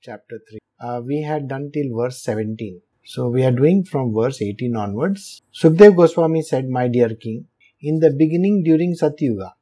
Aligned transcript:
chapter 0.00 0.40
3. 0.50 0.58
Uh, 0.80 1.00
we 1.04 1.22
had 1.22 1.48
done 1.48 1.70
till 1.72 1.96
verse 1.96 2.22
17. 2.22 2.80
So 3.04 3.28
we 3.28 3.44
are 3.44 3.50
doing 3.50 3.84
from 3.84 4.14
verse 4.14 4.40
18 4.40 4.76
onwards. 4.76 5.42
Sukdev 5.54 5.96
Goswami 5.96 6.42
said, 6.42 6.68
My 6.68 6.88
dear 6.88 7.14
king, 7.14 7.46
in 7.80 8.00
the 8.00 8.10
beginning 8.10 8.62
during 8.62 8.94
Satyuga, 8.94 9.52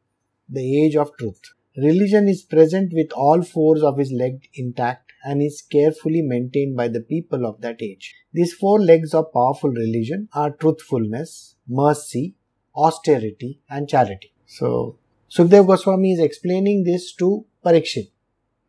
the 0.48 0.84
age 0.84 0.96
of 0.96 1.16
truth, 1.16 1.40
religion 1.76 2.28
is 2.28 2.42
present 2.42 2.92
with 2.92 3.12
all 3.12 3.42
fours 3.42 3.82
of 3.82 3.98
his 3.98 4.12
legs 4.12 4.46
intact 4.54 5.12
and 5.24 5.42
is 5.42 5.62
carefully 5.62 6.22
maintained 6.22 6.76
by 6.76 6.88
the 6.88 7.00
people 7.00 7.46
of 7.46 7.60
that 7.60 7.82
age. 7.82 8.14
These 8.32 8.54
four 8.54 8.80
legs 8.80 9.14
of 9.14 9.32
powerful 9.32 9.70
religion 9.70 10.28
are 10.34 10.50
truthfulness, 10.50 11.56
mercy, 11.68 12.34
austerity, 12.74 13.60
and 13.68 13.88
charity. 13.88 14.32
So, 14.46 14.98
Sukdev 15.30 15.66
Goswami 15.66 16.12
is 16.12 16.20
explaining 16.20 16.84
this 16.84 17.14
to 17.16 17.44
Parikshit. 17.64 18.10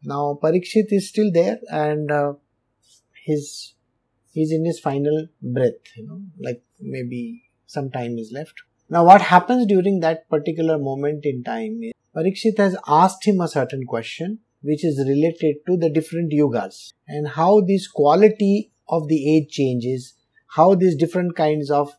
Now, 0.04 0.40
Parikshit 0.42 0.88
is 0.90 1.10
still 1.10 1.32
there 1.32 1.60
and 1.72 2.12
uh, 2.12 2.34
his 3.26 3.76
he's 4.32 4.52
in 4.52 4.66
his 4.66 4.80
final 4.80 5.28
breath, 5.42 5.96
you 5.96 6.08
know, 6.08 6.22
like 6.40 6.64
maybe 6.80 7.44
some 7.68 7.92
time 7.92 8.18
is 8.18 8.32
left. 8.32 8.62
Now, 8.90 9.06
what 9.06 9.22
happens 9.22 9.66
during 9.68 10.00
that 10.00 10.28
particular 10.30 10.78
moment 10.78 11.26
in 11.26 11.44
time 11.44 11.82
is 11.84 11.94
Parikshit 12.16 12.58
has 12.58 12.76
asked 12.88 13.26
him 13.26 13.40
a 13.40 13.48
certain 13.48 13.86
question 13.86 14.40
which 14.62 14.86
is 14.86 15.00
related 15.08 15.56
to 15.68 15.78
the 15.78 15.90
different 15.90 16.32
yugas 16.32 16.94
and 17.08 17.28
how 17.28 17.62
this 17.62 17.88
quality 17.88 18.72
of 18.90 19.08
the 19.08 19.36
age 19.36 19.50
changes, 19.50 20.16
how 20.56 20.76
these 20.76 20.96
different 20.96 21.36
kinds 21.36 21.72
of, 21.72 21.94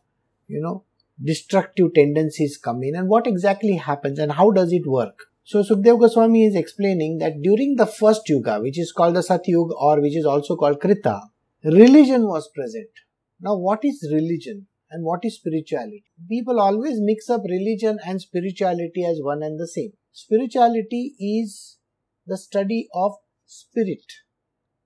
you 0.47 0.61
know, 0.61 0.83
destructive 1.21 1.93
tendencies 1.93 2.57
come 2.57 2.83
in 2.83 2.95
and 2.95 3.07
what 3.07 3.27
exactly 3.27 3.75
happens 3.75 4.19
and 4.19 4.31
how 4.31 4.51
does 4.51 4.71
it 4.71 4.85
work. 4.85 5.27
So 5.45 5.61
Sukdev 5.61 5.99
Goswami 5.99 6.45
is 6.45 6.55
explaining 6.55 7.17
that 7.17 7.41
during 7.41 7.75
the 7.75 7.85
first 7.85 8.29
yuga, 8.29 8.61
which 8.61 8.79
is 8.79 8.93
called 8.93 9.15
the 9.15 9.19
Satyuga 9.19 9.73
or 9.77 9.99
which 9.99 10.15
is 10.15 10.25
also 10.25 10.55
called 10.55 10.79
Krita, 10.79 11.19
religion 11.65 12.27
was 12.27 12.49
present. 12.55 12.89
Now 13.41 13.57
what 13.57 13.83
is 13.83 14.09
religion 14.09 14.67
and 14.89 15.03
what 15.03 15.25
is 15.25 15.35
spirituality? 15.35 16.05
People 16.29 16.61
always 16.61 16.95
mix 17.01 17.29
up 17.29 17.41
religion 17.43 17.99
and 18.05 18.21
spirituality 18.21 19.03
as 19.03 19.19
one 19.21 19.43
and 19.43 19.59
the 19.59 19.67
same. 19.67 19.91
Spirituality 20.13 21.15
is 21.19 21.77
the 22.25 22.37
study 22.37 22.87
of 22.93 23.15
spirit. 23.45 24.05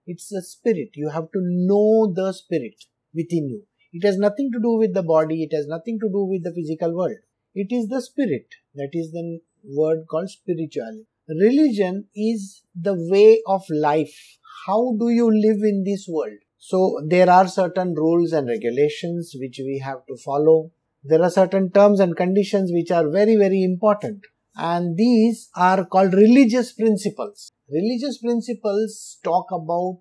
It's 0.07 0.31
a 0.31 0.41
spirit. 0.41 0.89
You 0.95 1.09
have 1.09 1.31
to 1.33 1.39
know 1.39 2.11
the 2.11 2.31
spirit 2.31 2.85
within 3.13 3.47
you. 3.47 3.63
It 3.93 4.05
has 4.05 4.17
nothing 4.17 4.51
to 4.53 4.59
do 4.59 4.77
with 4.77 4.95
the 4.95 5.03
body. 5.03 5.43
It 5.43 5.55
has 5.55 5.67
nothing 5.67 5.99
to 5.99 6.09
do 6.09 6.25
with 6.25 6.43
the 6.43 6.53
physical 6.53 6.95
world. 6.95 7.17
It 7.53 7.67
is 7.71 7.89
the 7.89 8.01
spirit. 8.01 8.47
That 8.73 8.89
is 8.93 9.11
the 9.11 9.39
word 9.67 10.05
called 10.09 10.29
spirituality. 10.29 11.05
Religion 11.27 12.05
is 12.15 12.63
the 12.73 12.95
way 13.11 13.41
of 13.47 13.63
life. 13.69 14.37
How 14.65 14.95
do 14.99 15.09
you 15.09 15.29
live 15.29 15.61
in 15.63 15.83
this 15.83 16.07
world? 16.07 16.37
So 16.57 17.01
there 17.05 17.29
are 17.29 17.47
certain 17.47 17.93
rules 17.93 18.33
and 18.33 18.47
regulations 18.47 19.35
which 19.39 19.59
we 19.59 19.81
have 19.83 20.05
to 20.07 20.17
follow. 20.17 20.71
There 21.03 21.21
are 21.21 21.29
certain 21.29 21.71
terms 21.71 21.99
and 21.99 22.15
conditions 22.15 22.71
which 22.73 22.91
are 22.91 23.09
very, 23.09 23.35
very 23.35 23.63
important. 23.63 24.21
And 24.55 24.97
these 24.97 25.49
are 25.55 25.85
called 25.85 26.13
religious 26.13 26.73
principles. 26.73 27.51
Religious 27.69 28.17
principles 28.17 29.19
talk 29.23 29.51
about 29.51 29.99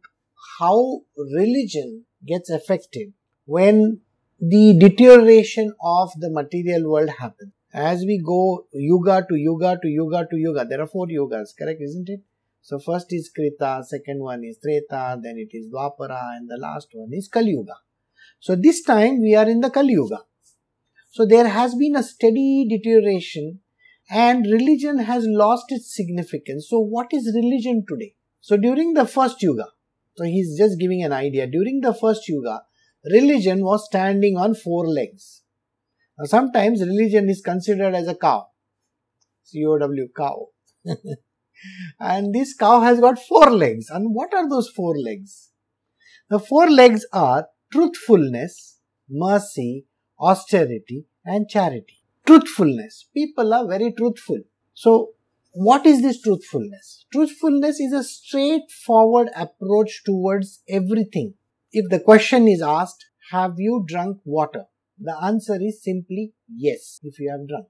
how 0.59 1.01
religion 1.35 2.05
gets 2.27 2.51
affected 2.51 3.13
when 3.45 4.01
the 4.41 4.77
deterioration 4.79 5.73
of 5.83 6.11
the 6.19 6.31
material 6.31 6.91
world 6.91 7.11
happens. 7.19 7.53
As 7.73 8.05
we 8.07 8.23
go 8.25 8.67
yuga 8.73 9.27
to 9.29 9.37
yuga 9.37 9.79
to 9.83 9.89
yuga 9.89 10.27
to 10.31 10.37
yuga, 10.37 10.65
there 10.65 10.81
are 10.81 10.87
four 10.87 11.07
yugas, 11.07 11.49
correct, 11.59 11.81
isn't 11.83 12.09
it? 12.09 12.21
So 12.63 12.81
first 12.81 13.13
is 13.13 13.31
Krita, 13.33 13.85
second 13.87 14.21
one 14.21 14.43
is 14.43 14.59
Treta, 14.59 15.21
then 15.23 15.37
it 15.39 15.57
is 15.57 15.69
Dwapara, 15.69 16.37
and 16.37 16.49
the 16.49 16.57
last 16.57 16.89
one 16.93 17.11
is 17.13 17.29
Kali 17.29 17.51
Yuga. 17.51 17.75
So 18.41 18.57
this 18.57 18.83
time 18.83 19.21
we 19.21 19.37
are 19.37 19.49
in 19.49 19.61
the 19.61 19.71
Kali 19.71 19.93
Yuga. 19.93 20.19
So 21.11 21.27
there 21.27 21.47
has 21.47 21.77
been 21.77 21.95
a 21.95 22.03
steady 22.03 22.67
deterioration 22.69 23.61
and 24.11 24.47
religion 24.47 24.99
has 24.99 25.25
lost 25.29 25.67
its 25.71 25.95
significance. 25.95 26.69
So 26.69 26.81
what 26.81 27.13
is 27.13 27.33
religion 27.35 27.85
today? 27.89 28.17
So 28.41 28.57
during 28.57 28.95
the 28.95 29.07
first 29.07 29.41
Yuga, 29.43 29.67
so 30.17 30.25
he's 30.25 30.59
just 30.59 30.81
giving 30.81 31.05
an 31.05 31.13
idea. 31.13 31.47
During 31.47 31.83
the 31.83 31.95
first 31.95 32.29
Yuga, 32.29 32.63
religion 33.13 33.63
was 33.63 33.87
standing 33.87 34.37
on 34.37 34.55
four 34.55 34.89
legs. 34.89 35.43
Now, 36.19 36.25
sometimes 36.25 36.81
religion 36.81 37.29
is 37.29 37.43
considered 37.43 37.95
as 37.95 38.09
a 38.09 38.15
cow. 38.15 38.47
C-O-W, 39.45 40.09
cow. 40.17 40.49
and 42.01 42.35
this 42.35 42.55
cow 42.55 42.81
has 42.81 43.01
got 43.01 43.19
four 43.19 43.51
legs. 43.51 43.91
And 43.91 44.15
what 44.15 44.33
are 44.35 44.49
those 44.49 44.69
four 44.69 44.97
legs? 44.99 45.51
The 46.29 46.39
four 46.39 46.71
legs 46.71 47.07
are 47.13 47.49
truthfulness, 47.71 48.79
mercy, 49.09 49.87
austerity, 50.19 51.05
and 51.25 51.49
charity. 51.49 52.03
Truthfulness. 52.27 53.09
People 53.15 53.53
are 53.53 53.67
very 53.67 53.93
truthful. 53.93 54.41
So, 54.75 55.11
what 55.53 55.87
is 55.87 56.03
this 56.03 56.21
truthfulness? 56.21 57.07
Truthfulness 57.13 57.81
is 57.81 57.93
a 57.93 58.03
straightforward 58.03 59.29
approach 59.35 60.03
towards 60.05 60.63
everything. 60.69 61.35
If 61.73 61.89
the 61.91 62.01
question 62.01 62.49
is 62.49 62.61
asked, 62.61 63.07
have 63.31 63.55
you 63.59 63.85
drunk 63.87 64.19
water? 64.25 64.65
The 64.99 65.17
answer 65.23 65.59
is 65.61 65.83
simply 65.83 66.33
yes, 66.49 67.01
if 67.03 67.19
you 67.19 67.31
have 67.31 67.47
drunk. 67.49 67.67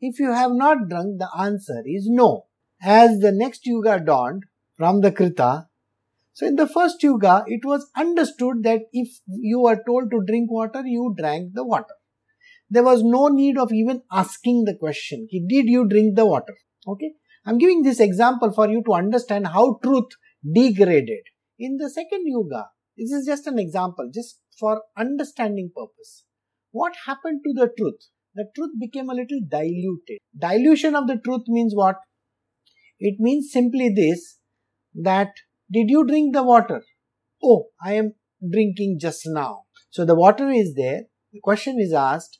If 0.00 0.18
you 0.18 0.32
have 0.32 0.52
not 0.52 0.88
drunk, 0.88 1.18
the 1.18 1.28
answer 1.38 1.82
is 1.86 2.06
no. 2.08 2.46
As 2.82 3.18
the 3.20 3.32
next 3.32 3.66
yuga 3.66 4.00
dawned 4.00 4.44
from 4.76 5.00
the 5.00 5.12
Krita, 5.12 5.68
so 6.32 6.46
in 6.46 6.56
the 6.56 6.68
first 6.68 7.02
yuga, 7.02 7.44
it 7.46 7.64
was 7.64 7.90
understood 7.96 8.62
that 8.62 8.82
if 8.92 9.20
you 9.26 9.60
were 9.60 9.82
told 9.86 10.10
to 10.10 10.22
drink 10.26 10.50
water, 10.50 10.82
you 10.84 11.14
drank 11.18 11.52
the 11.54 11.64
water. 11.64 11.94
There 12.70 12.84
was 12.84 13.02
no 13.02 13.28
need 13.28 13.58
of 13.58 13.72
even 13.72 14.02
asking 14.12 14.64
the 14.64 14.74
question, 14.74 15.28
did 15.30 15.66
you 15.66 15.88
drink 15.88 16.16
the 16.16 16.24
water? 16.24 16.54
Okay. 16.86 17.12
I'm 17.44 17.58
giving 17.58 17.82
this 17.82 18.00
example 18.00 18.52
for 18.52 18.68
you 18.68 18.82
to 18.86 18.92
understand 18.92 19.48
how 19.48 19.78
truth 19.82 20.10
degraded. 20.54 21.24
In 21.58 21.78
the 21.78 21.90
second 21.90 22.22
yuga, 22.24 22.68
this 22.96 23.10
is 23.10 23.26
just 23.26 23.46
an 23.46 23.58
example, 23.58 24.10
just 24.12 24.40
for 24.58 24.82
understanding 24.96 25.70
purpose. 25.74 26.24
What 26.72 26.92
happened 27.06 27.40
to 27.44 27.52
the 27.52 27.70
truth? 27.76 28.00
The 28.34 28.46
truth 28.54 28.72
became 28.78 29.10
a 29.10 29.14
little 29.14 29.40
diluted. 29.48 30.18
Dilution 30.38 30.94
of 30.94 31.08
the 31.08 31.16
truth 31.16 31.42
means 31.48 31.74
what? 31.74 31.96
It 33.00 33.16
means 33.18 33.50
simply 33.50 33.92
this 33.94 34.38
that 34.94 35.32
did 35.72 35.88
you 35.88 36.06
drink 36.06 36.34
the 36.34 36.42
water? 36.42 36.82
Oh, 37.42 37.66
I 37.84 37.94
am 37.94 38.14
drinking 38.48 38.98
just 39.00 39.22
now. 39.26 39.64
So 39.90 40.04
the 40.04 40.14
water 40.14 40.48
is 40.50 40.74
there. 40.74 41.02
The 41.32 41.40
question 41.40 41.80
is 41.80 41.92
asked. 41.92 42.38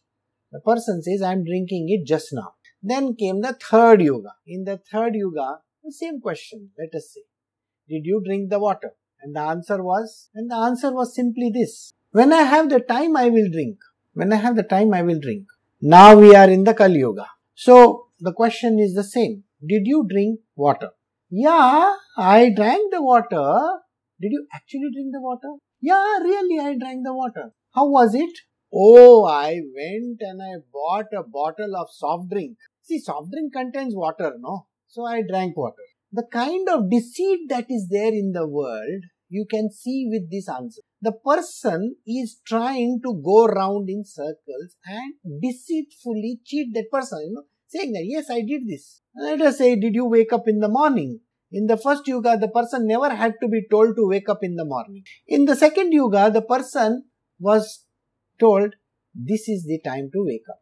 The 0.53 0.61
person 0.61 1.03
says, 1.03 1.23
I 1.23 1.33
am 1.33 1.45
drinking 1.45 1.87
it 1.89 2.07
just 2.07 2.29
now. 2.33 2.55
Then 2.83 3.15
came 3.15 3.41
the 3.41 3.53
third 3.53 4.03
yuga. 4.03 4.31
In 4.47 4.65
the 4.65 4.81
third 4.91 5.15
yuga, 5.15 5.59
the 5.83 5.93
same 5.93 6.21
question, 6.21 6.71
let 6.79 6.95
us 6.95 7.13
say. 7.15 7.23
Did 7.89 8.03
you 8.05 8.23
drink 8.25 8.51
the 8.51 8.59
water? 8.59 8.93
And 9.23 9.35
the 9.35 9.41
answer 9.41 9.83
was, 9.83 10.31
and 10.35 10.51
the 10.51 10.57
answer 10.57 10.93
was 10.93 11.15
simply 11.15 11.51
this. 11.53 11.93
When 12.13 12.33
I 12.33 12.43
have 12.43 12.71
the 12.71 12.81
time, 12.81 13.17
I 13.17 13.29
will 13.29 13.51
drink. 13.51 13.79
When 14.15 14.33
I 14.33 14.37
have 14.37 14.57
the 14.57 14.63
time, 14.63 14.93
I 14.93 15.03
will 15.03 15.21
drink. 15.21 15.47
Now 15.81 16.19
we 16.19 16.35
are 16.35 16.51
in 16.51 16.65
the 16.65 16.75
Kali 16.75 16.99
Yuga. 16.99 17.27
So 17.55 18.09
the 18.19 18.33
question 18.33 18.79
is 18.79 18.95
the 18.95 19.05
same. 19.05 19.45
Did 19.67 19.87
you 19.87 20.07
drink 20.09 20.41
water? 20.57 20.91
Yeah, 21.31 21.95
I 22.17 22.51
drank 22.51 22.93
the 22.93 23.03
water. 23.03 23.79
Did 24.21 24.33
you 24.33 24.47
actually 24.53 24.91
drink 24.93 25.13
the 25.13 25.21
water? 25.21 25.55
Yeah, 25.81 26.19
really, 26.23 26.59
I 26.59 26.77
drank 26.77 27.05
the 27.05 27.15
water. 27.15 27.53
How 27.75 27.89
was 27.89 28.15
it? 28.15 28.37
Oh, 28.75 29.25
I 29.25 29.61
went 29.75 30.21
and 30.21 30.43
I 30.43 30.57
bought 30.73 31.07
a 31.17 31.23
bottle 31.23 31.77
of 31.77 31.89
soft 31.93 32.31
drink. 32.31 32.57
See, 32.83 32.99
soft 32.99 33.31
drink 33.31 33.53
contains 33.53 33.95
water, 33.95 34.35
no? 34.39 34.67
So 34.89 35.05
I 35.07 35.23
drank 35.23 35.57
water. 35.57 35.77
The 36.13 36.27
kind 36.33 36.69
of 36.69 36.91
deceit 36.91 37.49
that 37.49 37.67
is 37.71 37.87
there 37.89 38.13
in 38.13 38.33
the 38.33 38.47
world, 38.47 39.05
you 39.29 39.47
can 39.49 39.71
see 39.71 40.09
with 40.11 40.31
this 40.31 40.49
answer. 40.49 40.83
The 41.03 41.13
person 41.13 41.97
is 42.07 42.41
trying 42.47 43.01
to 43.05 43.21
go 43.25 43.47
round 43.47 43.89
in 43.89 44.05
circles 44.05 44.77
and 44.85 45.15
deceitfully 45.41 46.41
cheat 46.45 46.75
that 46.75 46.91
person, 46.93 47.21
you 47.27 47.35
know, 47.35 47.43
saying 47.69 47.93
that, 47.93 48.05
yes, 48.05 48.31
I 48.31 48.43
did 48.43 48.67
this. 48.67 49.01
Let 49.17 49.41
us 49.41 49.59
say, 49.59 49.77
did 49.77 49.95
you 49.95 50.07
wake 50.07 50.33
up 50.33 50.47
in 50.47 50.61
the 50.61 50.69
morning? 50.69 51.21
In 51.53 51.67
the 51.67 51.77
first 51.77 52.07
yuga, 52.07 52.37
the 52.39 52.49
person 52.49 52.87
never 52.87 53.09
had 53.09 53.35
to 53.43 53.49
be 53.49 53.67
told 53.71 53.97
to 53.97 54.09
wake 54.09 54.29
up 54.29 54.41
in 54.43 54.57
the 54.57 54.65
morning. 54.65 55.03
In 55.27 55.47
the 55.47 55.57
second 55.57 55.93
yuga, 55.93 56.31
the 56.31 56.43
person 56.43 57.05
was 57.39 57.85
told, 58.39 58.75
this 59.15 59.49
is 59.49 59.65
the 59.65 59.81
time 59.83 60.11
to 60.13 60.25
wake 60.25 60.49
up. 60.49 60.61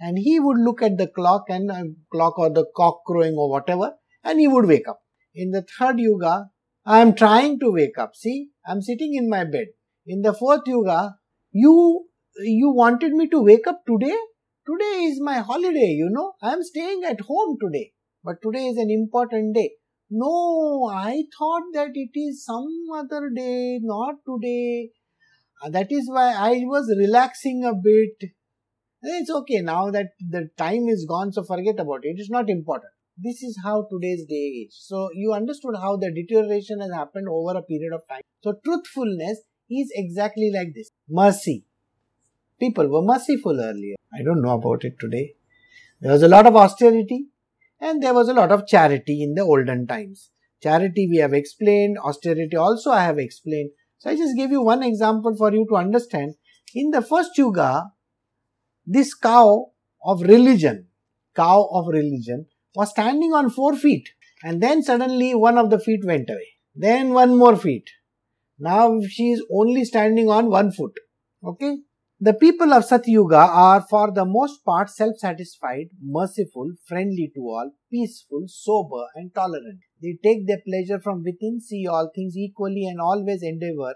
And 0.00 0.18
he 0.18 0.40
would 0.40 0.58
look 0.58 0.82
at 0.82 0.96
the 0.96 1.08
clock 1.08 1.44
and 1.48 1.70
uh, 1.70 1.84
clock 2.10 2.38
or 2.38 2.50
the 2.50 2.66
cock 2.76 3.00
crowing 3.06 3.34
or 3.34 3.50
whatever 3.50 3.92
and 4.24 4.40
he 4.40 4.48
would 4.48 4.66
wake 4.66 4.88
up. 4.88 5.00
In 5.34 5.50
the 5.50 5.62
third 5.78 5.98
yuga, 5.98 6.50
I 6.84 7.00
am 7.00 7.14
trying 7.14 7.58
to 7.60 7.70
wake 7.70 7.98
up. 7.98 8.14
See, 8.14 8.48
I 8.68 8.72
am 8.72 8.82
sitting 8.82 9.14
in 9.14 9.30
my 9.30 9.44
bed. 9.44 9.68
In 10.06 10.20
the 10.20 10.34
fourth 10.34 10.66
yuga, 10.66 11.14
you 11.52 12.06
you 12.40 12.70
wanted 12.70 13.12
me 13.12 13.26
to 13.28 13.42
wake 13.42 13.66
up 13.66 13.80
today? 13.86 14.16
Today 14.66 15.04
is 15.04 15.20
my 15.22 15.38
holiday, 15.38 15.94
you 16.00 16.10
know. 16.10 16.32
I 16.42 16.52
am 16.52 16.62
staying 16.62 17.02
at 17.04 17.22
home 17.22 17.56
today. 17.62 17.92
But 18.22 18.42
today 18.42 18.66
is 18.66 18.76
an 18.76 18.90
important 18.90 19.54
day. 19.54 19.70
No, 20.10 20.90
I 20.92 21.24
thought 21.38 21.62
that 21.72 21.92
it 21.94 22.10
is 22.14 22.44
some 22.44 22.68
other 22.94 23.30
day, 23.34 23.80
not 23.82 24.16
today. 24.28 24.90
Uh, 25.64 25.70
that 25.70 25.90
is 25.90 26.10
why 26.10 26.34
I 26.34 26.64
was 26.64 26.94
relaxing 26.98 27.64
a 27.64 27.72
bit. 27.72 28.30
It's 29.02 29.30
okay 29.30 29.62
now 29.62 29.90
that 29.90 30.08
the 30.20 30.50
time 30.58 30.88
is 30.88 31.06
gone, 31.08 31.32
so 31.32 31.42
forget 31.42 31.80
about 31.80 32.00
it. 32.02 32.16
It's 32.18 32.30
not 32.30 32.50
important. 32.50 32.92
This 33.20 33.42
is 33.42 33.58
how 33.64 33.84
today's 33.90 34.24
day 34.26 34.66
is. 34.66 34.76
So 34.78 35.08
you 35.12 35.32
understood 35.32 35.74
how 35.74 35.96
the 35.96 36.12
deterioration 36.12 36.80
has 36.80 36.92
happened 36.92 37.26
over 37.28 37.58
a 37.58 37.62
period 37.62 37.92
of 37.92 38.06
time. 38.08 38.20
So 38.44 38.54
truthfulness 38.64 39.40
is 39.68 39.90
exactly 39.92 40.52
like 40.54 40.68
this. 40.72 40.88
Mercy. 41.08 41.64
People 42.60 42.86
were 42.88 43.02
merciful 43.02 43.60
earlier. 43.60 43.96
I 44.14 44.22
don't 44.22 44.40
know 44.40 44.54
about 44.54 44.84
it 44.84 45.00
today. 45.00 45.34
There 46.00 46.12
was 46.12 46.22
a 46.22 46.28
lot 46.28 46.46
of 46.46 46.54
austerity 46.54 47.26
and 47.80 48.00
there 48.00 48.14
was 48.14 48.28
a 48.28 48.34
lot 48.34 48.52
of 48.52 48.68
charity 48.68 49.20
in 49.24 49.34
the 49.34 49.42
olden 49.42 49.88
times. 49.88 50.30
Charity 50.62 51.08
we 51.10 51.16
have 51.16 51.32
explained, 51.32 51.98
austerity 51.98 52.56
also 52.56 52.92
I 52.92 53.02
have 53.02 53.18
explained. 53.18 53.70
So 53.98 54.10
I 54.10 54.16
just 54.16 54.36
gave 54.36 54.52
you 54.52 54.62
one 54.62 54.84
example 54.84 55.34
for 55.36 55.52
you 55.52 55.66
to 55.70 55.76
understand. 55.76 56.34
In 56.72 56.90
the 56.90 57.02
first 57.02 57.36
yuga, 57.36 57.86
this 58.86 59.12
cow 59.12 59.72
of 60.04 60.22
religion, 60.22 60.86
cow 61.34 61.68
of 61.72 61.88
religion, 61.88 62.46
was 62.78 62.90
standing 62.90 63.32
on 63.32 63.50
four 63.50 63.74
feet 63.74 64.08
and 64.44 64.62
then 64.62 64.82
suddenly 64.88 65.34
one 65.34 65.58
of 65.58 65.70
the 65.70 65.80
feet 65.80 66.04
went 66.04 66.30
away. 66.30 66.48
Then 66.74 67.12
one 67.12 67.36
more 67.36 67.56
feet. 67.56 67.90
Now 68.58 69.00
she 69.08 69.30
is 69.32 69.44
only 69.52 69.84
standing 69.84 70.28
on 70.28 70.48
one 70.48 70.70
foot. 70.70 70.92
Okay. 71.44 71.78
The 72.20 72.34
people 72.34 72.72
of 72.72 72.84
Satyuga 72.84 73.42
are 73.66 73.80
for 73.88 74.12
the 74.12 74.24
most 74.24 74.64
part 74.64 74.90
self-satisfied, 74.90 75.90
merciful, 76.00 76.72
friendly 76.86 77.30
to 77.34 77.40
all, 77.40 77.70
peaceful, 77.90 78.44
sober 78.46 79.04
and 79.14 79.34
tolerant. 79.34 79.80
They 80.02 80.16
take 80.22 80.46
their 80.46 80.62
pleasure 80.66 81.00
from 81.00 81.22
within, 81.24 81.60
see 81.60 81.86
all 81.86 82.10
things 82.14 82.36
equally 82.36 82.86
and 82.86 83.00
always 83.00 83.42
endeavor 83.42 83.94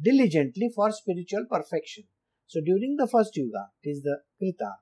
diligently 0.00 0.70
for 0.74 0.90
spiritual 0.90 1.46
perfection. 1.50 2.04
So 2.46 2.60
during 2.64 2.96
the 2.96 3.08
first 3.08 3.36
yuga, 3.36 3.66
it 3.82 3.90
is 3.90 4.02
the 4.02 4.18
Krita, 4.38 4.72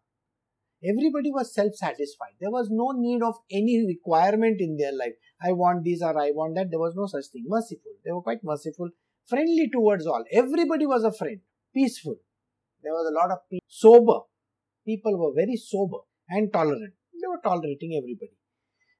everybody 0.84 1.30
was 1.30 1.54
self-satisfied. 1.54 2.34
There 2.40 2.50
was 2.50 2.68
no 2.70 2.92
need 2.92 3.22
of 3.22 3.36
any 3.50 3.84
requirement 3.86 4.60
in 4.60 4.76
their 4.76 4.92
life. 4.92 5.14
I 5.42 5.52
want 5.52 5.84
this 5.84 6.02
or 6.02 6.18
I 6.18 6.30
want 6.30 6.54
that. 6.56 6.70
There 6.70 6.80
was 6.80 6.94
no 6.96 7.06
such 7.06 7.26
thing. 7.32 7.44
Merciful. 7.46 7.92
They 8.04 8.12
were 8.12 8.22
quite 8.22 8.44
merciful, 8.44 8.90
friendly 9.26 9.68
towards 9.72 10.06
all. 10.06 10.24
Everybody 10.32 10.86
was 10.86 11.04
a 11.04 11.12
friend, 11.12 11.40
peaceful 11.74 12.16
there 12.82 12.92
was 12.92 13.06
a 13.10 13.14
lot 13.14 13.30
of 13.30 13.38
people, 13.48 13.64
sober. 13.68 14.20
People 14.84 15.16
were 15.18 15.32
very 15.34 15.56
sober 15.56 15.98
and 16.28 16.52
tolerant. 16.52 16.94
They 17.12 17.28
were 17.28 17.40
tolerating 17.42 17.94
everybody. 17.96 18.36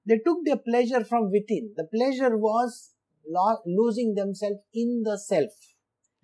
They 0.06 0.19
took 0.19 0.44
their 0.44 0.56
pleasure 0.56 1.05
from 1.05 1.31
within. 1.31 1.73
The 1.76 1.85
pleasure 1.85 2.37
was 2.37 2.90
losing 3.67 4.14
themselves 4.14 4.61
in 4.73 5.02
the 5.05 5.19
self 5.19 5.50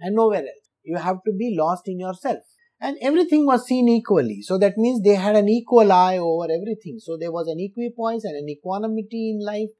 and 0.00 0.14
nowhere 0.14 0.42
else. 0.42 0.68
You 0.84 0.96
have 0.96 1.22
to 1.26 1.32
be 1.32 1.56
lost 1.58 1.88
in 1.88 1.98
yourself. 1.98 2.42
And 2.80 2.96
everything 3.02 3.44
was 3.44 3.66
seen 3.66 3.88
equally. 3.88 4.40
So 4.42 4.56
that 4.58 4.78
means 4.78 5.02
they 5.02 5.16
had 5.16 5.34
an 5.34 5.48
equal 5.48 5.90
eye 5.90 6.18
over 6.18 6.44
everything. 6.44 6.98
So 7.00 7.16
there 7.18 7.32
was 7.32 7.48
an 7.48 7.58
equipoise 7.58 8.24
and 8.24 8.36
an 8.36 8.48
equanimity 8.48 9.30
in 9.30 9.44
life 9.44 9.70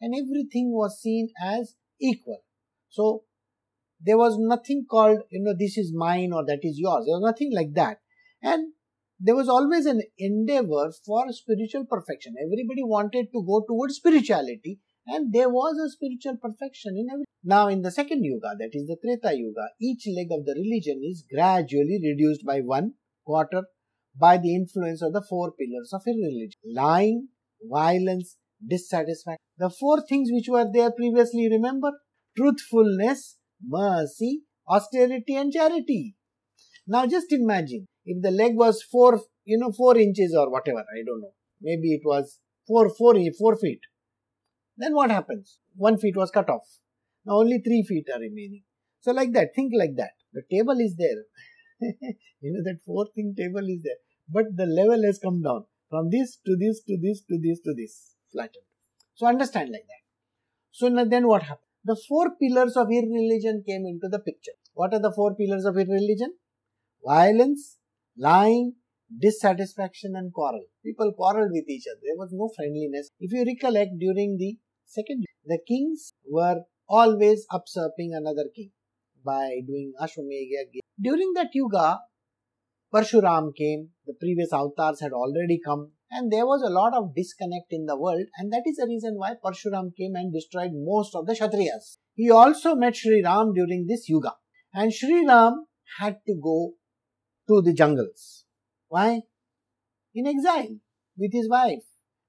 and 0.00 0.14
everything 0.14 0.72
was 0.72 1.00
seen 1.00 1.28
as 1.40 1.76
equal. 2.00 2.42
So 2.88 3.24
there 4.00 4.18
was 4.18 4.36
nothing 4.38 4.86
called, 4.90 5.20
you 5.30 5.42
know, 5.42 5.54
this 5.58 5.78
is 5.78 5.92
mine 5.94 6.32
or 6.32 6.44
that 6.46 6.60
is 6.62 6.78
yours. 6.78 7.04
There 7.06 7.14
was 7.14 7.24
nothing 7.24 7.52
like 7.54 7.74
that. 7.74 7.98
And 8.42 8.72
there 9.20 9.34
was 9.34 9.48
always 9.48 9.86
an 9.86 10.02
endeavor 10.18 10.92
for 11.04 11.24
spiritual 11.30 11.86
perfection. 11.86 12.34
Everybody 12.40 12.82
wanted 12.82 13.32
to 13.32 13.44
go 13.44 13.64
towards 13.66 13.96
spirituality 13.96 14.80
and 15.08 15.32
there 15.32 15.48
was 15.48 15.78
a 15.78 15.90
spiritual 15.90 16.36
perfection 16.36 16.96
in 16.96 17.06
every. 17.10 17.24
Now, 17.42 17.68
in 17.68 17.82
the 17.82 17.90
second 17.90 18.24
yuga, 18.24 18.54
that 18.58 18.70
is 18.72 18.86
the 18.86 18.96
Treta 19.02 19.36
Yuga, 19.36 19.68
each 19.80 20.04
leg 20.14 20.28
of 20.30 20.44
the 20.44 20.54
religion 20.54 21.00
is 21.02 21.24
gradually 21.32 21.98
reduced 22.02 22.44
by 22.44 22.60
one 22.60 22.94
quarter 23.24 23.62
by 24.18 24.36
the 24.36 24.54
influence 24.54 25.02
of 25.02 25.12
the 25.12 25.22
four 25.28 25.52
pillars 25.52 25.92
of 25.92 26.02
a 26.06 26.10
religion 26.10 26.60
lying, 26.74 27.28
violence, 27.62 28.36
dissatisfaction. 28.66 29.38
The 29.56 29.70
four 29.70 30.02
things 30.08 30.28
which 30.32 30.48
were 30.48 30.66
there 30.72 30.90
previously, 30.90 31.48
remember? 31.50 31.92
Truthfulness, 32.36 33.38
mercy, 33.64 34.42
austerity 34.68 35.36
and 35.36 35.52
charity. 35.52 36.16
Now 36.86 37.06
just 37.06 37.32
imagine 37.32 37.86
if 38.04 38.22
the 38.22 38.30
leg 38.30 38.52
was 38.56 38.82
four, 38.82 39.20
you 39.44 39.58
know, 39.58 39.72
four 39.72 39.96
inches 39.96 40.34
or 40.36 40.50
whatever, 40.50 40.80
I 40.80 41.02
don't 41.06 41.20
know. 41.20 41.32
Maybe 41.60 41.92
it 41.94 42.02
was 42.04 42.40
four, 42.66 42.90
four, 42.90 43.14
four 43.38 43.56
feet. 43.56 43.80
Then 44.78 44.94
what 44.94 45.10
happens? 45.10 45.58
One 45.76 45.98
feet 45.98 46.16
was 46.16 46.30
cut 46.30 46.48
off. 46.48 46.66
Now 47.26 47.34
only 47.34 47.58
three 47.58 47.84
feet 47.86 48.06
are 48.14 48.20
remaining. 48.20 48.62
So 49.00 49.12
like 49.12 49.32
that, 49.32 49.54
think 49.54 49.72
like 49.76 49.96
that. 49.96 50.12
The 50.32 50.42
table 50.50 50.78
is 50.80 50.96
there. 50.96 51.22
you 52.40 52.52
know 52.52 52.62
that 52.64 52.80
four 52.86 53.06
thing 53.14 53.34
table 53.36 53.66
is 53.68 53.82
there. 53.82 54.00
But 54.28 54.56
the 54.56 54.66
level 54.66 55.02
has 55.04 55.18
come 55.18 55.42
down 55.42 55.64
from 55.90 56.10
this 56.10 56.38
to 56.46 56.56
this 56.58 56.82
to 56.84 56.96
this 57.02 57.22
to 57.28 57.38
this 57.42 57.60
to 57.60 57.74
this 57.76 58.14
flattened. 58.32 58.64
So 59.14 59.26
understand 59.26 59.70
like 59.70 59.86
that. 59.88 60.04
So 60.70 60.88
then 61.04 61.26
what 61.26 61.42
happened? 61.42 61.68
the 61.84 61.96
four 62.08 62.26
pillars 62.40 62.76
of 62.76 62.88
irreligion 62.90 63.62
came 63.66 63.84
into 63.86 64.08
the 64.08 64.18
picture. 64.18 64.56
What 64.74 64.92
are 64.94 65.00
the 65.00 65.12
four 65.12 65.34
pillars 65.34 65.64
of 65.64 65.76
irreligion? 65.76 66.34
Violence, 67.04 67.78
lying, 68.16 68.74
dissatisfaction 69.26 70.14
and 70.16 70.32
quarrel. 70.32 70.64
People 70.84 71.12
quarreled 71.12 71.52
with 71.52 71.68
each 71.68 71.86
other. 71.90 72.00
There 72.04 72.16
was 72.16 72.30
no 72.32 72.50
friendliness. 72.54 73.10
If 73.20 73.32
you 73.32 73.44
recollect 73.44 73.98
during 73.98 74.36
the 74.36 74.58
second, 74.88 75.24
the 75.44 75.58
kings 75.66 76.12
were 76.26 76.62
always 76.88 77.46
usurping 77.52 78.14
another 78.14 78.46
king 78.54 78.70
by 79.24 79.60
doing 79.66 79.92
Ashwamedha. 80.00 80.80
During 81.00 81.32
that 81.34 81.50
yuga, 81.52 82.00
Parshuram 82.92 83.54
came, 83.54 83.90
the 84.06 84.14
previous 84.14 84.52
avatars 84.52 85.00
had 85.00 85.12
already 85.12 85.60
come, 85.64 85.92
and 86.10 86.32
there 86.32 86.46
was 86.46 86.62
a 86.62 86.70
lot 86.70 86.94
of 86.94 87.14
disconnect 87.14 87.70
in 87.70 87.86
the 87.86 87.96
world 87.96 88.24
and 88.38 88.52
that 88.52 88.62
is 88.66 88.76
the 88.76 88.86
reason 88.86 89.14
why 89.16 89.34
Parshuram 89.44 89.94
came 89.96 90.14
and 90.14 90.32
destroyed 90.32 90.70
most 90.72 91.14
of 91.14 91.26
the 91.26 91.34
Kshatriyas. 91.34 91.98
He 92.14 92.30
also 92.30 92.74
met 92.74 92.96
Sri 92.96 93.22
Ram 93.22 93.52
during 93.52 93.86
this 93.86 94.08
yuga 94.08 94.34
and 94.72 94.92
Sri 94.92 95.26
Ram 95.26 95.66
had 95.98 96.18
to 96.26 96.34
go 96.42 96.72
to 97.48 97.62
the 97.62 97.72
jungles. 97.72 98.44
Why? 98.88 99.22
In 100.14 100.26
exile 100.26 100.78
with 101.16 101.32
his 101.32 101.48
wife 101.48 101.84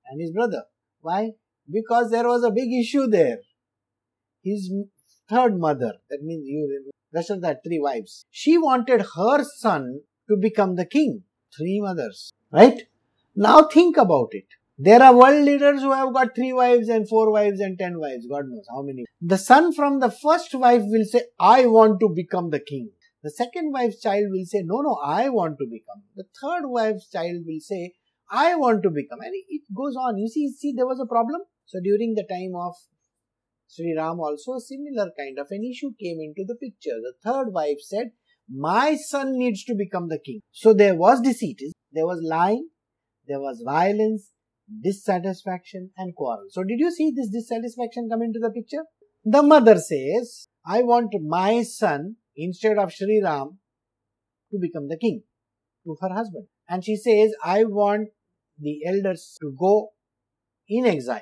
and 0.09 0.21
his 0.21 0.31
brother. 0.31 0.63
Why? 1.01 1.31
Because 1.71 2.11
there 2.11 2.27
was 2.27 2.43
a 2.43 2.51
big 2.51 2.71
issue 2.73 3.07
there. 3.07 3.39
His 4.43 4.71
third 5.29 5.59
mother, 5.59 5.93
that 6.09 6.23
means 6.23 6.47
you 6.47 6.91
of 7.13 7.41
that 7.41 7.59
three 7.65 7.79
wives, 7.79 8.25
she 8.31 8.57
wanted 8.57 9.01
her 9.15 9.43
son 9.43 10.01
to 10.29 10.37
become 10.37 10.75
the 10.75 10.85
king. 10.85 11.23
Three 11.57 11.79
mothers, 11.81 12.31
right? 12.51 12.83
Now 13.35 13.63
think 13.63 13.97
about 13.97 14.29
it. 14.31 14.45
There 14.77 15.03
are 15.03 15.13
world 15.13 15.43
leaders 15.43 15.81
who 15.81 15.91
have 15.91 16.13
got 16.13 16.35
three 16.35 16.53
wives 16.53 16.87
and 16.87 17.09
four 17.09 17.31
wives 17.31 17.59
and 17.59 17.77
ten 17.77 17.99
wives. 17.99 18.27
God 18.29 18.45
knows 18.47 18.65
how 18.69 18.81
many. 18.81 19.05
The 19.21 19.37
son 19.37 19.73
from 19.73 19.99
the 19.99 20.09
first 20.09 20.53
wife 20.53 20.83
will 20.85 21.03
say, 21.03 21.23
I 21.39 21.65
want 21.65 21.99
to 21.99 22.09
become 22.09 22.49
the 22.49 22.61
king. 22.61 22.91
The 23.21 23.29
second 23.29 23.73
wife's 23.73 23.99
child 23.99 24.27
will 24.29 24.45
say, 24.45 24.61
No, 24.63 24.79
no, 24.79 24.97
I 25.03 25.27
want 25.27 25.57
to 25.59 25.65
become. 25.65 26.03
The 26.15 26.23
third 26.41 26.69
wife's 26.69 27.09
child 27.09 27.43
will 27.45 27.59
say, 27.59 27.93
I 28.31 28.55
want 28.55 28.83
to 28.83 28.89
become. 28.89 29.19
And 29.19 29.33
it 29.33 29.63
goes 29.75 29.95
on. 29.97 30.17
You 30.17 30.29
see, 30.29 30.49
see, 30.49 30.73
there 30.73 30.87
was 30.87 31.01
a 31.01 31.05
problem. 31.05 31.41
So 31.69 31.79
during 31.83 32.15
the 32.15 32.25
time 32.29 32.53
of 32.55 32.73
Sri 33.67 33.95
Ram 33.95 34.19
also 34.19 34.53
a 34.53 34.61
similar 34.61 35.11
kind 35.17 35.37
of 35.37 35.47
an 35.51 35.63
issue 35.63 35.91
came 36.01 36.17
into 36.19 36.43
the 36.45 36.55
picture. 36.55 36.97
The 37.01 37.13
third 37.23 37.53
wife 37.53 37.77
said, 37.81 38.11
My 38.49 38.95
son 38.95 39.37
needs 39.37 39.63
to 39.65 39.75
become 39.75 40.09
the 40.09 40.19
king. 40.19 40.41
So 40.51 40.73
there 40.73 40.95
was 40.95 41.21
deceit. 41.21 41.61
There 41.91 42.07
was 42.07 42.21
lying 42.23 42.69
there 43.29 43.39
was 43.39 43.61
violence, 43.63 44.31
dissatisfaction 44.83 45.91
and 45.95 46.15
quarrel. 46.15 46.47
So 46.49 46.63
did 46.63 46.79
you 46.79 46.91
see 46.91 47.13
this 47.15 47.29
dissatisfaction 47.29 48.09
come 48.09 48.23
into 48.23 48.39
the 48.39 48.49
picture? 48.49 48.85
The 49.23 49.43
mother 49.43 49.77
says, 49.77 50.47
I 50.65 50.81
want 50.81 51.13
my 51.21 51.61
son 51.61 52.15
instead 52.35 52.79
of 52.79 52.91
Sri 52.91 53.21
Ram 53.23 53.59
to 54.51 54.57
become 54.59 54.87
the 54.87 54.97
king 54.97 55.21
to 55.85 55.95
her 56.01 56.11
husband. 56.11 56.47
And 56.67 56.83
she 56.83 56.95
says, 56.95 57.31
I 57.43 57.65
want 57.65 58.09
the 58.57 58.79
elders 58.85 59.37
to 59.41 59.55
go 59.57 59.89
in 60.67 60.87
exile 60.87 61.21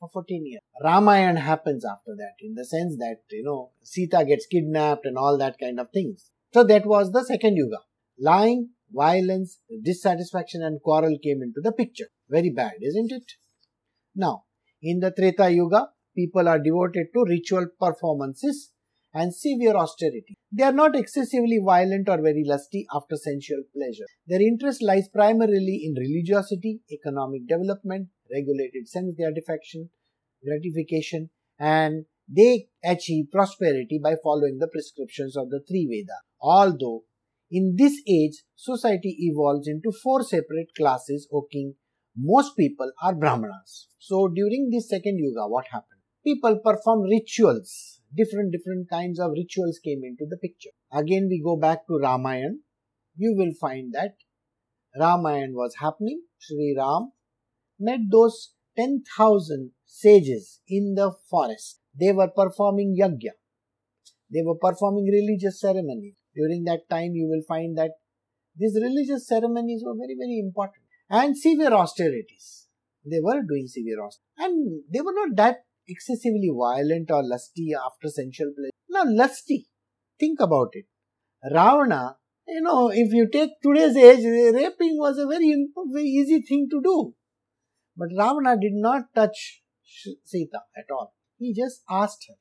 for 0.00 0.08
14 0.12 0.46
years. 0.46 0.62
Ramayana 0.82 1.40
happens 1.40 1.84
after 1.84 2.16
that 2.16 2.34
in 2.40 2.54
the 2.54 2.64
sense 2.64 2.96
that, 2.96 3.18
you 3.30 3.44
know, 3.44 3.70
Sita 3.82 4.24
gets 4.26 4.46
kidnapped 4.46 5.04
and 5.04 5.16
all 5.16 5.38
that 5.38 5.58
kind 5.60 5.78
of 5.78 5.88
things. 5.92 6.30
So 6.52 6.64
that 6.64 6.86
was 6.86 7.12
the 7.12 7.24
second 7.24 7.56
yuga. 7.56 7.76
Lying, 8.18 8.70
violence, 8.90 9.58
dissatisfaction 9.82 10.62
and 10.62 10.82
quarrel 10.82 11.16
came 11.22 11.42
into 11.42 11.60
the 11.62 11.72
picture. 11.72 12.08
Very 12.28 12.50
bad, 12.50 12.74
isn't 12.82 13.12
it? 13.12 13.32
Now, 14.16 14.44
in 14.82 15.00
the 15.00 15.12
Treta 15.12 15.50
Yuga, 15.50 15.88
people 16.16 16.48
are 16.48 16.58
devoted 16.58 17.06
to 17.14 17.24
ritual 17.28 17.66
performances 17.78 18.72
and 19.12 19.34
severe 19.34 19.76
austerity. 19.76 20.36
They 20.52 20.64
are 20.64 20.72
not 20.72 20.96
excessively 20.96 21.60
violent 21.64 22.08
or 22.08 22.16
very 22.22 22.44
lusty 22.46 22.86
after 22.94 23.16
sensual 23.16 23.62
pleasure. 23.74 24.06
Their 24.26 24.40
interest 24.40 24.82
lies 24.82 25.08
primarily 25.08 25.82
in 25.84 25.94
religiosity, 25.94 26.80
economic 26.90 27.46
development, 27.48 28.08
regulated 28.32 28.88
sense 28.88 29.14
gratification, 29.16 29.90
gratification 30.44 31.30
and 31.58 32.04
they 32.28 32.68
achieve 32.84 33.26
prosperity 33.32 34.00
by 34.02 34.14
following 34.22 34.58
the 34.58 34.68
prescriptions 34.68 35.36
of 35.36 35.50
the 35.50 35.60
three 35.68 35.86
Vedas. 35.90 36.22
Although 36.40 37.02
in 37.50 37.74
this 37.76 38.00
age, 38.08 38.44
society 38.54 39.16
evolves 39.18 39.66
into 39.66 39.90
four 39.90 40.22
separate 40.22 40.68
classes, 40.76 41.26
O 41.32 41.46
king. 41.50 41.74
Most 42.16 42.56
people 42.56 42.92
are 43.02 43.14
Brahmanas. 43.14 43.88
So 43.98 44.28
during 44.28 44.70
this 44.70 44.88
second 44.88 45.18
yuga, 45.18 45.48
what 45.48 45.66
happened? 45.66 46.00
People 46.24 46.60
perform 46.64 47.02
rituals. 47.02 48.00
Different, 48.16 48.52
different 48.52 48.88
kinds 48.88 49.18
of 49.18 49.32
rituals 49.32 49.80
came 49.84 50.02
into 50.04 50.26
the 50.28 50.36
picture. 50.36 50.70
Again, 50.92 51.26
we 51.28 51.42
go 51.44 51.56
back 51.56 51.86
to 51.86 51.98
Ramayana. 51.98 52.56
You 53.16 53.34
will 53.36 53.52
find 53.60 53.92
that 53.94 54.14
Ramayana 54.98 55.52
was 55.52 55.74
happening. 55.80 56.22
Sri 56.38 56.74
Ram 56.78 57.12
met 57.80 58.00
those 58.10 58.52
10,000 58.76 59.72
sages 59.84 60.60
in 60.68 60.94
the 60.94 61.12
forest. 61.28 61.80
They 61.98 62.12
were 62.12 62.28
performing 62.28 62.96
yajna. 62.98 63.32
They 64.32 64.42
were 64.44 64.56
performing 64.56 65.06
religious 65.06 65.60
ceremonies. 65.60 66.14
During 66.34 66.64
that 66.64 66.88
time, 66.88 67.12
you 67.14 67.26
will 67.28 67.42
find 67.48 67.76
that 67.78 67.92
these 68.56 68.78
religious 68.80 69.26
ceremonies 69.26 69.82
were 69.84 69.94
very, 69.94 70.16
very 70.18 70.38
important 70.38 70.84
and 71.08 71.36
severe 71.36 71.72
austerities. 71.72 72.68
They 73.04 73.20
were 73.20 73.42
doing 73.42 73.66
severe 73.66 74.04
austerities 74.04 74.20
and 74.38 74.82
they 74.92 75.00
were 75.00 75.14
not 75.14 75.36
that 75.36 75.64
excessively 75.88 76.50
violent 76.56 77.10
or 77.10 77.22
lusty 77.24 77.72
after 77.74 78.08
sensual 78.08 78.52
pleasure. 78.54 78.70
Now, 78.88 79.04
lusty. 79.06 79.66
Think 80.18 80.40
about 80.40 80.70
it. 80.72 80.84
Ravana, 81.42 82.16
you 82.46 82.60
know, 82.60 82.90
if 82.92 83.12
you 83.12 83.28
take 83.32 83.50
today's 83.62 83.96
age, 83.96 84.24
raping 84.24 84.98
was 84.98 85.18
a 85.18 85.26
very, 85.26 85.68
very 85.92 86.04
easy 86.04 86.42
thing 86.42 86.68
to 86.70 86.80
do. 86.82 87.14
But 88.00 88.16
Ravana 88.16 88.58
did 88.58 88.72
not 88.72 89.14
touch 89.14 89.62
Sita 90.24 90.60
at 90.74 90.90
all. 90.90 91.12
He 91.36 91.52
just 91.52 91.82
asked 91.90 92.24
her. 92.28 92.36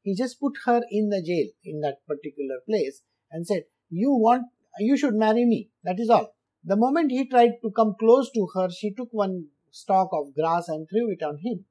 He 0.00 0.14
just 0.14 0.40
put 0.40 0.54
her 0.64 0.80
in 0.90 1.10
the 1.10 1.20
jail 1.20 1.48
in 1.62 1.80
that 1.80 1.98
particular 2.06 2.60
place 2.66 3.02
and 3.30 3.46
said, 3.46 3.64
You 3.90 4.12
want, 4.12 4.44
you 4.78 4.96
should 4.96 5.14
marry 5.14 5.44
me. 5.44 5.68
That 5.84 6.00
is 6.00 6.08
all. 6.08 6.34
The 6.64 6.76
moment 6.76 7.10
he 7.10 7.28
tried 7.28 7.60
to 7.62 7.70
come 7.70 7.96
close 8.00 8.30
to 8.32 8.48
her, 8.54 8.70
she 8.70 8.94
took 8.94 9.10
one 9.10 9.48
stalk 9.70 10.08
of 10.14 10.34
grass 10.34 10.68
and 10.68 10.88
threw 10.88 11.12
it 11.12 11.22
on 11.22 11.36
him 11.44 11.66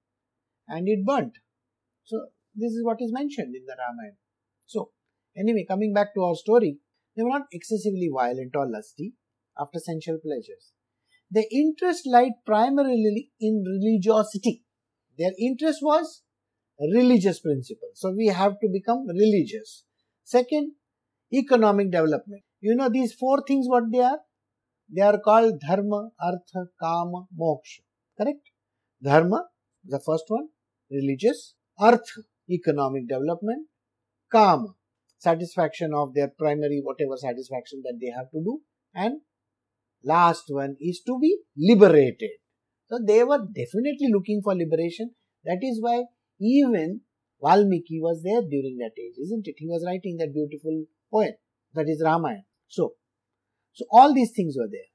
and 0.68 0.88
it 0.88 1.04
burnt. 1.04 1.40
So, 2.04 2.28
this 2.54 2.72
is 2.72 2.86
what 2.86 3.02
is 3.02 3.12
mentioned 3.12 3.56
in 3.56 3.66
the 3.66 3.76
Ramayana. 3.80 4.18
So, 4.68 4.92
anyway, 5.36 5.66
coming 5.68 5.92
back 5.92 6.14
to 6.14 6.24
our 6.24 6.36
story, 6.36 6.78
they 7.16 7.24
were 7.24 7.30
not 7.30 7.48
excessively 7.52 8.12
violent 8.14 8.56
or 8.56 8.70
lusty 8.70 9.14
after 9.58 9.80
sensual 9.80 10.20
pleasures. 10.24 10.74
Their 11.30 11.46
interest 11.52 12.08
lied 12.08 12.34
primarily 12.46 13.32
in 13.40 13.64
religiosity. 13.66 14.64
Their 15.18 15.32
interest 15.40 15.80
was 15.82 16.24
religious 16.80 17.40
principle. 17.40 17.90
So 17.96 18.12
we 18.12 18.28
have 18.28 18.60
to 18.60 18.70
become 18.72 19.06
religious. 19.08 19.84
Second, 20.24 20.74
economic 21.34 21.92
development. 21.92 22.44
You 22.62 22.76
know 22.76 22.90
these 22.90 23.14
four 23.14 23.44
things 23.48 23.68
what 23.68 23.92
they 23.92 24.00
are? 24.00 24.20
They 24.94 25.02
are 25.02 25.20
called 25.20 25.60
dharma, 25.60 26.10
artha, 26.22 26.70
kama, 26.82 27.26
moksha. 27.38 27.82
Correct? 28.18 28.52
Dharma, 29.04 29.46
the 29.86 30.00
first 30.00 30.26
one, 30.28 30.48
religious. 30.90 31.56
Artha, 31.78 32.22
economic 32.50 33.08
development. 33.08 33.68
Kama, 34.32 34.70
satisfaction 35.18 35.92
of 35.94 36.14
their 36.14 36.30
primary 36.40 36.82
whatever 36.84 37.18
satisfaction 37.18 37.82
that 37.84 37.98
they 38.02 38.12
have 38.16 38.30
to 38.32 38.40
do. 38.40 38.62
And 38.94 39.22
last 40.04 40.46
one 40.48 40.76
is 40.80 41.02
to 41.06 41.20
be 41.20 41.38
liberated. 41.58 42.32
So 42.88 43.00
they 43.06 43.24
were 43.24 43.40
definitely 43.40 44.10
looking 44.12 44.42
for 44.44 44.56
liberation. 44.56 45.12
That 45.44 45.60
is 45.62 45.82
why 45.82 46.06
even 46.40 47.02
Valmiki 47.42 48.00
was 48.02 48.22
there 48.24 48.42
during 48.42 48.78
that 48.80 48.94
age, 49.00 49.16
isn't 49.22 49.48
it? 49.48 49.56
He 49.58 49.68
was 49.68 49.84
writing 49.86 50.18
that 50.18 50.34
beautiful 50.34 50.86
poem 51.12 51.34
that 51.74 51.88
is 51.88 52.02
Ramayana. 52.04 52.44
So, 52.68 52.94
so 53.74 53.86
all 53.92 54.14
these 54.14 54.32
things 54.36 54.56
were 54.58 54.70
there. 54.72 54.92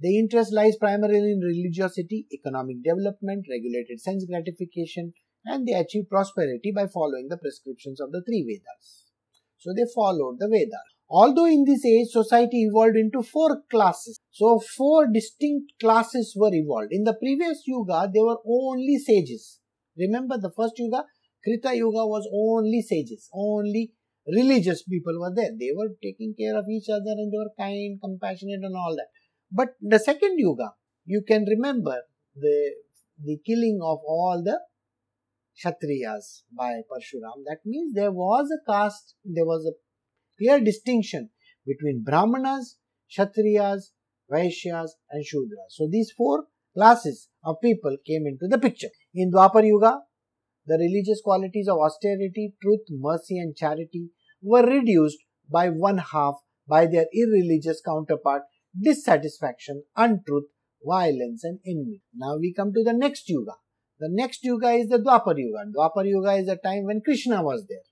The 0.00 0.18
interest 0.18 0.52
lies 0.52 0.76
primarily 0.76 1.32
in 1.32 1.40
religiosity, 1.40 2.26
economic 2.32 2.82
development, 2.82 3.46
regulated 3.48 4.00
sense 4.00 4.24
gratification, 4.24 5.12
and 5.44 5.66
they 5.66 5.74
achieve 5.74 6.08
prosperity 6.08 6.72
by 6.74 6.86
following 6.86 7.28
the 7.28 7.36
prescriptions 7.36 8.00
of 8.00 8.12
the 8.12 8.22
three 8.22 8.42
Vedas. 8.42 9.04
So 9.58 9.72
they 9.74 9.86
followed 9.94 10.36
the 10.38 10.48
Vedas. 10.48 10.90
Although 11.14 11.44
in 11.44 11.64
this 11.64 11.84
age 11.84 12.08
society 12.08 12.62
evolved 12.64 12.96
into 12.96 13.22
four 13.22 13.62
classes, 13.70 14.18
so 14.30 14.58
four 14.58 15.06
distinct 15.12 15.74
classes 15.78 16.32
were 16.34 16.54
evolved. 16.54 16.88
In 16.90 17.04
the 17.04 17.12
previous 17.12 17.64
yuga, 17.66 18.08
there 18.10 18.24
were 18.24 18.38
only 18.48 18.96
sages. 18.96 19.60
Remember 19.98 20.38
the 20.38 20.50
first 20.56 20.78
yuga, 20.78 21.04
Krita 21.44 21.76
yuga 21.76 22.06
was 22.06 22.26
only 22.32 22.80
sages, 22.80 23.28
only 23.34 23.92
religious 24.26 24.84
people 24.84 25.20
were 25.20 25.34
there. 25.34 25.50
They 25.58 25.72
were 25.76 25.90
taking 26.02 26.34
care 26.38 26.56
of 26.56 26.64
each 26.70 26.88
other 26.88 27.12
and 27.18 27.30
they 27.30 27.36
were 27.36 27.52
kind, 27.58 28.00
compassionate 28.02 28.60
and 28.62 28.74
all 28.74 28.96
that. 28.96 29.08
But 29.50 29.74
the 29.82 29.98
second 29.98 30.38
yuga, 30.38 30.72
you 31.04 31.22
can 31.28 31.44
remember 31.44 32.00
the, 32.34 32.72
the 33.22 33.38
killing 33.44 33.80
of 33.82 33.98
all 34.06 34.42
the 34.42 34.58
Kshatriyas 35.62 36.44
by 36.56 36.80
Parshuram. 36.90 37.44
That 37.46 37.58
means 37.66 37.92
there 37.92 38.12
was 38.12 38.48
a 38.50 38.70
caste, 38.70 39.14
there 39.26 39.44
was 39.44 39.66
a 39.66 39.76
clear 40.42 40.60
distinction 40.60 41.30
between 41.66 42.02
Brahmanas, 42.04 42.76
Kshatriyas, 43.10 43.90
Vaishyas 44.30 44.90
and 45.10 45.24
Shudras. 45.24 45.70
So 45.70 45.88
these 45.90 46.10
four 46.16 46.44
classes 46.74 47.28
of 47.44 47.56
people 47.62 47.96
came 48.06 48.26
into 48.26 48.48
the 48.48 48.58
picture. 48.58 48.88
In 49.14 49.30
Dwapar 49.30 49.64
Yuga, 49.64 50.00
the 50.66 50.78
religious 50.78 51.20
qualities 51.22 51.68
of 51.68 51.78
austerity, 51.78 52.54
truth, 52.62 52.80
mercy 52.90 53.38
and 53.38 53.56
charity 53.56 54.10
were 54.40 54.64
reduced 54.64 55.18
by 55.50 55.68
one 55.68 55.98
half 55.98 56.36
by 56.68 56.86
their 56.86 57.06
irreligious 57.14 57.82
counterpart, 57.84 58.42
dissatisfaction, 58.80 59.84
untruth, 59.96 60.44
violence 60.84 61.44
and 61.44 61.58
envy. 61.66 62.00
Now 62.16 62.38
we 62.38 62.54
come 62.54 62.72
to 62.72 62.82
the 62.82 62.92
next 62.92 63.28
Yuga. 63.28 63.52
The 63.98 64.08
next 64.10 64.42
Yuga 64.42 64.70
is 64.70 64.88
the 64.88 64.98
Dwapar 64.98 65.36
Yuga. 65.36 65.64
Dwapar 65.76 66.06
Yuga 66.06 66.32
is 66.34 66.46
the 66.46 66.56
time 66.56 66.84
when 66.84 67.02
Krishna 67.04 67.42
was 67.42 67.66
there. 67.68 67.84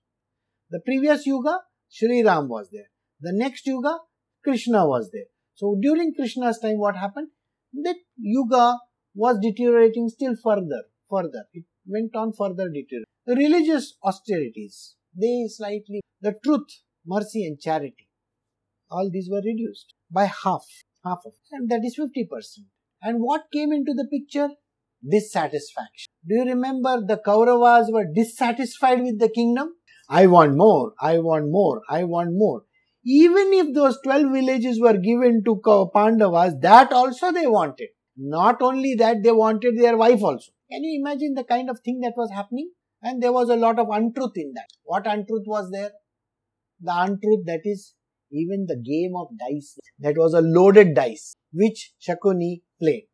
The 0.70 0.80
previous 0.80 1.26
Yuga, 1.26 1.58
Sri 1.90 2.22
Ram 2.22 2.48
was 2.48 2.68
there. 2.70 2.88
The 3.20 3.32
next 3.32 3.66
Yuga, 3.66 3.98
Krishna 4.44 4.86
was 4.86 5.10
there. 5.12 5.26
So 5.54 5.76
during 5.80 6.14
Krishna's 6.14 6.58
time, 6.58 6.78
what 6.78 6.96
happened? 6.96 7.28
That 7.72 7.96
Yuga 8.16 8.78
was 9.14 9.38
deteriorating 9.42 10.08
still 10.08 10.36
further, 10.42 10.84
further. 11.10 11.44
It 11.52 11.64
went 11.86 12.14
on 12.14 12.32
further 12.32 12.68
deteriorating. 12.68 13.04
The 13.26 13.34
religious 13.34 13.96
austerities, 14.02 14.94
they 15.14 15.46
slightly, 15.48 16.00
the 16.20 16.34
truth, 16.44 16.68
mercy 17.04 17.44
and 17.44 17.60
charity, 17.60 18.08
all 18.90 19.10
these 19.12 19.28
were 19.30 19.42
reduced 19.44 19.94
by 20.10 20.24
half, 20.24 20.64
half 21.04 21.18
of, 21.24 21.32
and 21.52 21.68
that 21.70 21.84
is 21.84 21.98
50%. 21.98 22.26
And 23.02 23.20
what 23.20 23.44
came 23.52 23.72
into 23.72 23.94
the 23.94 24.06
picture? 24.06 24.48
Dissatisfaction. 25.08 26.12
Do 26.26 26.34
you 26.34 26.44
remember 26.44 27.00
the 27.00 27.20
Kauravas 27.24 27.90
were 27.90 28.04
dissatisfied 28.12 29.02
with 29.02 29.18
the 29.18 29.30
kingdom? 29.30 29.74
I 30.10 30.26
want 30.26 30.56
more, 30.56 30.92
I 31.00 31.18
want 31.18 31.50
more, 31.50 31.82
I 31.88 32.02
want 32.04 32.30
more. 32.32 32.64
Even 33.04 33.52
if 33.52 33.72
those 33.74 33.98
12 34.02 34.32
villages 34.32 34.80
were 34.80 34.96
given 34.96 35.42
to 35.44 35.60
Pandavas, 35.94 36.54
that 36.62 36.92
also 36.92 37.30
they 37.32 37.46
wanted. 37.46 37.88
Not 38.16 38.60
only 38.60 38.94
that, 38.96 39.22
they 39.22 39.30
wanted 39.32 39.78
their 39.78 39.96
wife 39.96 40.22
also. 40.22 40.50
Can 40.70 40.82
you 40.84 41.00
imagine 41.00 41.34
the 41.34 41.44
kind 41.44 41.70
of 41.70 41.78
thing 41.84 42.00
that 42.00 42.14
was 42.16 42.30
happening? 42.30 42.70
And 43.02 43.22
there 43.22 43.32
was 43.32 43.48
a 43.48 43.56
lot 43.56 43.78
of 43.78 43.86
untruth 43.90 44.36
in 44.36 44.52
that. 44.54 44.66
What 44.82 45.06
untruth 45.06 45.44
was 45.46 45.70
there? 45.70 45.92
The 46.80 46.92
untruth 46.94 47.46
that 47.46 47.60
is 47.64 47.94
even 48.32 48.66
the 48.66 48.76
game 48.76 49.12
of 49.16 49.28
dice. 49.38 49.78
That 50.00 50.16
was 50.18 50.34
a 50.34 50.40
loaded 50.40 50.94
dice 50.94 51.34
which 51.52 51.92
Shakuni 52.06 52.62
played. 52.82 53.04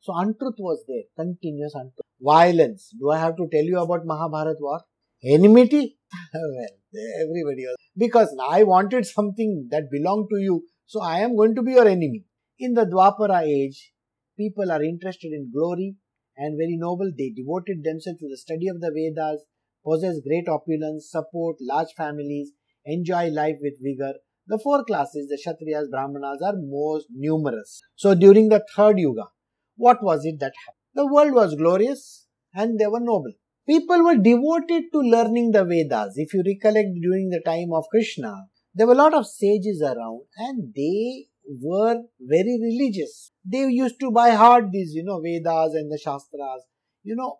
So 0.00 0.12
untruth 0.16 0.56
was 0.58 0.84
there, 0.86 1.04
continuous 1.18 1.74
untruth. 1.74 2.06
Violence. 2.20 2.92
Do 2.98 3.10
I 3.10 3.18
have 3.18 3.36
to 3.36 3.48
tell 3.50 3.64
you 3.64 3.80
about 3.80 4.06
Mahabharat 4.06 4.56
war? 4.60 4.80
Enmity? 5.24 5.96
Well, 6.34 6.68
everybody 7.22 7.64
was. 7.66 7.76
Because 7.96 8.34
I 8.50 8.62
wanted 8.64 9.06
something 9.06 9.68
that 9.70 9.90
belonged 9.90 10.28
to 10.30 10.40
you, 10.40 10.64
so 10.86 11.02
I 11.02 11.20
am 11.20 11.36
going 11.36 11.54
to 11.54 11.62
be 11.62 11.72
your 11.72 11.86
enemy. 11.86 12.24
In 12.58 12.74
the 12.74 12.84
Dwapara 12.84 13.42
age, 13.42 13.92
people 14.38 14.70
are 14.70 14.82
interested 14.82 15.32
in 15.32 15.50
glory 15.52 15.96
and 16.36 16.56
very 16.56 16.76
noble. 16.76 17.10
They 17.16 17.30
devoted 17.30 17.82
themselves 17.84 18.20
to 18.20 18.28
the 18.28 18.36
study 18.36 18.68
of 18.68 18.80
the 18.80 18.90
Vedas, 18.94 19.42
possess 19.84 20.20
great 20.26 20.48
opulence, 20.48 21.10
support 21.10 21.56
large 21.60 21.92
families, 21.96 22.52
enjoy 22.84 23.28
life 23.28 23.56
with 23.60 23.74
vigor. 23.82 24.14
The 24.46 24.58
four 24.58 24.84
classes, 24.84 25.28
the 25.28 25.38
Kshatriyas, 25.38 25.90
Brahmanas, 25.90 26.42
are 26.44 26.54
most 26.56 27.06
numerous. 27.10 27.80
So 27.94 28.14
during 28.14 28.48
the 28.48 28.64
third 28.74 28.98
Yuga, 28.98 29.28
what 29.76 30.02
was 30.02 30.24
it 30.24 30.40
that 30.40 30.52
happened? 30.66 30.78
The 30.94 31.06
world 31.06 31.32
was 31.32 31.54
glorious 31.54 32.26
and 32.54 32.78
they 32.78 32.86
were 32.86 33.00
noble. 33.00 33.32
People 33.68 34.02
were 34.02 34.16
devoted 34.16 34.84
to 34.92 34.98
learning 34.98 35.52
the 35.52 35.64
Vedas. 35.64 36.14
If 36.16 36.34
you 36.34 36.42
recollect 36.44 36.88
during 37.00 37.30
the 37.30 37.40
time 37.44 37.72
of 37.72 37.84
Krishna, 37.90 38.46
there 38.74 38.86
were 38.86 38.94
a 38.94 38.96
lot 38.96 39.14
of 39.14 39.26
sages 39.26 39.80
around 39.82 40.22
and 40.36 40.72
they 40.74 41.26
were 41.60 42.02
very 42.20 42.58
religious. 42.60 43.30
They 43.44 43.68
used 43.68 44.00
to 44.00 44.10
buy 44.10 44.30
hard 44.30 44.72
these, 44.72 44.94
you 44.94 45.04
know, 45.04 45.20
Vedas 45.20 45.74
and 45.74 45.92
the 45.92 45.98
Shastras. 45.98 46.64
You 47.04 47.14
know, 47.14 47.38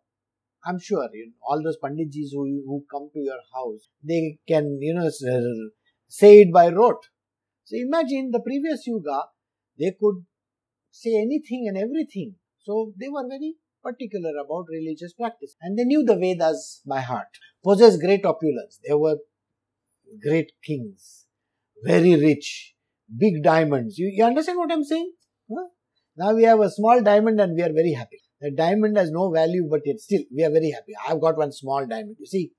I'm 0.64 0.78
sure 0.78 1.08
you 1.12 1.26
know, 1.26 1.32
all 1.48 1.62
those 1.62 1.78
panditjis 1.82 2.30
who, 2.32 2.62
who 2.66 2.84
come 2.90 3.10
to 3.12 3.20
your 3.20 3.40
house, 3.54 3.88
they 4.02 4.38
can, 4.46 4.78
you 4.80 4.94
know, 4.94 5.10
say 6.08 6.42
it 6.42 6.52
by 6.52 6.68
rote. 6.68 7.04
So 7.64 7.76
imagine 7.76 8.30
the 8.30 8.40
previous 8.40 8.86
yuga, 8.86 9.24
they 9.78 9.96
could 10.00 10.24
say 10.90 11.16
anything 11.16 11.66
and 11.68 11.76
everything. 11.76 12.36
So 12.58 12.92
they 12.96 13.08
were 13.08 13.26
very 13.28 13.56
particular 13.82 14.32
about 14.44 14.66
religious 14.70 15.12
practice 15.12 15.54
and 15.60 15.78
they 15.78 15.84
knew 15.84 16.04
the 16.04 16.16
Vedas 16.16 16.82
by 16.86 17.00
heart, 17.00 17.28
possessed 17.64 18.00
great 18.00 18.24
opulence. 18.24 18.78
They 18.86 18.94
were 18.94 19.16
great 20.22 20.52
kings, 20.64 21.26
very 21.82 22.16
rich, 22.16 22.74
big 23.18 23.42
diamonds. 23.42 23.98
You, 23.98 24.10
you 24.14 24.24
understand 24.24 24.58
what 24.58 24.72
I'm 24.72 24.84
saying? 24.84 25.12
Huh? 25.50 25.66
Now 26.16 26.34
we 26.34 26.44
have 26.44 26.60
a 26.60 26.70
small 26.70 27.02
diamond 27.02 27.40
and 27.40 27.54
we 27.54 27.62
are 27.62 27.72
very 27.72 27.92
happy. 27.92 28.20
The 28.40 28.50
diamond 28.50 28.96
has 28.96 29.10
no 29.10 29.30
value, 29.30 29.68
but 29.70 29.80
yet 29.84 30.00
still 30.00 30.22
we 30.34 30.44
are 30.44 30.50
very 30.50 30.70
happy. 30.70 30.92
I've 31.08 31.20
got 31.20 31.38
one 31.38 31.52
small 31.52 31.86
diamond. 31.86 32.16
You 32.18 32.26
see 32.26 32.52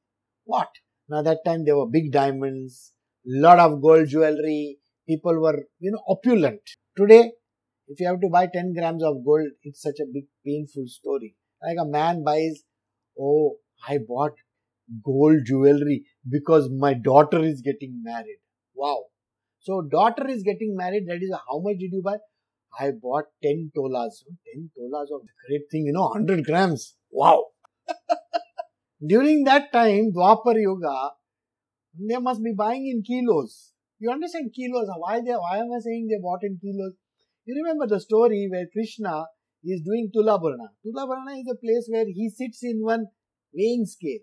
what? 0.45 0.69
Now 1.09 1.21
that 1.21 1.39
time 1.45 1.65
there 1.65 1.77
were 1.77 1.87
big 1.87 2.11
diamonds, 2.11 2.93
lot 3.25 3.59
of 3.59 3.81
gold 3.81 4.07
jewelry. 4.07 4.77
People 5.07 5.41
were, 5.41 5.65
you 5.79 5.91
know, 5.91 6.01
opulent. 6.07 6.61
Today, 6.97 7.33
if 7.87 7.99
you 7.99 8.07
have 8.07 8.21
to 8.21 8.29
buy 8.29 8.47
10 8.47 8.73
grams 8.73 9.03
of 9.03 9.23
gold, 9.25 9.47
it's 9.63 9.81
such 9.81 9.99
a 10.01 10.11
big 10.11 10.25
painful 10.45 10.83
story. 10.87 11.35
Like 11.61 11.77
a 11.79 11.85
man 11.85 12.23
buys, 12.23 12.63
oh, 13.19 13.55
I 13.87 13.99
bought 14.07 14.33
gold 15.03 15.45
jewelry 15.45 16.05
because 16.29 16.69
my 16.69 16.93
daughter 16.93 17.43
is 17.43 17.61
getting 17.61 18.01
married. 18.03 18.39
Wow. 18.75 19.05
So 19.59 19.81
daughter 19.81 20.27
is 20.27 20.43
getting 20.43 20.75
married. 20.75 21.03
That 21.07 21.21
is 21.21 21.31
how 21.31 21.59
much 21.59 21.77
did 21.79 21.91
you 21.91 22.01
buy? 22.03 22.17
I 22.79 22.91
bought 22.91 23.25
10 23.43 23.71
tolas. 23.75 24.23
10 24.53 24.71
tolas 24.77 25.09
of 25.13 25.21
great 25.47 25.63
thing, 25.71 25.85
you 25.85 25.93
know, 25.93 26.07
100 26.09 26.45
grams. 26.45 26.95
Wow. 27.11 27.45
During 29.05 29.43
that 29.45 29.71
time, 29.71 30.11
Dwapar 30.13 30.55
Yuga, 30.55 31.11
they 31.99 32.17
must 32.17 32.43
be 32.43 32.53
buying 32.57 32.87
in 32.87 33.03
kilos. 33.03 33.71
You 33.99 34.11
understand 34.11 34.51
kilos? 34.55 34.87
Why 34.97 35.21
they? 35.21 35.31
Why 35.31 35.57
am 35.57 35.71
I 35.75 35.79
saying 35.79 36.07
they 36.09 36.21
bought 36.21 36.39
in 36.43 36.57
kilos? 36.59 36.93
You 37.45 37.61
remember 37.61 37.87
the 37.87 37.99
story 37.99 38.47
where 38.49 38.67
Krishna 38.71 39.25
is 39.65 39.81
doing 39.81 40.09
Tulaburana. 40.15 40.69
Tulaburana 40.85 41.39
is 41.41 41.47
a 41.51 41.55
place 41.55 41.87
where 41.89 42.05
he 42.05 42.29
sits 42.29 42.63
in 42.63 42.81
one 42.81 43.07
weighing 43.53 43.85
scale. 43.85 44.21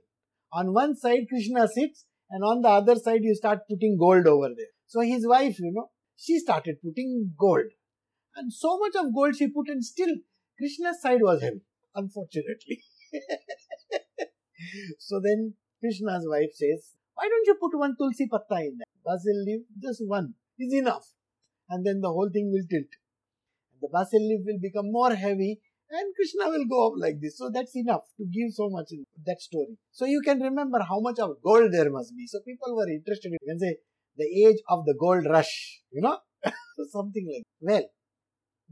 On 0.53 0.73
one 0.73 0.97
side, 0.97 1.27
Krishna 1.29 1.69
sits, 1.69 2.07
and 2.31 2.43
on 2.43 2.63
the 2.63 2.69
other 2.69 2.97
side, 2.97 3.21
you 3.23 3.35
start 3.35 3.61
putting 3.69 3.99
gold 3.99 4.27
over 4.27 4.49
there. 4.49 4.73
So 4.87 5.01
his 5.01 5.27
wife, 5.27 5.59
you 5.61 5.73
know, 5.73 5.91
she 6.17 6.39
started 6.39 6.77
putting 6.83 7.35
gold. 7.39 7.67
And 8.37 8.53
so 8.53 8.79
much 8.79 8.95
of 8.97 9.15
gold 9.15 9.37
she 9.37 9.49
put, 9.49 9.69
and 9.69 9.85
still 9.85 10.15
Krishna's 10.59 11.03
side 11.03 11.21
was 11.21 11.43
heavy, 11.43 11.61
unfortunately. 11.95 12.83
so 14.99 15.21
then 15.23 15.55
Krishna's 15.81 16.27
wife 16.27 16.51
says, 16.55 16.95
Why 17.15 17.29
don't 17.29 17.47
you 17.47 17.57
put 17.61 17.79
one 17.79 17.97
tulsi 17.99 18.29
patta 18.29 18.63
in 18.63 18.79
there? 18.79 18.87
Basil 19.05 19.45
leaf, 19.45 19.63
just 19.83 20.03
one 20.07 20.35
is 20.59 20.73
enough. 20.73 21.07
And 21.69 21.85
then 21.87 22.01
the 22.01 22.09
whole 22.09 22.31
thing 22.33 22.51
will 22.51 22.67
tilt. 22.69 22.89
The 23.81 23.89
basil 23.93 24.21
leaf 24.21 24.41
will 24.45 24.61
become 24.61 24.91
more 24.91 25.15
heavy 25.15 25.61
and 25.91 26.15
Krishna 26.15 26.49
will 26.51 26.67
go 26.67 26.89
up 26.89 26.95
like 26.97 27.21
this. 27.21 27.37
So 27.37 27.51
that's 27.53 27.75
enough 27.75 28.03
to 28.19 28.25
give 28.25 28.53
so 28.53 28.69
much 28.71 28.89
in 28.93 29.05
that 29.27 29.41
story. 29.41 29.77
So 29.91 30.05
you 30.07 30.21
can 30.25 30.41
remember 30.41 30.81
how 30.89 31.01
much 31.01 31.19
of 31.19 31.43
gold 31.43 31.73
there 31.73 31.91
must 31.91 32.17
be. 32.17 32.27
So 32.27 32.41
people 32.47 32.77
were 32.77 32.89
interested. 32.89 33.33
You 33.33 33.49
can 33.49 33.59
say 33.59 33.77
the 34.17 34.29
age 34.47 34.59
of 34.69 34.85
the 34.85 34.95
gold 34.99 35.27
rush, 35.29 35.81
you 35.91 36.03
know, 36.03 36.19
something 36.91 37.27
like. 37.33 37.43
Well, 37.61 37.85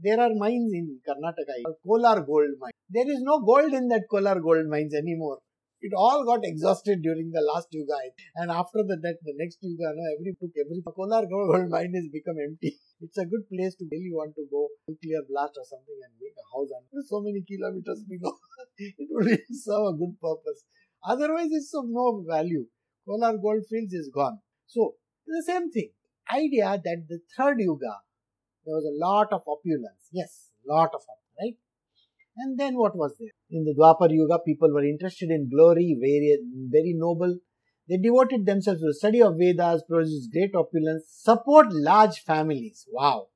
there 0.01 0.19
are 0.19 0.33
mines 0.33 0.71
in 0.73 0.99
Karnataka, 1.05 1.75
Kolar 1.85 2.21
gold 2.21 2.55
mine. 2.59 2.71
There 2.89 3.09
is 3.11 3.19
no 3.21 3.39
gold 3.41 3.73
in 3.73 3.89
that 3.89 4.03
Kolar 4.09 4.39
gold 4.39 4.67
mines 4.67 4.93
anymore. 4.95 5.39
It 5.81 5.91
all 5.95 6.25
got 6.25 6.39
exhausted 6.43 7.01
during 7.01 7.31
the 7.31 7.41
last 7.41 7.67
Yuga. 7.71 7.95
And 8.35 8.51
after 8.51 8.79
the, 8.79 8.97
that, 9.01 9.17
the 9.23 9.33
next 9.37 9.59
Yuga, 9.61 9.91
no, 9.95 10.03
every 10.17 10.35
took 10.39 10.51
every 10.59 10.81
Kolar 10.95 11.25
gold 11.27 11.69
mine 11.69 11.93
has 11.95 12.07
become 12.11 12.35
empty. 12.41 12.79
It's 13.01 13.17
a 13.17 13.25
good 13.25 13.47
place 13.47 13.75
to 13.75 13.85
really 13.91 14.11
want 14.11 14.35
to 14.35 14.43
go 14.51 14.67
nuclear 14.87 15.23
blast 15.29 15.55
or 15.55 15.63
something 15.63 15.99
and 16.03 16.11
make 16.19 16.35
a 16.35 16.47
house 16.51 16.67
and 16.75 17.05
so 17.07 17.21
many 17.21 17.41
kilometers 17.47 18.03
below. 18.03 18.35
it 18.77 19.07
would 19.09 19.39
serve 19.51 19.95
a 19.95 19.97
good 19.97 20.19
purpose. 20.19 20.67
Otherwise, 21.03 21.47
it's 21.51 21.73
of 21.73 21.85
no 21.87 22.23
value. 22.27 22.65
Kolar 23.07 23.37
gold 23.37 23.63
fields 23.69 23.93
is 23.93 24.09
gone. 24.13 24.39
So, 24.67 24.95
the 25.25 25.43
same 25.45 25.71
thing. 25.71 25.91
Idea 26.31 26.79
that 26.83 27.05
the 27.07 27.19
third 27.37 27.57
Yuga, 27.59 27.95
there 28.65 28.75
was 28.75 28.85
a 28.85 28.97
lot 28.99 29.31
of 29.31 29.41
opulence. 29.47 30.11
Yes, 30.11 30.49
lot 30.67 30.91
of 30.93 31.01
opulence, 31.01 31.35
right? 31.39 31.57
And 32.37 32.59
then 32.59 32.77
what 32.77 32.95
was 32.95 33.15
there? 33.19 33.31
In 33.49 33.63
the 33.63 33.73
Dwapar 33.73 34.11
Yuga, 34.11 34.39
people 34.45 34.71
were 34.73 34.83
interested 34.83 35.29
in 35.29 35.49
glory, 35.49 35.97
very, 35.99 36.37
very 36.69 36.93
noble. 36.95 37.39
They 37.89 37.97
devoted 37.97 38.45
themselves 38.45 38.81
to 38.81 38.87
the 38.87 38.93
study 38.93 39.21
of 39.21 39.37
Vedas, 39.37 39.83
produced 39.89 40.31
great 40.31 40.53
opulence, 40.55 41.05
support 41.07 41.67
large 41.71 42.19
families. 42.19 42.85
Wow. 42.91 43.27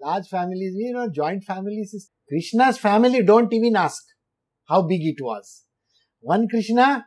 Large 0.00 0.28
families, 0.28 0.74
you 0.76 0.92
know, 0.92 1.08
joint 1.08 1.44
families 1.44 1.94
is 1.94 2.10
Krishna's 2.28 2.78
family, 2.78 3.22
don't 3.22 3.52
even 3.52 3.76
ask 3.76 4.02
how 4.68 4.82
big 4.82 5.00
it 5.02 5.22
was. 5.22 5.64
One 6.20 6.48
Krishna, 6.48 7.06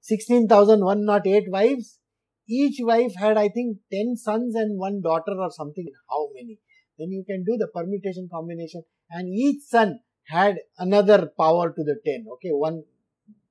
16,108 0.00 1.44
wives. 1.50 1.98
Each 2.48 2.76
wife 2.80 3.14
had, 3.16 3.38
I 3.38 3.48
think, 3.48 3.78
10 3.92 4.16
sons 4.16 4.54
and 4.54 4.78
one 4.78 5.00
daughter 5.00 5.32
or 5.38 5.50
something. 5.50 5.86
How 6.10 6.28
many? 6.34 6.58
Then 6.98 7.10
you 7.10 7.24
can 7.26 7.44
do 7.44 7.56
the 7.56 7.68
permutation 7.68 8.28
combination 8.30 8.82
and 9.12 9.28
each 9.28 9.62
son 9.62 10.00
had 10.26 10.58
another 10.78 11.30
power 11.38 11.70
to 11.70 11.84
the 11.84 11.96
10 12.04 12.26
okay 12.34 12.50
one 12.50 12.84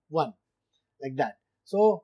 one 0.10 0.34
like 1.02 1.16
that 1.18 1.38
so 1.64 2.04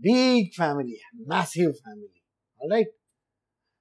big 0.00 0.52
family 0.54 0.98
massive 1.26 1.74
family 1.84 2.22
all 2.62 2.68
right? 2.70 2.86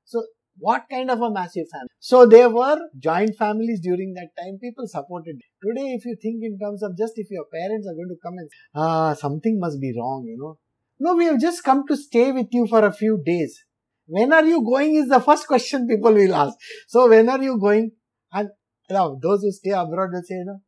So 0.06 0.24
what 0.58 0.86
kind 0.90 1.10
of 1.10 1.22
a 1.22 1.32
massive 1.32 1.68
family? 1.72 1.88
So 2.00 2.26
there 2.26 2.50
were 2.50 2.78
joint 3.00 3.36
families 3.38 3.80
during 3.80 4.14
that 4.16 4.30
time. 4.38 4.58
People 4.62 4.88
supported. 4.88 5.40
Today 5.64 5.94
if 5.94 6.06
you 6.06 6.18
think 6.22 6.44
in 6.44 6.60
terms 6.60 6.84
of 6.84 6.98
just 6.98 7.14
if 7.16 7.32
your 7.32 7.46
parents 7.54 7.88
are 7.88 7.94
going 7.94 8.10
to 8.10 8.18
come 8.24 8.38
and 8.38 8.50
ah 8.76 9.14
something 9.14 9.60
must 9.60 9.80
be 9.80 9.94
wrong 9.98 10.26
you 10.28 10.38
know. 10.38 10.58
No 11.00 11.16
we 11.16 11.26
have 11.26 11.40
just 11.40 11.64
come 11.64 11.88
to 11.88 11.96
stay 11.96 12.32
with 12.32 12.48
you 12.52 12.68
for 12.68 12.86
a 12.86 12.94
few 12.94 13.22
days. 13.24 13.64
When 14.08 14.34
are 14.34 14.44
you 14.44 14.64
going 14.64 14.96
is 14.96 15.08
the 15.08 15.20
first 15.20 15.48
question 15.48 15.88
people 15.88 16.14
will 16.14 16.36
ask. 16.36 16.58
So 16.88 17.08
when 17.08 17.30
are 17.30 17.42
you 17.42 17.58
going? 17.60 17.92
And 18.34 18.50
now, 18.90 19.18
those 19.22 19.42
who 19.42 19.52
stay 19.52 19.72
abroad 19.72 20.10
will 20.12 20.22
say, 20.24 20.36
you 20.36 20.46
know, 20.46 20.62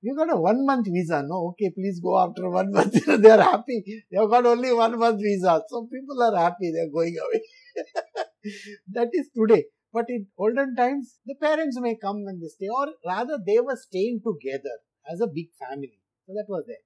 you 0.00 0.16
got 0.16 0.32
a 0.32 0.36
one 0.36 0.64
month 0.64 0.86
visa. 0.90 1.22
No, 1.26 1.48
okay, 1.50 1.70
please 1.70 2.00
go 2.00 2.18
after 2.18 2.48
one 2.48 2.72
month. 2.72 3.04
they 3.22 3.30
are 3.30 3.42
happy. 3.42 4.04
They 4.10 4.18
have 4.18 4.30
got 4.30 4.46
only 4.46 4.72
one 4.72 4.98
month 4.98 5.20
visa. 5.20 5.62
So 5.68 5.88
people 5.92 6.22
are 6.22 6.36
happy. 6.36 6.72
They 6.72 6.80
are 6.80 6.92
going 6.92 7.16
away. 7.24 7.42
that 8.92 9.08
is 9.12 9.28
today. 9.36 9.64
But 9.92 10.06
in 10.08 10.26
olden 10.38 10.76
times, 10.76 11.18
the 11.26 11.34
parents 11.34 11.78
may 11.80 11.96
come 11.96 12.24
and 12.26 12.42
they 12.42 12.48
stay, 12.48 12.68
or 12.68 12.88
rather, 13.06 13.38
they 13.44 13.58
were 13.60 13.76
staying 13.76 14.20
together 14.24 14.76
as 15.10 15.20
a 15.20 15.26
big 15.26 15.48
family. 15.58 15.98
So 16.26 16.34
that 16.34 16.46
was 16.48 16.64
there. 16.66 16.84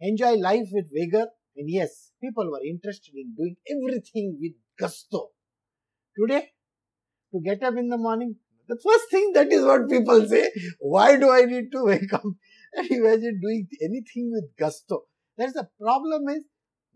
Enjoy 0.00 0.34
life 0.34 0.68
with 0.72 0.90
vigor. 0.92 1.26
And 1.56 1.70
yes, 1.70 2.12
people 2.20 2.50
were 2.50 2.62
interested 2.64 3.14
in 3.14 3.34
doing 3.36 3.56
everything 3.70 4.38
with 4.40 4.52
gusto. 4.78 5.30
Today, 6.18 6.50
to 7.32 7.40
get 7.40 7.62
up 7.62 7.76
in 7.76 7.88
the 7.88 7.96
morning, 7.96 8.36
the 8.68 8.78
first 8.82 9.10
thing 9.10 9.32
that 9.34 9.52
is 9.52 9.64
what 9.64 9.88
people 9.88 10.26
say. 10.26 10.50
Why 10.78 11.16
do 11.16 11.30
I 11.30 11.44
need 11.44 11.70
to 11.72 11.84
wake 11.84 12.12
up 12.12 12.24
and 12.74 12.90
imagine 12.90 13.40
doing 13.40 13.66
anything 13.82 14.30
with 14.32 14.56
gusto? 14.58 15.04
That's 15.36 15.52
the 15.52 15.68
problem 15.80 16.28
is 16.28 16.44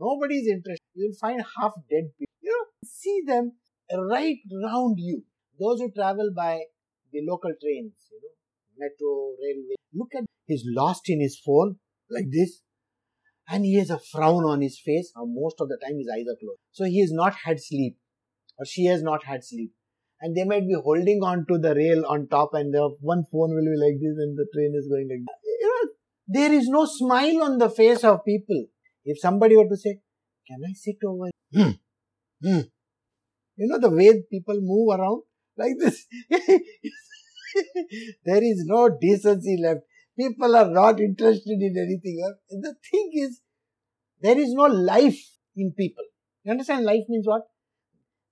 nobody 0.00 0.36
is 0.38 0.48
interested. 0.48 0.86
You'll 0.94 1.18
find 1.20 1.42
half 1.60 1.72
dead 1.90 2.10
people. 2.18 2.32
You 2.40 2.50
know, 2.50 2.66
see 2.84 3.22
them 3.26 3.52
right 3.92 4.38
around 4.62 4.96
you. 4.98 5.24
Those 5.58 5.80
who 5.80 5.90
travel 5.90 6.30
by 6.34 6.60
the 7.12 7.20
local 7.28 7.50
trains, 7.60 7.92
you 8.10 8.20
know, 8.22 8.34
metro, 8.78 9.32
railway. 9.42 9.74
Look 9.92 10.14
at 10.16 10.24
he's 10.46 10.62
lost 10.66 11.08
in 11.08 11.20
his 11.20 11.38
phone 11.38 11.76
like 12.10 12.30
this. 12.30 12.62
And 13.50 13.64
he 13.64 13.76
has 13.78 13.90
a 13.90 13.98
frown 13.98 14.44
on 14.44 14.60
his 14.60 14.78
face. 14.78 15.10
most 15.16 15.56
of 15.60 15.68
the 15.68 15.78
time 15.82 15.96
his 15.98 16.08
eyes 16.12 16.26
are 16.28 16.36
closed. 16.38 16.60
So 16.70 16.84
he 16.84 17.00
has 17.00 17.10
not 17.12 17.34
had 17.44 17.58
sleep. 17.60 17.96
Or 18.58 18.66
she 18.66 18.84
has 18.86 19.02
not 19.02 19.24
had 19.24 19.42
sleep 19.42 19.72
and 20.20 20.36
they 20.36 20.44
might 20.44 20.66
be 20.66 20.74
holding 20.74 21.20
on 21.22 21.46
to 21.48 21.58
the 21.58 21.74
rail 21.74 22.04
on 22.06 22.28
top 22.28 22.50
and 22.54 22.74
the 22.74 22.88
one 23.00 23.24
phone 23.30 23.54
will 23.54 23.68
be 23.72 23.76
like 23.76 24.00
this 24.00 24.16
and 24.18 24.36
the 24.36 24.46
train 24.54 24.74
is 24.76 24.88
going 24.88 25.08
like 25.08 25.24
that. 25.26 25.38
You 25.44 25.68
know, 25.68 25.90
there 26.26 26.52
is 26.52 26.68
no 26.68 26.84
smile 26.86 27.42
on 27.44 27.58
the 27.58 27.70
face 27.70 28.04
of 28.04 28.24
people. 28.24 28.66
If 29.04 29.18
somebody 29.20 29.56
were 29.56 29.68
to 29.68 29.76
say, 29.76 30.00
can 30.46 30.58
I 30.68 30.72
sit 30.74 30.96
over 31.06 31.30
hmm. 31.52 31.70
Hmm. 32.42 32.60
You 33.56 33.66
know 33.66 33.78
the 33.78 33.90
way 33.90 34.22
people 34.30 34.60
move 34.60 34.98
around 34.98 35.22
like 35.56 35.74
this. 35.78 36.06
there 38.24 38.42
is 38.42 38.64
no 38.66 38.88
decency 39.00 39.56
left. 39.60 39.80
People 40.16 40.56
are 40.56 40.68
not 40.68 41.00
interested 41.00 41.58
in 41.60 41.76
anything. 41.76 42.18
The 42.50 42.74
thing 42.90 43.10
is, 43.14 43.40
there 44.20 44.38
is 44.38 44.52
no 44.52 44.64
life 44.64 45.18
in 45.56 45.72
people. 45.76 46.04
You 46.44 46.52
understand? 46.52 46.84
Life 46.84 47.04
means 47.08 47.26
what? 47.26 47.42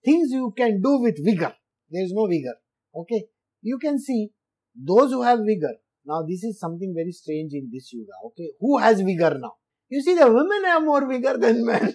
Things 0.05 0.31
you 0.31 0.53
can 0.57 0.81
do 0.83 1.01
with 1.01 1.25
vigor. 1.25 1.55
There 1.90 2.05
is 2.05 2.12
no 2.12 2.27
vigor. 2.27 2.57
Okay. 2.94 3.25
You 3.62 3.79
can 3.79 3.99
see 3.99 4.31
those 4.75 5.11
who 5.11 5.22
have 5.22 5.40
vigor, 5.40 5.75
Now, 6.07 6.22
this 6.22 6.44
is 6.44 6.61
something 6.61 6.94
very 6.94 7.12
strange 7.12 7.53
in 7.53 7.68
this 7.72 7.92
yuga 7.92 8.12
Okay, 8.27 8.51
who 8.61 8.79
has 8.79 9.01
vigor 9.01 9.38
now? 9.40 9.55
You 9.88 10.01
see, 10.01 10.14
the 10.14 10.31
women 10.31 10.64
have 10.64 10.85
more 10.85 11.07
vigor 11.07 11.37
than 11.37 11.64
men. 11.64 11.94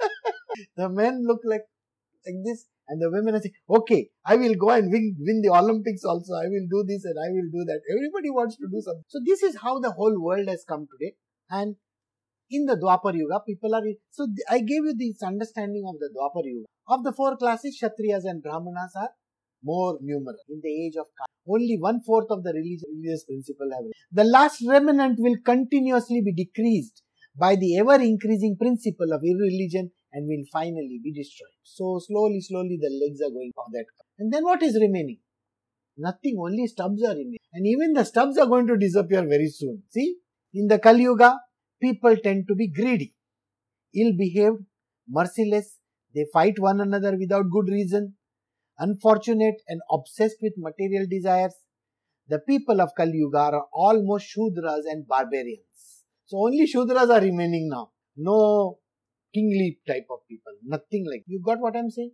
the 0.76 0.88
men 0.88 1.24
look 1.26 1.40
like 1.44 1.64
like 2.26 2.36
this, 2.44 2.66
and 2.88 3.00
the 3.00 3.10
women 3.10 3.34
are 3.36 3.40
saying, 3.40 3.54
"Okay, 3.78 4.10
I 4.24 4.36
will 4.36 4.54
go 4.54 4.70
and 4.70 4.90
win 4.90 5.16
win 5.18 5.40
the 5.42 5.50
Olympics 5.60 6.04
also. 6.04 6.34
I 6.34 6.46
will 6.54 6.66
do 6.74 6.84
this 6.86 7.04
and 7.04 7.16
I 7.24 7.28
will 7.36 7.50
do 7.56 7.64
that." 7.70 7.80
Everybody 7.96 8.30
wants 8.30 8.56
to 8.56 8.68
do 8.70 8.80
something. 8.86 9.04
So 9.08 9.20
this 9.24 9.42
is 9.42 9.58
how 9.62 9.78
the 9.78 9.92
whole 9.92 10.16
world 10.28 10.48
has 10.48 10.64
come 10.68 10.86
today, 10.94 11.12
and 11.50 11.76
in 12.50 12.64
the 12.66 12.76
Dwapar 12.76 13.14
Yuga, 13.14 13.40
people 13.46 13.74
are 13.74 13.82
so. 14.10 14.26
I 14.50 14.58
gave 14.60 14.88
you 14.90 14.94
this 15.04 15.22
understanding 15.22 15.84
of 15.88 15.98
the 16.04 16.10
Dwapar 16.18 16.44
Yuga. 16.44 16.66
Of 16.88 17.02
the 17.02 17.12
four 17.12 17.36
classes, 17.36 17.78
Kshatriyas 17.80 18.24
and 18.24 18.42
Brahmanas 18.42 18.92
are 18.96 19.10
more 19.62 19.98
numerous 20.00 20.42
in 20.48 20.60
the 20.62 20.86
age 20.86 20.94
of 20.96 21.06
Kali. 21.18 21.28
Only 21.48 21.76
one 21.80 22.00
fourth 22.00 22.30
of 22.30 22.44
the 22.44 22.52
religious 22.52 23.24
principle 23.24 23.70
have. 23.72 23.84
The 24.12 24.24
last 24.24 24.62
remnant 24.66 25.18
will 25.18 25.36
continuously 25.44 26.22
be 26.24 26.32
decreased 26.32 27.02
by 27.38 27.56
the 27.56 27.78
ever 27.78 27.94
increasing 27.94 28.56
principle 28.58 29.12
of 29.12 29.22
irreligion 29.24 29.90
and 30.12 30.26
will 30.28 30.44
finally 30.52 31.00
be 31.02 31.12
destroyed. 31.12 31.56
So 31.62 32.00
slowly, 32.06 32.40
slowly 32.40 32.78
the 32.80 32.90
legs 33.02 33.20
are 33.20 33.30
going 33.30 33.52
on 33.58 33.72
that. 33.72 33.86
And 34.18 34.32
then 34.32 34.44
what 34.44 34.62
is 34.62 34.78
remaining? 34.80 35.18
Nothing, 35.98 36.36
only 36.38 36.66
stubs 36.66 37.02
are 37.02 37.14
remaining. 37.14 37.38
And 37.52 37.66
even 37.66 37.94
the 37.94 38.04
stubs 38.04 38.38
are 38.38 38.46
going 38.46 38.66
to 38.68 38.76
disappear 38.76 39.22
very 39.22 39.48
soon. 39.48 39.82
See, 39.90 40.16
in 40.54 40.68
the 40.68 40.78
Kali 40.78 41.02
Yuga, 41.02 41.38
people 41.82 42.16
tend 42.22 42.46
to 42.48 42.54
be 42.54 42.68
greedy, 42.68 43.14
ill 43.94 44.12
behaved, 44.16 44.62
merciless. 45.08 45.75
They 46.16 46.24
fight 46.32 46.54
one 46.58 46.80
another 46.80 47.14
without 47.18 47.50
good 47.50 47.68
reason, 47.68 48.14
unfortunate 48.78 49.56
and 49.68 49.82
obsessed 49.92 50.38
with 50.40 50.54
material 50.56 51.06
desires. 51.08 51.52
The 52.28 52.38
people 52.38 52.80
of 52.80 52.94
Kali 52.96 53.18
Yuga 53.18 53.38
are 53.38 53.66
almost 53.72 54.34
Shudras 54.34 54.84
and 54.90 55.06
barbarians. 55.06 56.04
So 56.24 56.38
only 56.38 56.66
Shudras 56.66 57.10
are 57.10 57.20
remaining 57.20 57.68
now. 57.70 57.90
No 58.16 58.78
kingly 59.34 59.78
type 59.86 60.06
of 60.10 60.20
people. 60.26 60.54
Nothing 60.64 61.04
like 61.08 61.24
you 61.26 61.42
got 61.44 61.60
what 61.60 61.76
I'm 61.76 61.90
saying? 61.90 62.12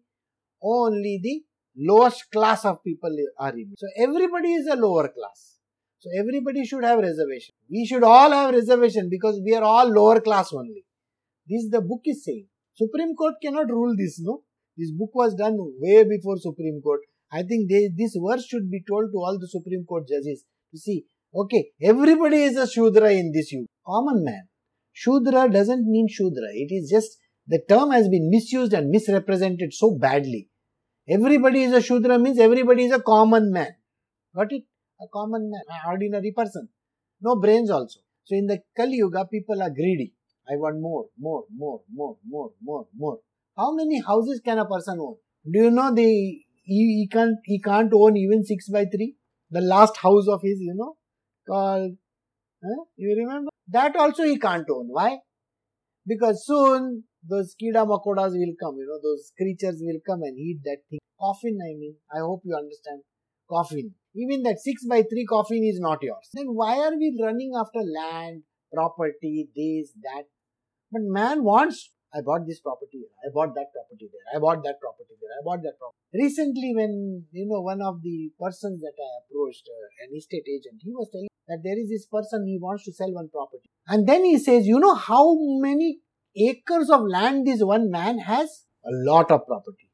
Only 0.60 1.20
the 1.22 1.42
lowest 1.76 2.30
class 2.32 2.64
of 2.64 2.82
people 2.82 3.16
are 3.38 3.50
remaining. 3.50 3.76
So 3.78 3.86
everybody 3.96 4.54
is 4.54 4.66
a 4.66 4.74
lower 4.74 5.08
class. 5.08 5.58
So 6.00 6.10
everybody 6.18 6.64
should 6.64 6.82
have 6.82 6.98
reservation. 6.98 7.54
We 7.70 7.86
should 7.86 8.02
all 8.02 8.32
have 8.32 8.52
reservation 8.52 9.08
because 9.08 9.40
we 9.44 9.54
are 9.54 9.62
all 9.62 9.86
lower 9.88 10.20
class 10.20 10.52
only. 10.52 10.84
This 11.48 11.62
is 11.62 11.70
the 11.70 11.80
book 11.80 12.00
is 12.04 12.24
saying. 12.24 12.48
Supreme 12.74 13.14
Court 13.14 13.34
cannot 13.42 13.68
rule 13.70 13.94
this, 13.96 14.20
no? 14.20 14.42
This 14.76 14.90
book 14.90 15.10
was 15.14 15.34
done 15.34 15.56
way 15.80 16.04
before 16.04 16.36
Supreme 16.38 16.80
Court. 16.82 17.00
I 17.30 17.42
think 17.42 17.70
they, 17.70 17.90
this 17.96 18.16
verse 18.16 18.46
should 18.46 18.70
be 18.70 18.82
told 18.88 19.10
to 19.12 19.18
all 19.18 19.38
the 19.38 19.48
Supreme 19.48 19.84
Court 19.84 20.08
judges 20.08 20.44
to 20.72 20.78
see, 20.78 21.04
okay, 21.34 21.70
everybody 21.82 22.42
is 22.42 22.56
a 22.56 22.66
Shudra 22.66 23.12
in 23.12 23.32
this 23.32 23.52
you. 23.52 23.66
Common 23.86 24.24
man. 24.24 24.48
Shudra 24.92 25.50
doesn't 25.50 25.86
mean 25.86 26.08
Shudra. 26.08 26.48
It 26.52 26.72
is 26.72 26.90
just 26.90 27.18
the 27.46 27.60
term 27.68 27.90
has 27.90 28.08
been 28.08 28.30
misused 28.30 28.72
and 28.72 28.90
misrepresented 28.90 29.72
so 29.72 29.96
badly. 29.98 30.48
Everybody 31.08 31.64
is 31.64 31.72
a 31.72 31.80
Shudra 31.82 32.18
means 32.18 32.38
everybody 32.38 32.84
is 32.84 32.92
a 32.92 33.00
common 33.00 33.52
man. 33.52 33.74
Got 34.34 34.52
it? 34.52 34.64
a 35.02 35.08
common 35.12 35.50
man, 35.50 35.62
an 35.68 35.90
ordinary 35.92 36.32
person. 36.32 36.68
No 37.20 37.36
brains 37.36 37.70
also. 37.70 38.00
So 38.24 38.36
in 38.36 38.46
the 38.46 38.60
Kali 38.76 38.96
Yuga, 38.96 39.26
people 39.26 39.60
are 39.62 39.70
greedy. 39.70 40.14
I 40.48 40.56
want 40.56 40.80
more, 40.80 41.06
more, 41.18 41.44
more, 41.54 41.80
more, 41.92 42.16
more, 42.26 42.50
more, 42.62 42.86
more. 42.96 43.18
How 43.56 43.74
many 43.74 44.00
houses 44.00 44.40
can 44.44 44.58
a 44.58 44.64
person 44.66 44.98
own? 44.98 45.16
Do 45.50 45.58
you 45.64 45.70
know 45.70 45.94
the 45.94 46.02
he, 46.02 46.44
he 46.64 47.08
can't 47.10 47.36
he 47.44 47.60
can't 47.60 47.92
own 47.92 48.16
even 48.16 48.44
six 48.44 48.68
by 48.68 48.84
three? 48.84 49.16
The 49.50 49.60
last 49.60 49.96
house 49.98 50.26
of 50.28 50.40
his, 50.42 50.58
you 50.60 50.74
know, 50.74 50.96
called 51.48 51.92
huh? 52.64 52.84
you 52.96 53.16
remember? 53.16 53.50
That 53.68 53.96
also 53.96 54.24
he 54.24 54.38
can't 54.38 54.68
own. 54.70 54.86
Why? 54.88 55.18
Because 56.06 56.44
soon 56.46 57.04
those 57.28 57.54
kida 57.60 57.86
makodas 57.86 58.32
will 58.32 58.54
come, 58.60 58.76
you 58.78 58.86
know, 58.86 58.98
those 59.02 59.32
creatures 59.36 59.80
will 59.80 60.00
come 60.06 60.22
and 60.22 60.38
eat 60.38 60.60
that 60.64 60.78
thing. 60.90 60.98
Coffin, 61.20 61.58
I 61.62 61.78
mean. 61.78 61.96
I 62.12 62.18
hope 62.18 62.42
you 62.44 62.56
understand. 62.56 63.02
Coffin. 63.48 63.94
Even 64.14 64.42
that 64.42 64.58
6 64.58 64.86
by 64.86 65.02
3 65.02 65.26
coffin 65.26 65.64
is 65.64 65.78
not 65.78 66.02
yours. 66.02 66.28
Then 66.34 66.46
why 66.48 66.78
are 66.78 66.96
we 66.96 67.16
running 67.22 67.52
after 67.56 67.80
land, 67.80 68.42
property, 68.72 69.48
this, 69.54 69.92
that? 70.02 70.24
But 70.90 71.02
man 71.02 71.44
wants, 71.44 71.90
I 72.14 72.20
bought 72.20 72.46
this 72.46 72.60
property 72.60 73.04
I 73.24 73.32
bought 73.32 73.54
that 73.54 73.72
property 73.72 74.10
there, 74.12 74.26
I 74.36 74.38
bought 74.38 74.62
that 74.64 74.80
property 74.80 75.14
there, 75.20 75.32
I 75.32 75.42
bought 75.44 75.62
that 75.62 75.78
property. 75.78 75.98
Recently, 76.12 76.72
when, 76.74 77.24
you 77.32 77.46
know, 77.46 77.60
one 77.60 77.80
of 77.80 78.02
the 78.02 78.30
persons 78.38 78.80
that 78.80 78.92
I 78.98 79.10
approached, 79.24 79.64
uh, 79.68 80.06
an 80.08 80.16
estate 80.16 80.44
agent, 80.48 80.82
he 80.84 80.92
was 80.92 81.08
telling 81.10 81.28
that 81.48 81.60
there 81.64 81.78
is 81.78 81.88
this 81.88 82.06
person, 82.06 82.46
he 82.46 82.58
wants 82.60 82.84
to 82.84 82.92
sell 82.92 83.12
one 83.12 83.28
property. 83.30 83.68
And 83.88 84.06
then 84.06 84.24
he 84.24 84.38
says, 84.38 84.66
you 84.66 84.78
know 84.78 84.94
how 84.94 85.36
many 85.38 85.98
acres 86.36 86.90
of 86.90 87.02
land 87.02 87.46
this 87.46 87.62
one 87.62 87.90
man 87.90 88.18
has? 88.18 88.64
A 88.84 88.92
lot 88.92 89.30
of 89.30 89.46
property. 89.46 89.88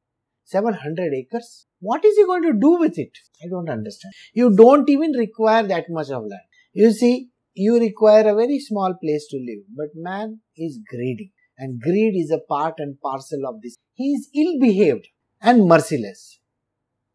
700 0.44 1.12
acres. 1.12 1.66
What 1.80 2.04
is 2.04 2.16
he 2.16 2.24
going 2.24 2.42
to 2.42 2.52
do 2.52 2.78
with 2.78 2.98
it? 2.98 3.10
I 3.44 3.48
don't 3.48 3.68
understand. 3.68 4.12
You 4.32 4.54
don't 4.54 4.88
even 4.88 5.12
require 5.12 5.62
that 5.64 5.84
much 5.90 6.08
of 6.08 6.22
land. 6.22 6.48
You 6.72 6.90
see, 6.92 7.28
you 7.58 7.78
require 7.78 8.28
a 8.28 8.34
very 8.34 8.58
small 8.58 8.94
place 9.02 9.26
to 9.30 9.36
live, 9.36 9.64
but 9.76 9.88
man 9.94 10.40
is 10.56 10.78
greedy. 10.88 11.32
And 11.58 11.80
greed 11.80 12.14
is 12.16 12.30
a 12.30 12.38
part 12.48 12.74
and 12.78 13.00
parcel 13.00 13.40
of 13.46 13.60
this. 13.62 13.74
He 13.94 14.12
is 14.12 14.28
ill 14.34 14.60
behaved 14.60 15.08
and 15.40 15.66
merciless. 15.66 16.38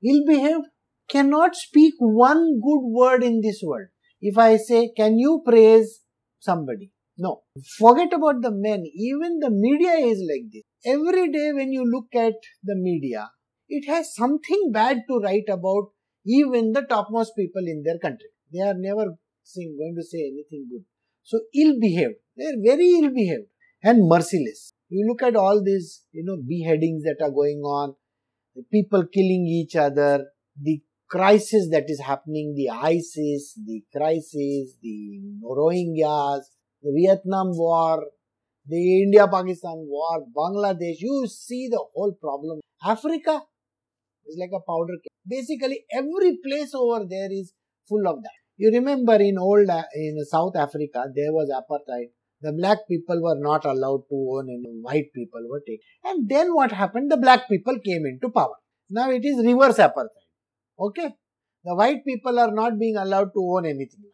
Ill 0.03 0.25
behaved 0.27 0.65
cannot 1.09 1.55
speak 1.55 1.93
one 1.99 2.59
good 2.59 2.81
word 2.81 3.23
in 3.23 3.39
this 3.41 3.61
world. 3.63 3.87
If 4.21 4.37
I 4.37 4.57
say, 4.57 4.91
Can 4.95 5.17
you 5.17 5.41
praise 5.45 6.01
somebody? 6.39 6.91
No. 7.17 7.41
Forget 7.77 8.11
about 8.11 8.41
the 8.41 8.51
men. 8.51 8.83
Even 8.95 9.39
the 9.39 9.49
media 9.51 9.93
is 9.93 10.19
like 10.29 10.51
this. 10.51 10.63
Every 10.85 11.31
day 11.31 11.51
when 11.53 11.71
you 11.71 11.85
look 11.85 12.07
at 12.13 12.33
the 12.63 12.75
media, 12.75 13.29
it 13.69 13.87
has 13.87 14.13
something 14.13 14.71
bad 14.73 15.03
to 15.09 15.19
write 15.19 15.47
about 15.47 15.91
even 16.25 16.71
the 16.73 16.81
topmost 16.81 17.33
people 17.37 17.63
in 17.65 17.83
their 17.83 17.99
country. 17.99 18.29
They 18.51 18.61
are 18.61 18.73
never 18.75 19.15
going 19.55 19.95
to 19.95 20.03
say 20.03 20.19
anything 20.19 20.67
good. 20.71 20.85
So 21.23 21.39
ill 21.55 21.79
behaved. 21.79 22.15
They 22.37 22.45
are 22.45 22.61
very 22.63 22.89
ill 22.99 23.13
behaved 23.13 23.47
and 23.83 24.07
merciless. 24.07 24.73
You 24.89 25.07
look 25.07 25.23
at 25.23 25.35
all 25.35 25.63
these, 25.63 26.03
you 26.11 26.23
know, 26.23 26.37
beheadings 26.47 27.03
that 27.03 27.17
are 27.21 27.31
going 27.31 27.61
on, 27.61 27.95
the 28.55 28.63
people 28.71 29.05
killing 29.11 29.45
each 29.47 29.75
other, 29.75 30.25
the 30.61 30.81
crisis 31.09 31.69
that 31.71 31.85
is 31.87 32.01
happening, 32.01 32.53
the 32.55 32.69
ISIS, 32.69 33.59
the 33.65 33.83
crisis, 33.95 34.75
the 34.81 35.21
Rohingyas, 35.43 36.41
the 36.81 36.91
Vietnam 36.95 37.51
War, 37.51 38.03
the 38.67 39.03
India-Pakistan 39.03 39.85
war, 39.87 40.25
Bangladesh, 40.35 40.99
you 40.99 41.27
see 41.27 41.67
the 41.69 41.83
whole 41.93 42.13
problem. 42.13 42.61
Africa 42.83 43.41
is 44.25 44.37
like 44.39 44.51
a 44.55 44.61
powder 44.61 44.93
cake. 45.03 45.11
Basically, 45.27 45.85
every 45.91 46.37
place 46.45 46.73
over 46.73 47.05
there 47.09 47.29
is 47.31 47.53
full 47.87 48.07
of 48.07 48.21
that. 48.23 48.42
You 48.57 48.71
remember 48.71 49.15
in 49.15 49.37
old, 49.37 49.69
uh, 49.69 49.83
in 49.95 50.23
South 50.25 50.55
Africa, 50.55 51.05
there 51.15 51.31
was 51.31 51.49
apartheid. 51.49 52.09
The 52.41 52.51
black 52.51 52.79
people 52.89 53.21
were 53.21 53.39
not 53.39 53.65
allowed 53.65 54.03
to 54.09 54.15
own 54.15 54.49
and 54.49 54.83
white 54.83 55.11
people 55.15 55.41
were 55.49 55.61
taken. 55.61 55.79
And 56.03 56.29
then 56.29 56.53
what 56.53 56.71
happened? 56.71 57.11
The 57.11 57.17
black 57.17 57.47
people 57.49 57.79
came 57.79 58.05
into 58.05 58.29
power. 58.29 58.55
Now 58.89 59.09
it 59.09 59.23
is 59.23 59.43
reverse 59.45 59.77
apartheid. 59.77 60.27
Okay? 60.77 61.15
The 61.63 61.75
white 61.75 62.05
people 62.05 62.37
are 62.39 62.51
not 62.51 62.77
being 62.77 62.97
allowed 62.97 63.31
to 63.33 63.39
own 63.39 63.65
anything 63.65 64.01
now. 64.03 64.09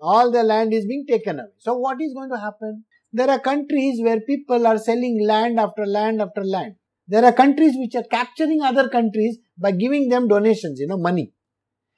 All 0.00 0.32
the 0.32 0.42
land 0.42 0.74
is 0.74 0.84
being 0.84 1.06
taken 1.08 1.38
away. 1.38 1.50
So 1.58 1.78
what 1.78 2.02
is 2.02 2.12
going 2.12 2.30
to 2.30 2.38
happen? 2.38 2.84
There 3.12 3.30
are 3.30 3.38
countries 3.38 4.02
where 4.02 4.20
people 4.20 4.66
are 4.66 4.78
selling 4.78 5.24
land 5.24 5.60
after 5.60 5.86
land 5.86 6.20
after 6.20 6.42
land. 6.44 6.74
There 7.06 7.24
are 7.24 7.32
countries 7.32 7.74
which 7.76 7.94
are 7.94 8.08
capturing 8.10 8.62
other 8.62 8.88
countries 8.88 9.38
by 9.56 9.72
giving 9.72 10.08
them 10.08 10.28
donations, 10.28 10.80
you 10.80 10.88
know, 10.88 10.96
money. 10.96 11.32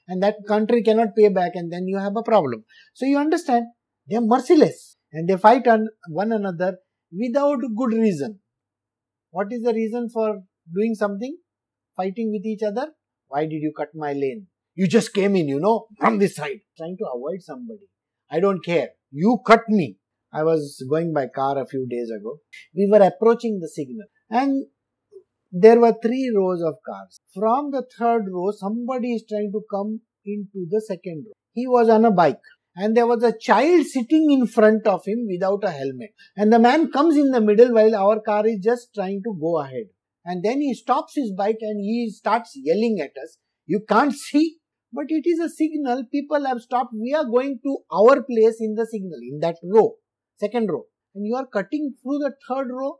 And 0.07 0.23
that 0.23 0.37
country 0.47 0.83
cannot 0.83 1.17
pay 1.17 1.29
back 1.29 1.53
and 1.55 1.73
then 1.73 1.87
you 1.87 1.99
have 1.99 2.17
a 2.17 2.23
problem. 2.23 2.65
So 2.95 3.07
you 3.07 3.19
understand, 3.19 3.67
they 4.09 4.17
are 4.17 4.21
merciless 4.21 4.97
and 5.13 5.29
they 5.29 5.37
fight 5.37 5.67
on 5.67 5.89
one 6.09 6.33
another 6.33 6.79
without 7.11 7.59
good 7.77 7.93
reason. 7.93 8.41
What 9.31 9.49
is 9.51 9.63
the 9.63 9.73
reason 9.73 10.11
for 10.11 10.43
doing 10.73 10.95
something? 10.95 11.37
Fighting 11.97 12.31
with 12.33 12.45
each 12.45 12.63
other? 12.63 12.89
Why 13.29 13.47
did 13.47 13.63
you 13.63 13.73
cut 13.77 13.89
my 13.95 14.13
lane? 14.13 14.47
You 14.75 14.89
just 14.89 15.15
came 15.15 15.37
in, 15.37 15.49
you 15.49 15.61
know, 15.61 15.87
from 15.99 16.19
this 16.19 16.37
side, 16.37 16.61
trying 16.77 16.97
to 16.99 17.07
avoid 17.15 17.41
somebody. 17.41 17.89
I 18.31 18.41
don't 18.41 18.65
care. 18.65 18.91
You 19.11 19.39
cut 19.47 19.63
me. 19.69 19.99
I 20.33 20.43
was 20.43 20.85
going 20.91 21.13
by 21.13 21.29
car 21.29 21.57
a 21.59 21.67
few 21.67 21.87
days 21.89 22.11
ago. 22.11 22.39
We 22.75 22.89
were 22.91 23.03
approaching 23.03 23.61
the 23.61 23.69
signal 23.69 24.07
and 24.31 24.67
there 25.57 25.79
were 25.79 25.95
three 26.03 26.33
rows 26.37 26.61
of 26.63 26.75
cars. 26.85 27.21
From 27.33 27.71
the 27.71 27.85
third 27.97 28.25
row, 28.29 28.51
somebody 28.51 29.15
is 29.15 29.25
trying 29.29 29.53
to 29.53 29.63
come 29.71 30.01
into 30.27 30.67
the 30.69 30.81
second 30.81 31.27
row. 31.27 31.33
He 31.53 31.69
was 31.69 31.89
on 31.89 32.05
a 32.05 32.11
bike 32.11 32.41
and 32.77 32.97
there 32.97 33.07
was 33.07 33.23
a 33.23 33.39
child 33.39 33.87
sitting 33.87 34.33
in 34.33 34.49
front 34.49 34.85
of 34.89 35.05
him 35.07 35.27
without 35.31 35.63
a 35.63 35.71
helmet. 35.71 36.11
And 36.37 36.53
the 36.53 36.59
man 36.59 36.91
comes 36.91 37.17
in 37.17 37.31
the 37.31 37.41
middle 37.41 37.73
while 37.73 37.95
our 37.95 38.21
car 38.21 38.45
is 38.47 38.59
just 38.65 38.89
trying 38.95 39.23
to 39.23 39.39
go 39.41 39.61
ahead. 39.61 39.87
And 40.25 40.45
then 40.45 40.61
he 40.61 40.75
stops 40.75 41.13
his 41.15 41.31
bike 41.33 41.59
and 41.61 41.79
he 41.79 42.11
starts 42.11 42.53
yelling 42.57 42.99
at 43.01 43.13
us. 43.23 43.39
You 43.67 43.81
can't 43.89 44.13
see 44.13 44.57
but 44.95 45.07
it 45.09 45.25
is 45.27 45.41
a 45.41 45.49
signal 45.49 46.05
people 46.11 46.47
have 46.47 46.61
stopped. 46.61 46.95
We 46.95 47.13
are 47.15 47.25
going 47.25 47.59
to 47.65 47.79
our 47.93 48.23
place 48.23 48.59
in 48.61 48.77
the 48.77 48.87
signal, 48.87 49.19
in 49.29 49.41
that 49.41 49.57
row, 49.65 49.97
second 50.39 50.71
row. 50.71 50.85
And 51.17 51.27
you 51.27 51.35
are 51.35 51.47
cutting 51.47 51.95
through 52.01 52.19
the 52.19 52.33
third 52.49 52.69
row 52.71 52.99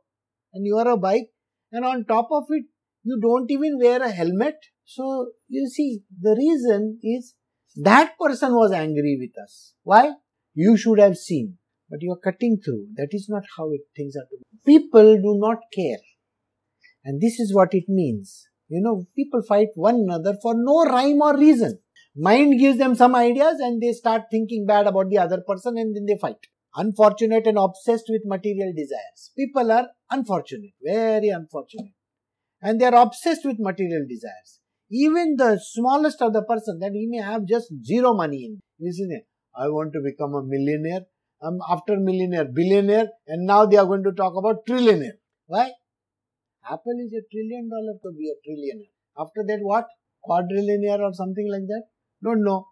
and 0.53 0.67
you 0.67 0.77
are 0.77 0.89
a 0.89 0.97
bike 0.97 1.29
and 1.75 1.85
on 1.85 2.05
top 2.05 2.29
of 2.31 2.45
it, 2.51 2.65
you 3.03 3.19
don't 3.21 3.51
even 3.51 3.79
wear 3.79 4.01
a 4.03 4.11
helmet. 4.11 4.55
So 4.85 5.33
you 5.49 5.69
see, 5.69 6.03
the 6.21 6.37
reason 6.39 7.01
is 7.03 7.35
that 7.77 8.13
person 8.19 8.53
was 8.55 8.73
angry 8.73 9.17
with 9.21 9.43
us. 9.43 9.75
Why? 9.83 10.13
You 10.55 10.77
should 10.77 11.01
have 11.01 11.17
seen, 11.17 11.59
but 11.91 12.01
you 12.01 12.13
are 12.13 12.31
cutting 12.33 12.59
through. 12.65 12.87
That 12.95 13.09
is 13.11 13.27
not 13.29 13.43
how 13.57 13.73
it, 13.73 13.81
things 13.97 14.15
are 14.17 14.29
to 14.31 14.37
be. 14.39 14.73
People 14.73 15.17
do 15.17 15.37
not 15.39 15.59
care. 15.75 15.99
And 17.05 17.21
this 17.21 17.41
is 17.41 17.53
what 17.53 17.75
it 17.75 17.85
means. 17.89 18.47
You 18.69 18.81
know, 18.81 19.07
people 19.17 19.43
fight 19.43 19.69
one 19.75 19.97
another 19.97 20.37
for 20.41 20.55
no 20.57 20.85
rhyme 20.85 21.21
or 21.21 21.37
reason. 21.37 21.81
Mind 22.17 22.59
gives 22.61 22.79
them 22.79 22.95
some 22.95 23.17
ideas 23.17 23.59
and 23.59 23.83
they 23.83 23.93
start 23.93 24.23
thinking 24.31 24.65
bad 24.65 24.87
about 24.87 25.09
the 25.11 25.19
other 25.19 25.43
person 25.47 25.77
and 25.77 25.95
then 25.95 26.07
they 26.07 26.17
fight. 26.21 26.47
Unfortunate 26.77 27.47
and 27.47 27.59
obsessed 27.59 28.07
with 28.09 28.23
material 28.25 28.73
desires. 28.77 29.31
People 29.37 29.71
are 29.71 29.89
unfortunate, 30.11 30.73
very 30.83 31.29
unfortunate. 31.29 31.93
And 32.61 32.81
they 32.81 32.87
are 32.87 33.03
obsessed 33.03 33.45
with 33.45 33.57
material 33.59 34.05
desires. 34.09 34.61
Even 34.91 35.37
the 35.37 35.61
smallest 35.63 36.21
of 36.21 36.33
the 36.33 36.43
person 36.43 36.79
that 36.81 36.93
he 36.93 37.07
may 37.09 37.23
have 37.23 37.47
just 37.47 37.73
zero 37.85 38.15
money 38.15 38.45
in. 38.45 38.61
Isn't 38.87 39.13
it? 39.13 39.27
I 39.57 39.69
want 39.69 39.93
to 39.93 40.01
become 40.03 40.35
a 40.35 40.43
millionaire. 40.43 41.03
I'm 41.43 41.59
after 41.69 41.97
millionaire, 41.97 42.47
billionaire, 42.47 43.09
and 43.27 43.47
now 43.47 43.67
they 43.67 43.77
are 43.77 43.87
going 43.87 44.03
to 44.05 44.13
talk 44.13 44.35
about 44.37 44.67
trillionaire. 44.67 45.19
Why? 45.47 45.71
Apple 46.69 46.99
is 47.05 47.13
a 47.13 47.23
trillion 47.31 47.69
dollar 47.69 47.99
to 48.03 48.13
be 48.19 48.33
a 48.33 48.37
trillionaire. 48.45 48.93
After 49.17 49.45
that, 49.47 49.59
what? 49.61 49.87
Quadrillionaire 50.27 51.01
or 51.01 51.13
something 51.13 51.49
like 51.51 51.67
that? 51.69 51.83
Don't 52.23 52.43
know. 52.43 52.67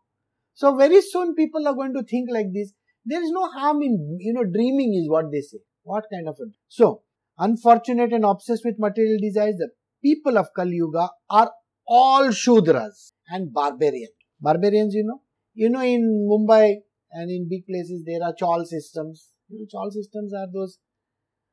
So 0.54 0.74
very 0.74 1.02
soon 1.02 1.34
people 1.34 1.68
are 1.68 1.74
going 1.74 1.92
to 1.94 2.02
think 2.02 2.28
like 2.30 2.46
this. 2.52 2.72
There 3.04 3.22
is 3.22 3.30
no 3.30 3.48
harm 3.48 3.82
in, 3.82 4.18
you 4.20 4.32
know, 4.32 4.44
dreaming 4.44 4.94
is 4.94 5.08
what 5.08 5.30
they 5.32 5.40
say. 5.40 5.58
What 5.82 6.04
kind 6.12 6.28
of 6.28 6.36
a... 6.40 6.50
So, 6.68 7.02
unfortunate 7.38 8.12
and 8.12 8.24
obsessed 8.24 8.64
with 8.64 8.78
material 8.78 9.18
desires, 9.20 9.56
the 9.58 9.70
people 10.02 10.38
of 10.38 10.48
Kali 10.54 10.76
Yuga 10.76 11.10
are 11.28 11.50
all 11.86 12.28
Shudras 12.28 13.12
and 13.28 13.52
barbarians. 13.52 14.12
Barbarians, 14.40 14.94
you 14.94 15.04
know, 15.04 15.20
you 15.54 15.68
know, 15.68 15.82
in 15.82 16.28
Mumbai 16.30 16.76
and 17.12 17.30
in 17.30 17.48
big 17.48 17.66
places, 17.66 18.04
there 18.06 18.22
are 18.22 18.34
chawl 18.34 18.64
systems. 18.64 19.28
You 19.48 19.58
know, 19.60 19.66
chawl 19.70 19.90
systems 19.90 20.32
are 20.32 20.46
those 20.52 20.78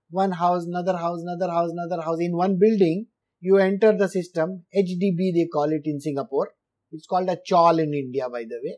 one 0.09 0.31
house, 0.31 0.65
another 0.65 0.97
house, 0.97 1.21
another 1.21 1.51
house, 1.51 1.71
another 1.71 2.01
house. 2.01 2.17
In 2.19 2.35
one 2.35 2.57
building, 2.59 3.07
you 3.41 3.57
enter 3.57 3.95
the 3.95 4.07
system, 4.07 4.65
HDB 4.75 5.33
they 5.33 5.47
call 5.51 5.71
it 5.71 5.81
in 5.85 5.99
Singapore. 5.99 6.51
It's 6.91 7.05
called 7.05 7.29
a 7.29 7.37
chawl 7.45 7.79
in 7.79 7.93
India, 7.93 8.27
by 8.29 8.43
the 8.43 8.59
way. 8.63 8.77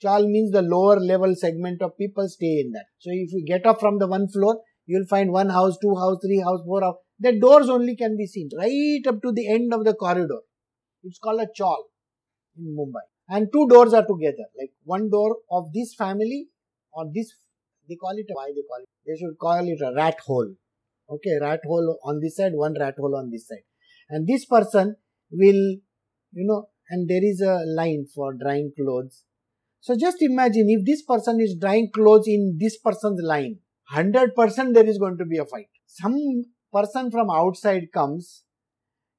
Chawl 0.00 0.26
means 0.26 0.52
the 0.52 0.62
lower 0.62 0.98
level 1.00 1.34
segment 1.34 1.82
of 1.82 1.96
people 1.98 2.28
stay 2.28 2.60
in 2.60 2.72
that. 2.72 2.86
So 2.98 3.10
if 3.12 3.32
you 3.32 3.44
get 3.46 3.66
up 3.66 3.80
from 3.80 3.98
the 3.98 4.06
one 4.06 4.28
floor, 4.28 4.60
you'll 4.86 5.06
find 5.06 5.32
one 5.32 5.50
house, 5.50 5.76
two 5.82 5.94
house, 5.96 6.18
three 6.24 6.40
house, 6.40 6.60
four 6.64 6.82
house. 6.82 6.96
The 7.18 7.38
doors 7.38 7.68
only 7.68 7.96
can 7.96 8.16
be 8.16 8.26
seen 8.26 8.48
right 8.56 9.02
up 9.06 9.20
to 9.22 9.32
the 9.32 9.48
end 9.52 9.74
of 9.74 9.84
the 9.84 9.94
corridor. 9.94 10.40
It's 11.02 11.18
called 11.18 11.40
a 11.40 11.48
chawl 11.54 11.84
in 12.56 12.76
Mumbai 12.76 13.06
and 13.28 13.48
two 13.52 13.66
doors 13.68 13.92
are 13.92 14.06
together 14.06 14.46
like 14.58 14.72
one 14.84 15.10
door 15.10 15.36
of 15.50 15.72
this 15.72 15.94
family 15.94 16.48
or 16.92 17.04
this 17.14 17.32
they 17.88 17.96
call 17.96 18.16
it 18.16 18.26
why 18.32 18.46
they 18.56 18.64
call 18.70 18.80
it 18.82 18.88
they 19.06 19.16
should 19.16 19.38
call 19.38 19.68
it 19.74 19.80
a 19.88 19.94
rat 19.94 20.18
hole 20.26 20.50
okay 21.10 21.38
rat 21.40 21.60
hole 21.66 21.98
on 22.04 22.20
this 22.20 22.36
side 22.36 22.52
one 22.54 22.74
rat 22.80 22.94
hole 22.98 23.16
on 23.16 23.30
this 23.30 23.46
side 23.48 23.66
and 24.08 24.26
this 24.26 24.44
person 24.46 24.96
will 25.30 25.62
you 26.40 26.46
know 26.50 26.60
and 26.90 27.08
there 27.08 27.24
is 27.30 27.40
a 27.40 27.56
line 27.80 28.04
for 28.14 28.32
drying 28.42 28.72
clothes 28.78 29.24
so 29.80 29.96
just 29.96 30.20
imagine 30.20 30.66
if 30.68 30.84
this 30.84 31.02
person 31.02 31.40
is 31.40 31.56
drying 31.60 31.90
clothes 31.94 32.26
in 32.26 32.56
this 32.60 32.78
person's 32.78 33.20
line 33.22 33.58
100% 33.94 34.74
there 34.74 34.86
is 34.86 34.98
going 34.98 35.16
to 35.16 35.24
be 35.24 35.38
a 35.38 35.44
fight 35.44 35.70
some 35.86 36.18
person 36.72 37.10
from 37.10 37.30
outside 37.30 37.84
comes 37.92 38.44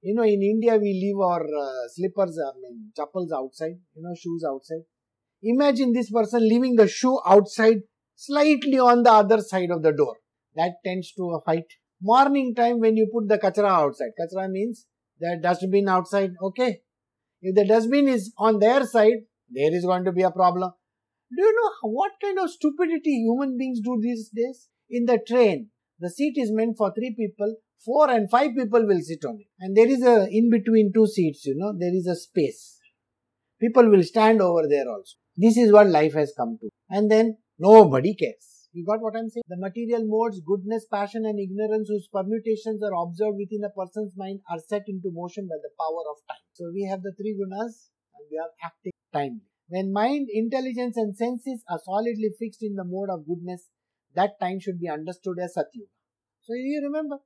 you 0.02 0.16
know, 0.16 0.24
in 0.24 0.42
India 0.42 0.78
we 0.78 0.94
leave 0.94 1.20
our 1.20 1.42
uh, 1.42 1.88
slippers, 1.94 2.40
I 2.40 2.58
mean, 2.62 2.92
chappals 2.96 3.32
outside, 3.32 3.78
you 3.96 4.02
know, 4.02 4.16
shoes 4.16 4.44
outside. 4.48 4.84
Imagine 5.44 5.94
this 5.94 6.12
person 6.12 6.48
leaving 6.48 6.76
the 6.76 6.88
shoe 6.88 7.20
outside, 7.26 7.82
slightly 8.16 8.80
on 8.80 9.04
the 9.04 9.12
other 9.12 9.42
side 9.42 9.72
of 9.72 9.84
the 9.84 9.92
door. 9.92 10.16
That 10.56 10.74
tends 10.86 11.12
to 11.14 11.32
a 11.32 11.42
fight. 11.42 11.66
Morning 12.02 12.56
time 12.56 12.80
when 12.80 12.96
you 12.96 13.10
put 13.14 13.28
the 13.28 13.38
kachra 13.38 13.70
outside. 13.70 14.12
Kachra 14.20 14.50
means 14.50 14.86
the 15.20 15.38
dustbin 15.42 15.90
outside, 15.90 16.32
okay. 16.42 16.82
If 17.42 17.56
the 17.56 17.66
dustbin 17.66 18.08
is 18.08 18.34
on 18.38 18.60
their 18.60 18.86
side, 18.86 19.24
there 19.52 19.74
is 19.74 19.86
going 19.86 20.06
to 20.06 20.12
be 20.12 20.24
a 20.24 20.32
problem. 20.32 20.72
Do 21.36 21.44
you 21.44 21.54
know 21.54 21.90
what 21.90 22.12
kind 22.22 22.40
of 22.40 22.50
stupidity 22.50 23.22
human 23.22 23.58
beings 23.58 23.80
do 23.82 24.00
these 24.02 24.30
days? 24.30 24.68
In 24.90 25.06
the 25.06 25.20
train, 25.28 25.70
the 26.00 26.10
seat 26.10 26.34
is 26.38 26.52
meant 26.52 26.78
for 26.78 26.92
three 26.94 27.16
people, 27.16 27.56
four 27.86 28.10
and 28.10 28.30
five 28.30 28.52
people 28.58 28.86
will 28.86 29.02
sit 29.02 29.24
on 29.26 29.38
it. 29.40 29.48
And 29.60 29.78
there 29.78 29.88
is 29.88 30.02
a, 30.02 30.28
in 30.32 30.50
between 30.50 30.92
two 30.94 31.06
seats, 31.06 31.46
you 31.46 31.56
know, 31.56 31.74
there 31.78 31.94
is 31.94 32.08
a 32.08 32.16
space. 32.16 32.80
People 33.62 33.90
will 33.90 34.04
stand 34.04 34.42
over 34.42 34.64
there 34.68 34.90
also. 34.90 35.16
This 35.38 35.58
is 35.58 35.72
what 35.72 35.88
life 35.88 36.14
has 36.14 36.34
come 36.36 36.58
to. 36.62 36.70
And 36.90 37.12
then 37.12 37.38
nobody 37.60 38.16
cares. 38.16 38.68
You 38.72 38.86
got 38.86 39.02
what 39.02 39.16
I'm 39.16 39.30
saying? 39.30 39.44
The 39.48 39.58
material 39.58 40.06
modes, 40.06 40.42
goodness, 40.46 40.86
passion, 40.92 41.26
and 41.26 41.40
ignorance, 41.40 41.90
whose 41.90 42.08
permutations 42.14 42.82
are 42.84 42.94
observed 43.04 43.38
within 43.38 43.64
a 43.66 43.74
person's 43.74 44.14
mind, 44.16 44.42
are 44.50 44.60
set 44.60 44.84
into 44.88 45.10
motion 45.12 45.48
by 45.48 45.58
the 45.62 45.74
power 45.78 46.04
of 46.12 46.18
time. 46.30 46.46
So 46.54 46.72
we 46.74 46.88
have 46.90 47.02
the 47.02 47.14
three 47.18 47.34
gunas 47.34 47.90
and 48.14 48.26
we 48.30 48.38
are 48.38 48.52
acting 48.64 48.94
timely. 49.14 49.42
When 49.68 49.92
mind, 49.94 50.28
intelligence, 50.32 50.98
and 50.98 51.16
senses 51.16 51.64
are 51.70 51.80
solidly 51.84 52.32
fixed 52.40 52.64
in 52.64 52.76
the 52.76 52.84
mode 52.84 53.10
of 53.10 53.28
goodness, 53.28 53.68
that 54.16 54.40
time 54.40 54.60
should 54.60 54.80
be 54.80 54.90
understood 54.90 55.38
as 55.40 55.56
Satyuga. 55.56 55.90
So 56.42 56.54
you 56.54 56.82
remember, 56.84 57.20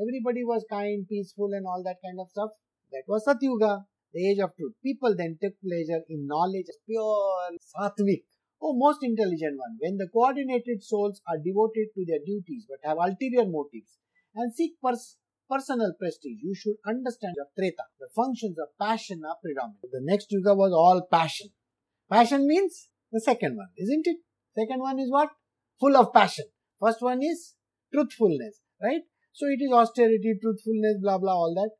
Everybody 0.00 0.44
was 0.44 0.64
kind, 0.70 1.06
peaceful, 1.06 1.52
and 1.52 1.66
all 1.66 1.82
that 1.84 1.98
kind 2.04 2.18
of 2.18 2.28
stuff. 2.30 2.50
That 2.90 3.04
was 3.06 3.24
Satyuga, 3.26 3.84
the 4.12 4.28
age 4.30 4.38
of 4.40 4.56
truth. 4.56 4.74
People 4.82 5.14
then 5.16 5.38
took 5.42 5.54
pleasure 5.60 6.02
in 6.08 6.26
knowledge, 6.26 6.66
pure 6.86 7.50
sattvic. 7.60 8.24
Oh, 8.62 8.72
most 8.74 9.02
intelligent 9.04 9.58
one. 9.58 9.76
When 9.80 9.96
the 9.98 10.08
coordinated 10.08 10.82
souls 10.82 11.20
are 11.28 11.38
devoted 11.38 11.88
to 11.94 12.04
their 12.06 12.18
duties 12.24 12.66
but 12.68 12.78
have 12.82 12.98
ulterior 12.98 13.46
motives 13.46 13.98
and 14.34 14.52
seek 14.54 14.80
pers- 14.82 15.16
personal 15.50 15.92
prestige, 15.98 16.38
you 16.42 16.54
should 16.54 16.76
understand 16.86 17.34
of 17.40 17.48
Treta. 17.58 17.84
The 17.98 18.08
functions 18.14 18.56
of 18.58 18.68
passion 18.80 19.22
are 19.26 19.36
predominant. 19.42 19.80
The 19.92 20.00
next 20.02 20.30
Yuga 20.30 20.54
was 20.54 20.72
all 20.72 21.06
passion. 21.10 21.48
Passion 22.10 22.46
means 22.46 22.88
the 23.12 23.20
second 23.20 23.56
one, 23.56 23.68
isn't 23.76 24.06
it? 24.06 24.18
Second 24.58 24.80
one 24.80 24.98
is 24.98 25.10
what? 25.10 25.30
Full 25.80 25.96
of 25.96 26.12
passion. 26.12 26.46
First 26.80 27.00
one 27.00 27.22
is 27.22 27.54
truthfulness, 27.92 28.60
right? 28.82 29.02
So 29.32 29.46
it 29.46 29.62
is 29.62 29.72
austerity, 29.72 30.38
truthfulness, 30.40 30.96
blah 31.00 31.18
blah, 31.18 31.32
all 31.32 31.54
that. 31.54 31.70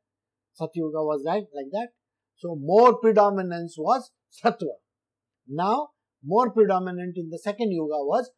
Satyuga 0.59 1.05
was 1.05 1.23
right 1.25 1.43
like 1.55 1.71
that. 1.71 1.89
So 2.37 2.55
more 2.59 2.99
predominance 2.99 3.75
was 3.77 4.11
Satwa. 4.43 4.77
Now 5.47 5.89
more 6.23 6.51
predominant 6.51 7.13
in 7.17 7.29
the 7.29 7.39
second 7.39 7.71
yuga 7.71 7.99
was 8.05 8.31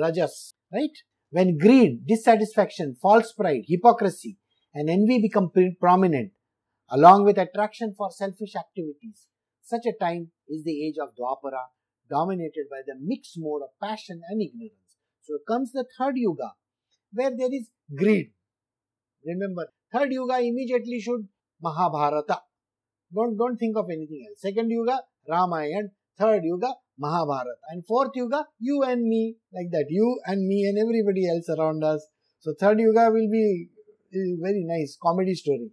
Rajas, 0.00 0.54
right? 0.72 0.90
When 1.30 1.58
greed, 1.58 2.06
dissatisfaction, 2.06 2.96
false 3.00 3.32
pride, 3.32 3.62
hypocrisy, 3.66 4.38
and 4.76 4.90
envy 4.90 5.18
become 5.18 5.50
prominent, 5.80 6.32
along 6.90 7.24
with 7.24 7.38
attraction 7.38 7.94
for 7.96 8.10
selfish 8.10 8.54
activities, 8.54 9.26
such 9.62 9.86
a 9.86 9.98
time 9.98 10.30
is 10.46 10.64
the 10.64 10.86
age 10.86 10.96
of 11.02 11.14
Dwapara, 11.16 11.64
dominated 12.10 12.66
by 12.70 12.82
the 12.86 12.94
mixed 13.00 13.36
mode 13.38 13.62
of 13.62 13.70
passion 13.82 14.20
and 14.28 14.42
ignorance. 14.42 14.98
So 15.22 15.38
comes 15.48 15.72
the 15.72 15.86
third 15.98 16.16
yuga, 16.16 16.52
where 17.12 17.32
there 17.36 17.52
is 17.52 17.70
greed, 17.96 18.32
Remember, 19.24 19.66
third 19.92 20.12
yuga 20.12 20.38
immediately 20.38 21.00
should 21.00 21.26
Mahabharata. 21.60 22.42
Don't, 23.12 23.36
don't 23.36 23.56
think 23.56 23.76
of 23.76 23.86
anything 23.90 24.24
else. 24.28 24.40
Second 24.40 24.70
yuga, 24.70 25.00
Ramayana. 25.28 25.88
Third 26.18 26.44
yuga, 26.44 26.74
Mahabharata. 26.98 27.56
And 27.70 27.84
fourth 27.86 28.12
yuga, 28.14 28.46
you 28.60 28.82
and 28.82 29.02
me, 29.02 29.36
like 29.52 29.70
that. 29.72 29.86
You 29.88 30.20
and 30.26 30.46
me 30.46 30.64
and 30.64 30.78
everybody 30.78 31.28
else 31.28 31.48
around 31.48 31.82
us. 31.82 32.06
So 32.40 32.54
third 32.58 32.78
yuga 32.78 33.10
will 33.10 33.30
be 33.30 33.68
very 34.12 34.64
nice 34.66 34.96
comedy 35.00 35.34
story 35.34 35.70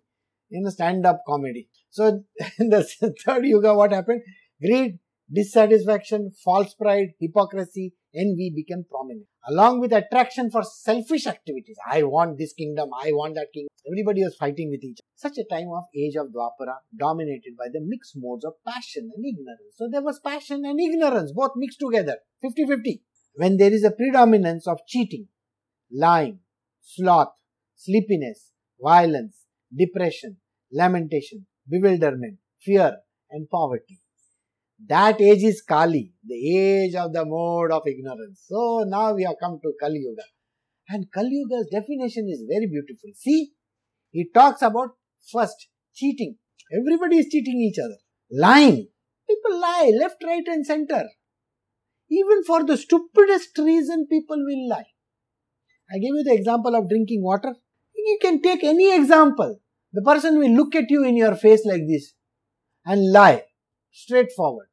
in 0.51 0.65
a 0.65 0.71
stand-up 0.71 1.23
comedy. 1.27 1.69
So 1.89 2.23
in 2.59 2.69
the 2.69 2.83
third 3.25 3.45
yuga, 3.45 3.73
what 3.73 3.91
happened? 3.91 4.21
Greed, 4.61 4.99
dissatisfaction, 5.31 6.31
false 6.43 6.73
pride, 6.73 7.13
hypocrisy, 7.19 7.93
envy 8.15 8.53
became 8.55 8.85
prominent. 8.89 9.25
Along 9.47 9.79
with 9.81 9.91
attraction 9.91 10.49
for 10.49 10.63
selfish 10.63 11.27
activities. 11.27 11.75
I 11.89 12.03
want 12.03 12.37
this 12.37 12.53
kingdom, 12.53 12.89
I 12.95 13.11
want 13.11 13.35
that 13.35 13.47
kingdom. 13.53 13.69
Everybody 13.91 14.23
was 14.23 14.35
fighting 14.35 14.69
with 14.69 14.83
each 14.83 14.99
other. 14.99 15.29
Such 15.29 15.37
a 15.37 15.53
time 15.53 15.69
of 15.75 15.83
age 15.95 16.15
of 16.15 16.27
Dwapara 16.27 16.75
dominated 16.97 17.57
by 17.57 17.65
the 17.71 17.81
mixed 17.81 18.13
modes 18.15 18.45
of 18.45 18.53
passion 18.65 19.11
and 19.13 19.25
ignorance. 19.25 19.75
So 19.75 19.89
there 19.91 20.01
was 20.01 20.19
passion 20.19 20.63
and 20.65 20.79
ignorance, 20.79 21.33
both 21.33 21.51
mixed 21.55 21.79
together, 21.79 22.17
50-50. 22.43 23.01
When 23.35 23.57
there 23.57 23.73
is 23.73 23.83
a 23.83 23.91
predominance 23.91 24.67
of 24.67 24.79
cheating, 24.87 25.27
lying, 25.91 26.39
sloth, 26.81 27.33
sleepiness, 27.75 28.51
violence, 28.81 29.45
depression, 29.77 30.37
lamentation, 30.71 31.45
bewilderment, 31.69 32.37
fear, 32.61 32.97
and 33.31 33.49
poverty 33.49 33.99
That 34.87 35.21
age 35.21 35.43
is 35.43 35.61
Kali, 35.61 36.13
the 36.25 36.57
age 36.57 36.95
of 36.95 37.13
the 37.13 37.25
mode 37.25 37.71
of 37.71 37.83
ignorance. 37.87 38.43
So 38.47 38.83
now 38.87 39.13
we 39.13 39.23
have 39.23 39.35
come 39.41 39.59
to 39.63 39.73
Kali 39.79 39.99
Yuga. 39.99 40.23
And 40.89 41.05
Kali 41.13 41.29
Yuga's 41.31 41.69
definition 41.71 42.27
is 42.29 42.43
very 42.49 42.67
beautiful. 42.67 43.09
See, 43.15 43.51
he 44.11 44.29
talks 44.33 44.61
about 44.61 44.89
first 45.31 45.67
cheating. 45.95 46.37
Everybody 46.79 47.17
is 47.19 47.27
cheating 47.31 47.61
each 47.61 47.79
other. 47.83 47.97
Lying. 48.31 48.87
People 49.29 49.59
lie 49.61 49.91
left, 49.99 50.23
right, 50.23 50.43
and 50.47 50.65
center. 50.65 51.03
Even 52.11 52.43
for 52.43 52.63
the 52.65 52.77
stupidest 52.77 53.57
reason, 53.57 54.07
people 54.09 54.37
will 54.37 54.69
lie. 54.69 54.87
I 55.91 55.99
gave 55.99 56.13
you 56.15 56.23
the 56.23 56.33
example 56.33 56.75
of 56.75 56.89
drinking 56.89 57.23
water. 57.23 57.55
You 58.05 58.17
can 58.21 58.41
take 58.41 58.63
any 58.63 58.95
example. 58.95 59.59
The 59.93 60.01
person 60.01 60.39
will 60.39 60.51
look 60.51 60.75
at 60.75 60.89
you 60.89 61.03
in 61.03 61.15
your 61.15 61.35
face 61.35 61.65
like 61.65 61.83
this 61.87 62.13
and 62.85 63.11
lie 63.11 63.43
straightforward. 63.91 64.67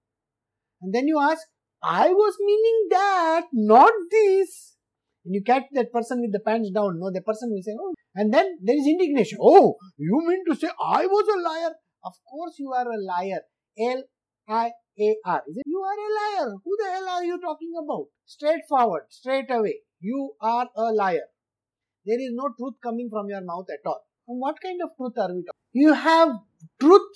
And 0.83 0.95
then 0.95 1.07
you 1.07 1.19
ask, 1.21 1.47
I 1.83 2.09
was 2.09 2.35
meaning 2.41 2.89
that, 2.91 3.47
not 3.53 3.93
this. 4.11 4.77
And 5.25 5.35
you 5.35 5.43
catch 5.45 5.65
that 5.73 5.93
person 5.93 6.21
with 6.21 6.33
the 6.33 6.41
pants 6.41 6.71
down. 6.71 6.99
No, 6.99 7.11
the 7.11 7.21
person 7.21 7.51
will 7.51 7.63
say, 7.63 7.77
Oh, 7.79 7.95
and 8.15 8.33
then 8.33 8.59
there 8.63 8.77
is 8.77 8.87
indignation. 8.87 9.39
Oh, 9.41 9.77
you 9.97 10.19
mean 10.27 10.45
to 10.49 10.57
say 10.59 10.69
I 10.83 11.07
was 11.07 11.29
a 11.29 11.41
liar? 11.41 11.75
Of 12.05 12.15
course 12.31 12.55
you 12.59 12.73
are 12.73 12.91
a 12.91 12.99
liar. 12.99 13.41
L 13.79 14.03
I 14.49 14.73
A 14.99 15.17
R. 15.25 15.43
You 15.67 15.81
are 15.81 15.99
a 15.99 16.11
liar? 16.21 16.55
Who 16.65 16.77
the 16.79 16.91
hell 16.91 17.09
are 17.09 17.25
you 17.25 17.39
talking 17.41 17.73
about? 17.83 18.07
Straightforward, 18.25 19.03
straight 19.11 19.51
away. 19.51 19.81
You 20.01 20.33
are 20.41 20.69
a 20.75 20.93
liar. 20.93 21.29
There 22.11 22.21
is 22.27 22.31
no 22.33 22.49
truth 22.59 22.75
coming 22.83 23.09
from 23.09 23.29
your 23.29 23.41
mouth 23.49 23.67
at 23.73 23.87
all. 23.87 24.01
And 24.27 24.41
what 24.41 24.57
kind 24.61 24.81
of 24.85 24.91
truth 24.97 25.13
are 25.17 25.33
we 25.33 25.45
talking? 25.49 25.61
You 25.73 25.93
have 25.93 26.31
truth, 26.81 27.11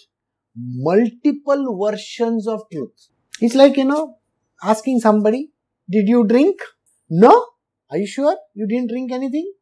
multiple 0.57 1.65
versions 1.83 2.47
of 2.47 2.63
truth. 2.73 3.09
It's 3.41 3.57
like, 3.57 3.77
you 3.77 3.87
know, 3.87 4.19
asking 4.63 5.01
somebody, 5.01 5.51
Did 5.91 6.09
you 6.09 6.25
drink? 6.25 6.61
No? 7.11 7.33
Are 7.91 7.99
you 7.99 8.07
sure 8.07 8.37
you 8.55 8.69
didn't 8.69 8.91
drink 8.91 9.11
anything? 9.11 9.53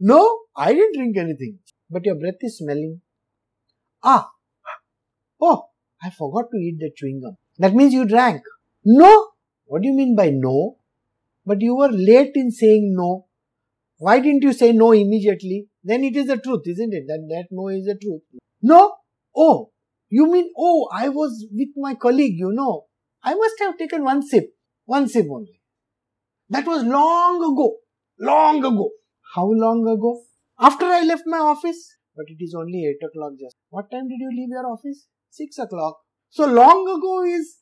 No, 0.00 0.40
I 0.56 0.72
didn't 0.72 0.96
drink 0.96 1.16
anything. 1.16 1.60
But 1.88 2.04
your 2.04 2.16
breath 2.16 2.40
is 2.40 2.58
smelling. 2.58 3.00
Ah, 4.02 4.30
oh, 5.40 5.68
I 6.02 6.10
forgot 6.10 6.50
to 6.50 6.58
eat 6.58 6.78
the 6.80 6.90
chewing 6.96 7.20
gum. 7.20 7.36
That 7.58 7.74
means 7.74 7.94
you 7.94 8.04
drank. 8.04 8.42
No. 8.84 9.28
What 9.66 9.82
do 9.82 9.88
you 9.88 9.94
mean 9.94 10.16
by 10.16 10.30
no? 10.30 10.76
But 11.44 11.60
you 11.60 11.76
were 11.76 11.88
late 11.88 12.32
in 12.34 12.50
saying 12.50 12.94
no. 12.96 13.26
Why 13.98 14.20
didn't 14.20 14.42
you 14.42 14.52
say 14.52 14.72
no 14.72 14.92
immediately? 14.92 15.68
Then 15.82 16.04
it 16.04 16.16
is 16.16 16.26
the 16.26 16.36
truth, 16.36 16.62
isn't 16.66 16.92
it? 16.92 17.04
That 17.06 17.26
that 17.30 17.46
no 17.50 17.68
is 17.68 17.84
the 17.84 17.98
truth. 18.00 18.22
No. 18.62 18.94
Oh, 19.36 19.70
you 20.08 20.30
mean 20.30 20.50
oh, 20.56 20.88
I 20.92 21.08
was 21.08 21.46
with 21.50 21.70
my 21.76 21.94
colleague. 21.94 22.34
You 22.36 22.52
know, 22.52 22.84
I 23.22 23.34
must 23.34 23.54
have 23.60 23.78
taken 23.78 24.04
one 24.04 24.22
sip, 24.22 24.44
one 24.84 25.08
sip 25.08 25.26
only. 25.30 25.60
That 26.48 26.66
was 26.66 26.84
long 26.84 27.36
ago. 27.52 27.76
Long 28.18 28.64
ago. 28.64 28.90
How 29.34 29.46
long 29.46 29.86
ago? 29.86 30.22
After 30.58 30.86
I 30.86 31.02
left 31.02 31.24
my 31.26 31.38
office. 31.38 31.96
But 32.16 32.26
it 32.28 32.42
is 32.42 32.54
only 32.54 32.86
8 32.86 33.06
o'clock 33.08 33.32
just. 33.38 33.56
What 33.68 33.90
time 33.90 34.08
did 34.08 34.18
you 34.18 34.30
leave 34.30 34.48
your 34.48 34.66
office? 34.66 35.06
6 35.30 35.58
o'clock. 35.58 35.98
So 36.30 36.46
long 36.46 36.88
ago 36.88 37.24
is, 37.24 37.58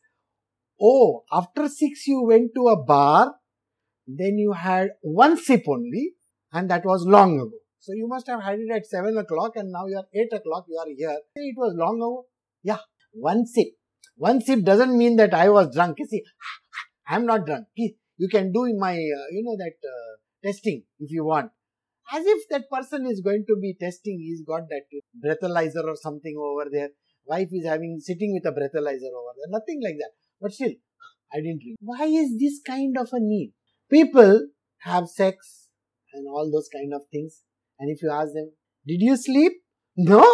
oh, 0.81 1.25
after 1.33 1.69
6 1.69 2.07
you 2.07 2.23
went 2.23 2.53
to 2.55 2.69
a 2.69 2.83
bar, 2.83 3.35
then 4.07 4.39
you 4.39 4.53
had 4.53 4.91
one 5.01 5.37
sip 5.37 5.65
only, 5.67 6.13
and 6.55 6.71
that 6.71 6.85
was 6.87 7.05
long 7.07 7.35
ago. 7.39 7.59
So 7.81 7.93
you 7.93 8.09
must 8.09 8.27
have 8.29 8.43
had 8.43 8.59
it 8.59 8.75
at 8.75 8.87
7 8.87 9.19
o'clock 9.19 9.53
and 9.57 9.71
now 9.71 9.87
you 9.87 9.99
are 9.99 10.07
8 10.15 10.33
o'clock, 10.33 10.65
you 10.69 10.79
are 10.79 10.87
here. 10.97 11.19
It 11.35 11.55
was 11.59 11.75
long 11.77 11.97
ago. 11.97 12.25
Yeah, 12.63 12.79
one 13.13 13.47
sip. 13.47 13.69
One 14.17 14.41
sip 14.41 14.65
doesn't 14.65 14.97
mean 14.97 15.17
that 15.17 15.35
I 15.35 15.51
was 15.51 15.75
drunk. 15.75 15.99
You 15.99 16.07
see, 16.07 16.23
I 17.09 17.17
am 17.17 17.27
not 17.27 17.45
drunk. 17.45 17.67
You 17.77 18.29
can 18.29 18.53
do 18.53 18.75
my, 18.79 18.93
uh, 18.93 19.27
you 19.33 19.43
know, 19.45 19.57
that 19.59 19.75
uh, 19.87 20.15
testing 20.45 20.83
if 20.99 21.11
you 21.11 21.25
want 21.25 21.51
as 22.13 22.25
if 22.27 22.49
that 22.51 22.69
person 22.71 23.07
is 23.07 23.21
going 23.21 23.45
to 23.49 23.57
be 23.61 23.75
testing 23.81 24.19
he's 24.21 24.43
got 24.47 24.69
that 24.69 24.85
breathalyzer 25.25 25.85
or 25.93 25.97
something 25.97 26.37
over 26.39 26.67
there 26.71 26.91
wife 27.25 27.49
is 27.53 27.67
having 27.67 27.99
sitting 27.99 28.35
with 28.35 28.47
a 28.51 28.55
breathalyzer 28.59 29.13
over 29.21 29.33
there 29.39 29.51
nothing 29.59 29.81
like 29.83 29.97
that 29.99 30.13
but 30.41 30.53
still 30.53 30.75
i 31.35 31.39
didn't 31.39 31.63
drink 31.63 31.79
why 31.81 32.05
is 32.05 32.37
this 32.39 32.61
kind 32.67 32.99
of 32.99 33.09
a 33.13 33.21
need 33.21 33.53
people 33.91 34.41
have 34.81 35.09
sex 35.09 35.64
and 36.15 36.27
all 36.29 36.51
those 36.55 36.69
kind 36.77 36.95
of 36.95 37.03
things 37.13 37.43
and 37.79 37.91
if 37.91 38.03
you 38.03 38.11
ask 38.11 38.33
them 38.39 38.51
did 38.87 39.07
you 39.09 39.17
sleep 39.17 39.53
no 39.97 40.25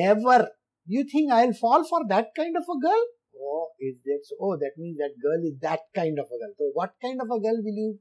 never 0.00 0.38
you 0.86 1.04
think 1.12 1.32
i'll 1.32 1.58
fall 1.64 1.86
for 1.92 2.00
that 2.14 2.28
kind 2.40 2.56
of 2.62 2.74
a 2.74 2.78
girl 2.86 3.04
oh 3.50 3.68
is 3.80 3.96
that 4.04 4.20
so 4.30 4.36
oh 4.40 4.56
that 4.64 4.82
means 4.82 4.98
that 5.04 5.22
girl 5.26 5.46
is 5.50 5.56
that 5.68 5.80
kind 6.00 6.18
of 6.24 6.26
a 6.26 6.38
girl 6.42 6.54
so 6.58 6.70
what 6.80 6.92
kind 7.06 7.20
of 7.26 7.36
a 7.38 7.40
girl 7.46 7.64
will 7.68 7.80
you 7.84 7.98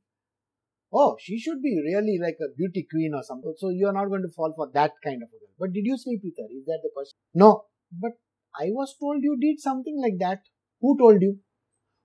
oh, 0.96 1.16
she 1.20 1.38
should 1.40 1.62
be 1.62 1.74
really 1.86 2.18
like 2.22 2.38
a 2.42 2.54
beauty 2.56 2.88
queen 2.90 3.14
or 3.14 3.24
something. 3.24 3.54
So 3.58 3.70
you 3.70 3.88
are 3.88 3.94
not 3.94 4.08
going 4.08 4.22
to 4.22 4.34
fall 4.36 4.54
for 4.56 4.70
that 4.74 4.92
kind 5.04 5.22
of 5.22 5.30
a 5.30 5.40
girl. 5.40 5.54
But 5.60 5.74
did 5.74 5.86
you 5.86 5.98
sleep 5.98 6.22
with 6.24 6.36
her? 6.38 6.48
Is 6.58 6.66
that 6.66 6.80
the 6.84 6.92
question? 6.96 7.18
No. 7.34 7.64
But 7.92 8.14
I 8.60 8.68
was 8.70 8.96
told 9.00 9.18
you 9.22 9.38
did 9.40 9.60
something 9.60 10.00
like 10.02 10.18
that. 10.20 10.40
Who 10.82 10.98
told 10.98 11.22
you? 11.22 11.40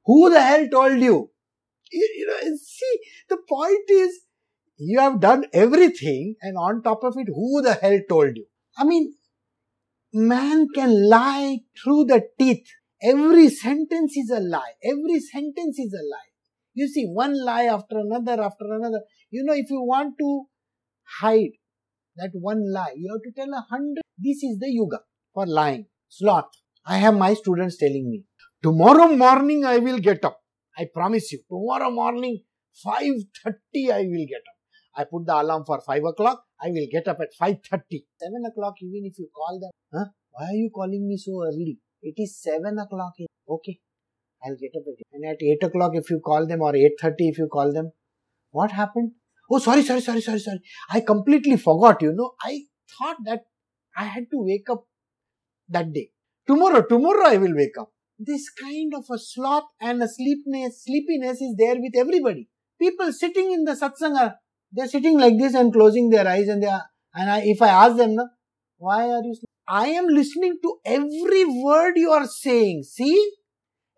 Who 0.05 0.31
the 0.31 0.41
hell 0.41 0.67
told 0.69 1.01
you? 1.01 1.31
You, 1.93 2.09
you 2.19 2.27
know, 2.27 2.57
see, 2.57 2.99
the 3.29 3.39
point 3.49 3.91
is 3.91 4.21
you 4.81 4.99
have 4.99 5.21
done 5.21 5.45
everything 5.53 6.37
and 6.41 6.57
on 6.57 6.83
top 6.83 7.05
of 7.05 7.15
it, 7.17 7.29
who 7.29 7.63
the 7.63 7.75
hell 7.75 7.99
told 8.09 8.37
you? 8.37 8.47
I 8.79 8.85
mean, 8.85 9.13
man 10.13 10.69
can 10.75 11.09
lie 11.09 11.59
through 11.83 12.05
the 12.07 12.23
teeth. 12.39 12.67
Every 13.03 13.49
sentence 13.51 14.17
is 14.17 14.31
a 14.31 14.41
lie. 14.41 14.73
Every 14.83 15.21
sentence 15.21 15.79
is 15.79 15.93
a 15.93 16.05
lie. 16.05 16.31
You 16.75 16.89
see, 16.89 17.05
one 17.05 17.35
lie 17.45 17.65
after 17.65 17.99
another, 17.99 18.43
after 18.43 18.73
another. 18.73 19.03
You 19.31 19.45
know, 19.45 19.53
if 19.55 19.69
you 19.71 19.83
want 19.83 20.15
to 20.19 20.45
hide 21.21 21.51
that 22.17 22.31
one 22.33 22.73
lie, 22.73 22.95
you 22.97 23.13
have 23.13 23.23
to 23.23 23.41
tell 23.41 23.53
a 23.53 23.67
hundred. 23.71 24.03
This 24.19 24.43
is 24.43 24.59
the 24.59 24.69
yuga 24.69 25.01
for 25.35 25.47
lying. 25.47 25.87
Sloth. 26.09 26.51
I 26.87 26.97
have 26.99 27.15
my 27.15 27.35
students 27.35 27.77
telling 27.77 28.09
me, 28.11 28.25
tomorrow 28.63 29.15
morning 29.15 29.65
I 29.65 29.79
will 29.79 29.99
get 29.99 30.25
up. 30.25 30.41
I 30.77 30.87
promise 30.93 31.31
you, 31.33 31.41
tomorrow 31.49 31.91
morning, 31.91 32.41
5.30 32.87 33.93
I 33.93 34.01
will 34.03 34.27
get 34.27 34.43
up. 34.49 34.60
I 34.97 35.05
put 35.05 35.27
the 35.27 35.41
alarm 35.41 35.65
for 35.65 35.81
5 35.81 36.05
o'clock. 36.05 36.45
I 36.63 36.69
will 36.69 36.87
get 36.91 37.09
up 37.09 37.19
at 37.21 37.29
5.30. 37.41 38.05
7 38.19 38.45
o'clock 38.47 38.75
even 38.83 39.07
if 39.07 39.19
you 39.19 39.29
call 39.35 39.59
them. 39.61 39.71
Huh? 39.93 40.11
Why 40.33 40.47
are 40.47 40.55
you 40.55 40.71
calling 40.75 41.07
me 41.07 41.17
so 41.17 41.43
early? 41.43 41.79
It 42.03 42.15
is 42.17 42.41
7 42.43 42.79
o'clock. 42.79 43.13
Okay. 43.49 43.79
I'll 44.45 44.57
get 44.57 44.73
up 44.77 44.85
at 44.89 45.05
And 45.13 45.25
at 45.27 45.43
8 45.43 45.63
o'clock, 45.65 45.93
if 45.95 46.11
you 46.11 46.21
call 46.25 46.47
them, 46.47 46.63
or 46.63 46.73
8.30 46.73 47.15
if 47.19 47.39
you 47.39 47.49
call 47.53 47.73
them, 47.73 47.93
what 48.51 48.71
happened? 48.73 49.13
Oh, 49.51 49.59
sorry, 49.59 49.83
sorry, 49.83 50.01
sorry, 50.01 50.21
sorry, 50.21 50.39
sorry. 50.39 50.61
I 50.91 51.01
completely 51.01 51.57
forgot, 51.57 52.01
you 52.03 52.13
know. 52.13 52.33
I 52.43 52.61
thought 52.99 53.17
that 53.25 53.41
I 53.97 54.05
had 54.05 54.25
to 54.31 54.39
wake 54.39 54.71
up 54.71 54.85
that 55.69 55.93
day. 55.93 56.11
Tomorrow, 56.47 56.83
tomorrow 56.89 57.27
I 57.27 57.37
will 57.37 57.55
wake 57.55 57.77
up. 57.79 57.91
This 58.19 58.49
kind 58.51 58.93
of 58.95 59.05
a 59.11 59.19
sloth 59.19 59.65
and 59.81 60.03
a 60.03 60.09
sleepiness, 60.09 60.85
sleepiness 60.85 61.41
is 61.41 61.55
there 61.59 61.77
with 61.79 61.93
everybody. 61.97 62.49
People 62.81 63.13
sitting 63.13 63.53
in 63.53 63.65
the 63.65 63.73
satsanga, 63.73 64.37
they're 64.73 64.89
sitting 64.89 65.19
like 65.19 65.39
this 65.39 65.55
and 65.55 65.73
closing 65.73 66.11
their 66.11 66.27
eyes 66.27 66.49
and 66.49 66.63
they 66.63 66.69
are, 66.69 66.85
and 67.15 67.31
I, 67.31 67.41
if 67.45 67.61
I 67.63 67.69
ask 67.69 67.97
them, 67.97 68.15
no, 68.15 68.29
why 68.79 69.11
are 69.11 69.23
you? 69.23 69.35
I 69.69 69.89
am 69.89 70.07
listening 70.07 70.59
to 70.63 70.79
every 70.85 71.45
word 71.45 71.93
you 71.97 72.11
are 72.11 72.27
saying. 72.27 72.85
See? 72.85 73.31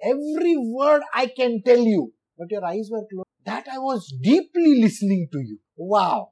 Every 0.02 0.56
word 0.56 1.02
I 1.14 1.26
can 1.26 1.62
tell 1.64 1.78
you, 1.78 2.12
but 2.36 2.50
your 2.50 2.64
eyes 2.64 2.88
were 2.90 3.06
closed. 3.10 3.28
That 3.46 3.66
I 3.72 3.78
was 3.78 4.12
deeply 4.22 4.80
listening 4.80 5.28
to 5.32 5.38
you. 5.38 5.58
Wow. 5.76 6.30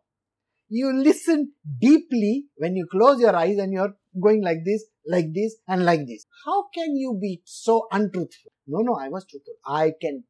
You 0.68 0.92
listen 0.92 1.52
deeply 1.80 2.46
when 2.56 2.76
you 2.76 2.86
close 2.90 3.20
your 3.20 3.34
eyes 3.34 3.58
and 3.58 3.72
you're 3.72 3.94
going 4.20 4.42
like 4.42 4.64
this, 4.64 4.84
like 5.06 5.32
this, 5.32 5.56
and 5.68 5.84
like 5.84 6.06
this. 6.06 6.26
How 6.44 6.64
can 6.74 6.96
you 6.96 7.18
be 7.20 7.42
so 7.44 7.86
untruthful? 7.92 8.52
No, 8.66 8.80
no, 8.80 8.94
I 8.94 9.08
was 9.08 9.24
truthful. 9.26 9.54
I 9.66 9.92
can, 10.00 10.24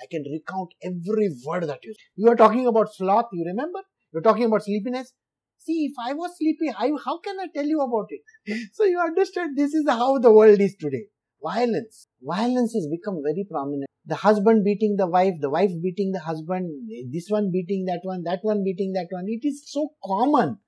I 0.00 0.06
can 0.10 0.24
recount 0.30 0.74
every 0.82 1.30
word 1.46 1.68
that 1.68 1.84
you. 1.84 1.94
You 2.16 2.30
are 2.30 2.36
talking 2.36 2.66
about 2.66 2.94
sloth. 2.94 3.26
You 3.32 3.44
remember? 3.46 3.80
You're 4.12 4.22
talking 4.22 4.44
about 4.44 4.64
sleepiness. 4.64 5.12
See, 5.58 5.86
if 5.90 5.94
I 5.98 6.12
was 6.12 6.32
sleepy, 6.38 6.70
I, 6.76 6.90
how 7.04 7.18
can 7.20 7.40
I 7.40 7.46
tell 7.54 7.64
you 7.64 7.80
about 7.80 8.08
it? 8.10 8.20
So 8.74 8.84
you 8.84 9.00
understand 9.00 9.56
this 9.56 9.72
is 9.74 9.88
how 9.88 10.18
the 10.18 10.32
world 10.32 10.60
is 10.60 10.76
today 10.76 11.06
violence. 11.42 12.08
Violence 12.22 12.72
has 12.74 12.88
become 12.90 13.20
very 13.22 13.46
prominent. 13.50 13.86
The 14.06 14.16
husband 14.16 14.64
beating 14.64 14.96
the 14.96 15.06
wife, 15.06 15.34
the 15.40 15.50
wife 15.50 15.70
beating 15.82 16.12
the 16.12 16.20
husband, 16.20 16.70
this 17.12 17.28
one 17.28 17.50
beating 17.52 17.84
that 17.86 18.00
one, 18.02 18.22
that 18.24 18.40
one 18.42 18.62
beating 18.64 18.92
that 18.92 19.08
one. 19.10 19.26
It 19.28 19.46
is 19.46 19.62
so 19.70 19.90
common. 20.04 20.58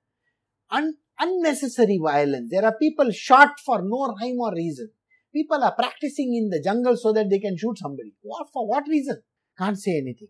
Un- 0.71 0.97
unnecessary 1.19 1.99
violence. 2.01 2.51
There 2.51 2.65
are 2.65 2.75
people 2.77 3.11
shot 3.11 3.59
for 3.65 3.81
no 3.81 4.15
rhyme 4.19 4.39
or 4.39 4.53
reason. 4.53 4.91
People 5.33 5.63
are 5.63 5.75
practicing 5.75 6.33
in 6.35 6.49
the 6.49 6.61
jungle 6.61 6.97
so 6.97 7.13
that 7.13 7.29
they 7.29 7.39
can 7.39 7.57
shoot 7.57 7.77
somebody. 7.77 8.13
What 8.21 8.47
for 8.53 8.67
what 8.67 8.83
reason? 8.87 9.21
Can't 9.57 9.77
say 9.77 9.97
anything. 9.97 10.29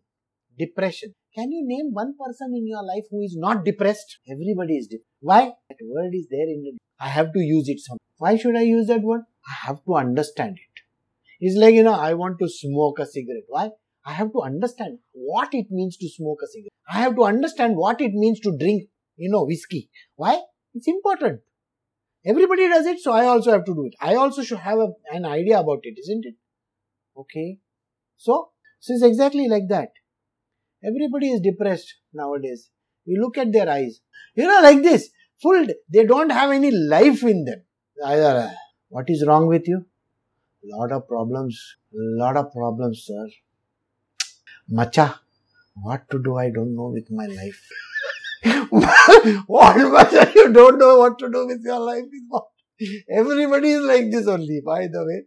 Depression. 0.57 1.13
Can 1.35 1.51
you 1.51 1.63
name 1.65 1.93
one 1.93 2.15
person 2.17 2.53
in 2.55 2.67
your 2.67 2.83
life 2.83 3.03
who 3.11 3.21
is 3.21 3.35
not 3.37 3.63
depressed? 3.63 4.17
Everybody 4.29 4.77
is 4.77 4.87
depressed. 4.87 5.05
Why? 5.19 5.51
That 5.69 5.77
word 5.83 6.13
is 6.13 6.27
there 6.31 6.47
in 6.47 6.63
the. 6.63 6.77
I 6.99 7.09
have 7.09 7.31
to 7.33 7.39
use 7.39 7.69
it 7.69 7.79
some. 7.79 7.97
Why 8.17 8.37
should 8.37 8.55
I 8.55 8.61
use 8.61 8.87
that 8.87 9.01
word? 9.01 9.21
I 9.47 9.67
have 9.67 9.83
to 9.85 9.95
understand 9.95 10.57
it. 10.57 10.81
It's 11.39 11.55
like, 11.55 11.75
you 11.75 11.83
know, 11.83 11.93
I 11.93 12.15
want 12.15 12.39
to 12.39 12.49
smoke 12.49 12.97
a 12.99 13.05
cigarette. 13.05 13.43
Why? 13.47 13.69
I 14.05 14.13
have 14.13 14.31
to 14.31 14.41
understand 14.41 14.99
what 15.11 15.49
it 15.53 15.67
means 15.69 15.97
to 15.97 16.09
smoke 16.09 16.39
a 16.43 16.47
cigarette. 16.47 16.71
I 16.89 16.99
have 17.01 17.15
to 17.15 17.23
understand 17.23 17.75
what 17.75 18.01
it 18.01 18.13
means 18.13 18.39
to 18.39 18.57
drink, 18.57 18.89
you 19.15 19.29
know, 19.29 19.45
whiskey. 19.45 19.89
Why? 20.15 20.39
It's 20.73 20.87
important. 20.87 21.41
Everybody 22.27 22.67
does 22.67 22.85
it, 22.85 22.99
so 22.99 23.13
I 23.13 23.25
also 23.25 23.51
have 23.51 23.63
to 23.65 23.73
do 23.73 23.85
it. 23.85 23.93
I 24.01 24.15
also 24.15 24.43
should 24.43 24.57
have 24.59 24.79
a, 24.79 24.87
an 25.13 25.25
idea 25.25 25.59
about 25.59 25.79
it, 25.83 25.97
isn't 25.97 26.25
it? 26.25 26.35
Okay. 27.15 27.59
So, 28.17 28.49
so 28.79 28.93
it's 28.93 29.03
exactly 29.03 29.47
like 29.47 29.69
that. 29.69 29.91
Everybody 30.83 31.31
is 31.31 31.39
depressed 31.39 31.95
nowadays. 32.13 32.69
You 33.05 33.21
look 33.21 33.37
at 33.37 33.53
their 33.53 33.69
eyes. 33.69 34.01
You 34.35 34.45
know, 34.45 34.59
like 34.61 34.83
this. 34.83 35.09
Full, 35.41 35.67
they 35.89 36.03
don't 36.05 36.31
have 36.31 36.51
any 36.51 36.71
life 36.71 37.23
in 37.23 37.45
them. 37.45 37.61
Either, 38.05 38.49
uh, 38.49 38.53
what 38.89 39.09
is 39.09 39.25
wrong 39.25 39.47
with 39.47 39.67
you? 39.67 39.85
Lot 40.63 40.91
of 40.91 41.07
problems. 41.07 41.77
Lot 41.93 42.35
of 42.35 42.51
problems, 42.51 43.03
sir. 43.05 43.27
Macha, 44.69 45.21
what 45.81 46.09
to 46.09 46.21
do 46.21 46.37
I 46.37 46.49
don't 46.49 46.75
know 46.75 46.87
with 46.87 47.09
my 47.09 47.27
life. 47.27 47.69
what 49.47 49.77
Macha, 49.77 50.31
you 50.35 50.51
don't 50.51 50.77
know 50.77 50.97
what 50.99 51.17
to 51.19 51.29
do 51.29 51.47
with 51.47 51.61
your 51.63 51.79
life 51.79 52.03
Everybody 53.11 53.71
is 53.71 53.81
like 53.81 54.11
this 54.11 54.27
only, 54.27 54.61
by 54.65 54.87
the 54.87 55.03
way. 55.05 55.23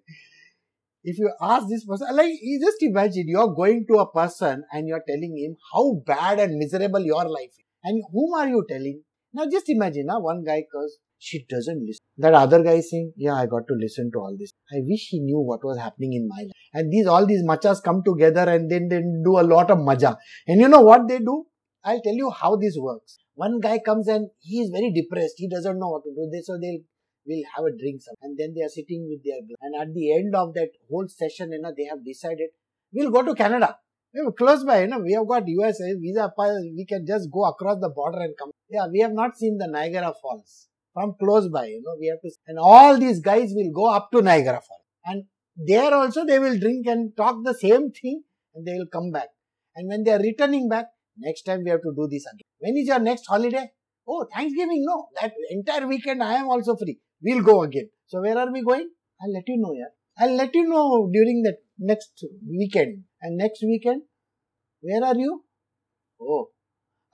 If 1.03 1.18
you 1.18 1.32
ask 1.41 1.66
this 1.68 1.84
person, 1.84 2.14
like, 2.14 2.32
you 2.43 2.61
just 2.64 2.76
imagine 2.82 3.24
you're 3.26 3.55
going 3.55 3.86
to 3.88 3.99
a 4.01 4.12
person 4.12 4.64
and 4.72 4.86
you're 4.86 5.03
telling 5.09 5.36
him 5.36 5.57
how 5.72 6.03
bad 6.07 6.38
and 6.38 6.59
miserable 6.59 7.01
your 7.01 7.24
life 7.28 7.51
is. 7.51 7.64
And 7.82 8.03
whom 8.12 8.34
are 8.34 8.49
you 8.49 8.64
telling? 8.68 9.03
Now 9.32 9.47
just 9.51 9.68
imagine, 9.68 10.07
now 10.07 10.20
one 10.20 10.45
guy 10.45 10.64
goes, 10.72 10.99
she 11.18 11.45
doesn't 11.49 11.80
listen. 11.80 12.01
That 12.18 12.34
other 12.34 12.62
guy 12.62 12.74
is 12.74 12.91
saying, 12.91 13.12
yeah, 13.16 13.34
I 13.34 13.47
got 13.47 13.66
to 13.68 13.74
listen 13.74 14.11
to 14.12 14.18
all 14.18 14.36
this. 14.38 14.53
I 14.72 14.80
wish 14.86 15.09
he 15.09 15.20
knew 15.20 15.41
what 15.41 15.64
was 15.64 15.78
happening 15.78 16.12
in 16.14 16.28
my 16.28 16.43
life. 16.43 16.53
And 16.74 16.93
these, 16.93 17.07
all 17.07 17.26
these 17.26 17.43
machas 17.43 17.82
come 17.82 18.03
together 18.05 18.51
and 18.51 18.70
then 18.70 18.88
they 18.88 19.01
do 19.01 19.38
a 19.38 19.43
lot 19.43 19.70
of 19.70 19.78
maja. 19.78 20.16
And 20.47 20.61
you 20.61 20.68
know 20.68 20.80
what 20.80 21.09
they 21.09 21.18
do? 21.18 21.47
I'll 21.84 22.01
tell 22.03 22.14
you 22.14 22.30
how 22.30 22.57
this 22.57 22.76
works. 22.78 23.18
One 23.43 23.59
guy 23.59 23.78
comes 23.78 24.07
and 24.07 24.28
he 24.41 24.61
is 24.61 24.70
very 24.70 24.93
depressed. 24.93 25.36
He 25.38 25.49
doesn't 25.49 25.78
know 25.78 25.91
what 25.93 26.03
to 26.05 26.11
do. 26.14 26.43
So 26.43 26.59
they'll 26.61 26.80
will 27.26 27.43
have 27.55 27.64
a 27.64 27.76
drink 27.76 28.01
and 28.22 28.36
then 28.38 28.55
they 28.57 28.62
are 28.66 28.74
sitting 28.74 29.07
with 29.09 29.22
their 29.24 29.41
and 29.61 29.74
at 29.82 29.95
the 29.95 30.07
end 30.18 30.34
of 30.34 30.53
that 30.55 30.70
whole 30.91 31.07
session 31.09 31.53
you 31.53 31.61
know 31.61 31.72
they 31.76 31.84
have 31.84 32.05
decided 32.05 32.49
we'll 32.93 33.11
go 33.11 33.22
to 33.22 33.34
canada. 33.34 33.76
We're 34.12 34.32
close 34.32 34.64
by 34.64 34.80
you 34.82 34.88
know. 34.88 34.99
We 34.99 35.12
have 35.12 35.28
got 35.28 35.47
usa 35.47 35.95
visa 36.01 36.32
we 36.78 36.86
can 36.88 37.07
just 37.07 37.30
go 37.30 37.45
across 37.45 37.78
the 37.80 37.91
border 37.91 38.20
and 38.20 38.34
come. 38.38 38.51
Yeah 38.68 38.86
we 38.93 39.01
have 39.01 39.12
not 39.12 39.36
seen 39.36 39.59
the 39.59 39.68
niagara 39.68 40.12
falls 40.20 40.68
from 40.95 41.14
close 41.20 41.49
by 41.49 41.66
you 41.66 41.82
know. 41.84 41.97
We 42.01 42.09
have 42.09 42.20
to 42.22 42.30
and 42.47 42.59
all 42.59 42.99
these 42.99 43.20
guys 43.20 43.53
will 43.55 43.72
go 43.72 43.93
up 43.95 44.11
to 44.12 44.22
niagara 44.22 44.61
falls. 44.68 44.86
And 45.05 45.24
there 45.57 45.95
also 45.95 46.24
they 46.24 46.38
will 46.38 46.59
drink 46.59 46.86
and 46.86 47.16
talk 47.16 47.36
the 47.45 47.55
same 47.55 47.91
thing 47.93 48.22
and 48.55 48.66
they 48.66 48.72
will 48.72 48.91
come 48.93 49.11
back. 49.11 49.28
And 49.76 49.88
when 49.88 50.05
they 50.05 50.12
are 50.12 50.24
returning 50.30 50.68
back 50.68 50.86
next 51.18 51.43
time 51.43 51.64
we 51.64 51.70
have 51.70 51.82
to 51.82 51.93
do 51.95 52.09
this 52.11 52.24
again 52.32 52.50
when 52.61 52.77
is 52.77 52.87
your 52.87 53.03
next 53.11 53.27
holiday 53.27 53.67
oh 54.09 54.27
thanksgiving 54.35 54.83
no 54.89 54.97
that 55.21 55.33
entire 55.51 55.87
weekend 55.87 56.23
i 56.23 56.35
am 56.35 56.49
also 56.49 56.77
free 56.77 56.99
we'll 57.23 57.43
go 57.43 57.63
again. 57.63 57.89
So 58.07 58.21
where 58.21 58.39
are 58.39 58.53
we 58.53 58.63
going? 58.63 58.89
I'll 59.23 59.33
let 59.33 59.45
you 59.47 59.59
know, 59.59 59.73
yeah. 59.73 59.93
I'll 60.19 60.35
let 60.35 60.55
you 60.55 60.69
know 60.69 61.09
during 61.13 61.43
the 61.43 61.57
next 61.79 62.25
weekend. 62.49 63.05
And 63.23 63.37
next 63.37 63.63
weekend, 63.63 64.03
where 64.81 65.05
are 65.05 65.17
you? 65.17 65.45
Oh, 66.21 66.49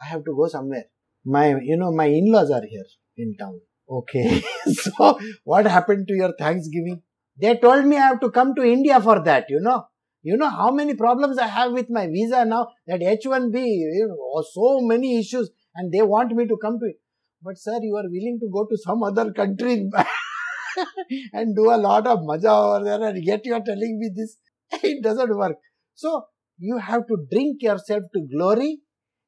I 0.00 0.06
have 0.06 0.24
to 0.24 0.34
go 0.36 0.48
somewhere. 0.48 0.84
My, 1.24 1.56
you 1.60 1.76
know, 1.76 1.92
my 1.92 2.06
in-laws 2.06 2.50
are 2.50 2.64
here 2.64 2.84
in 3.16 3.36
town. 3.36 3.60
Okay. 3.88 4.42
so 4.66 5.18
what 5.44 5.66
happened 5.66 6.06
to 6.08 6.14
your 6.14 6.32
Thanksgiving? 6.38 7.02
They 7.38 7.56
told 7.56 7.84
me 7.84 7.96
I 7.96 8.08
have 8.08 8.20
to 8.20 8.30
come 8.30 8.54
to 8.54 8.62
India 8.62 9.00
for 9.00 9.22
that, 9.24 9.46
you 9.48 9.60
know. 9.60 9.84
You 10.28 10.36
know 10.36 10.48
how 10.50 10.70
many 10.72 10.94
problems 10.94 11.38
I 11.38 11.46
have 11.46 11.72
with 11.72 11.88
my 11.88 12.08
visa 12.08 12.44
now, 12.44 12.68
that 12.88 13.00
H1B, 13.00 13.64
you 13.64 14.06
know, 14.08 14.16
oh, 14.34 14.44
so 14.52 14.84
many 14.84 15.20
issues, 15.20 15.50
and 15.76 15.92
they 15.92 16.02
want 16.02 16.32
me 16.32 16.46
to 16.48 16.56
come 16.60 16.80
to 16.80 16.86
it. 16.86 16.96
But 17.40 17.58
sir, 17.58 17.78
you 17.80 17.94
are 17.94 18.08
willing 18.14 18.38
to 18.40 18.48
go 18.52 18.66
to 18.66 18.76
some 18.76 19.04
other 19.04 19.32
country 19.32 19.88
and 21.32 21.54
do 21.54 21.70
a 21.70 21.78
lot 21.78 22.08
of 22.08 22.24
maja 22.24 22.54
over 22.54 22.84
there 22.84 23.08
and 23.08 23.24
yet 23.24 23.46
you 23.46 23.54
are 23.54 23.62
telling 23.64 24.00
me 24.00 24.10
this. 24.16 24.36
It 24.82 25.00
doesn't 25.04 25.36
work. 25.36 25.58
So 25.94 26.24
you 26.58 26.78
have 26.78 27.06
to 27.06 27.18
drink 27.30 27.62
yourself 27.62 28.02
to 28.14 28.26
glory 28.34 28.80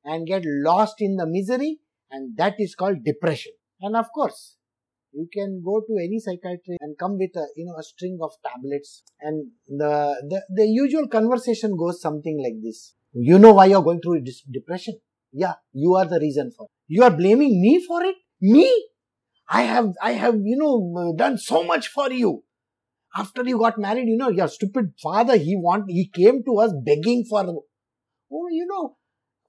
and 0.05 0.27
get 0.27 0.43
lost 0.45 0.97
in 0.99 1.15
the 1.15 1.27
misery 1.29 1.79
and 2.11 2.37
that 2.39 2.55
is 2.59 2.75
called 2.75 3.05
depression. 3.05 3.53
And 3.81 3.95
of 3.95 4.07
course, 4.13 4.57
you 5.13 5.29
can 5.33 5.63
go 5.65 5.81
to 5.81 5.97
any 6.03 6.19
psychiatrist 6.19 6.79
and 6.81 6.97
come 6.99 7.19
with 7.19 7.35
a 7.37 7.47
you 7.57 7.65
know 7.65 7.77
a 7.79 7.83
string 7.83 8.19
of 8.23 8.33
tablets 8.47 9.03
and 9.21 9.49
the 9.69 9.93
the, 10.31 10.43
the 10.55 10.67
usual 10.67 11.09
conversation 11.09 11.77
goes 11.77 12.01
something 12.01 12.41
like 12.43 12.61
this 12.63 12.95
you 13.13 13.39
know 13.39 13.53
why 13.53 13.67
you're 13.67 13.83
going 13.83 14.01
through 14.01 14.23
depression 14.51 14.95
yeah 15.33 15.55
you 15.73 15.95
are 15.95 16.05
the 16.05 16.21
reason 16.21 16.51
for 16.57 16.65
it. 16.67 16.71
You 16.89 17.03
are 17.05 17.11
blaming 17.11 17.61
me 17.61 17.85
for 17.87 18.03
it? 18.03 18.17
Me? 18.41 18.67
I 19.49 19.63
have, 19.63 19.93
I 20.03 20.13
have, 20.13 20.37
you 20.43 20.57
know, 20.57 21.15
done 21.17 21.39
so 21.39 21.65
much 21.65 21.89
for 21.89 22.11
you. 22.11 22.45
After 23.17 23.43
you 23.45 23.59
got 23.59 23.79
married, 23.79 24.09
you 24.09 24.17
know, 24.17 24.29
your 24.29 24.49
stupid 24.49 24.93
father, 25.03 25.37
he 25.37 25.57
want, 25.57 25.91
he 25.91 26.09
came 26.09 26.43
to 26.45 26.59
us 26.59 26.73
begging 26.85 27.25
for, 27.25 27.45
oh, 27.47 28.49
you 28.51 28.67
know, 28.67 28.97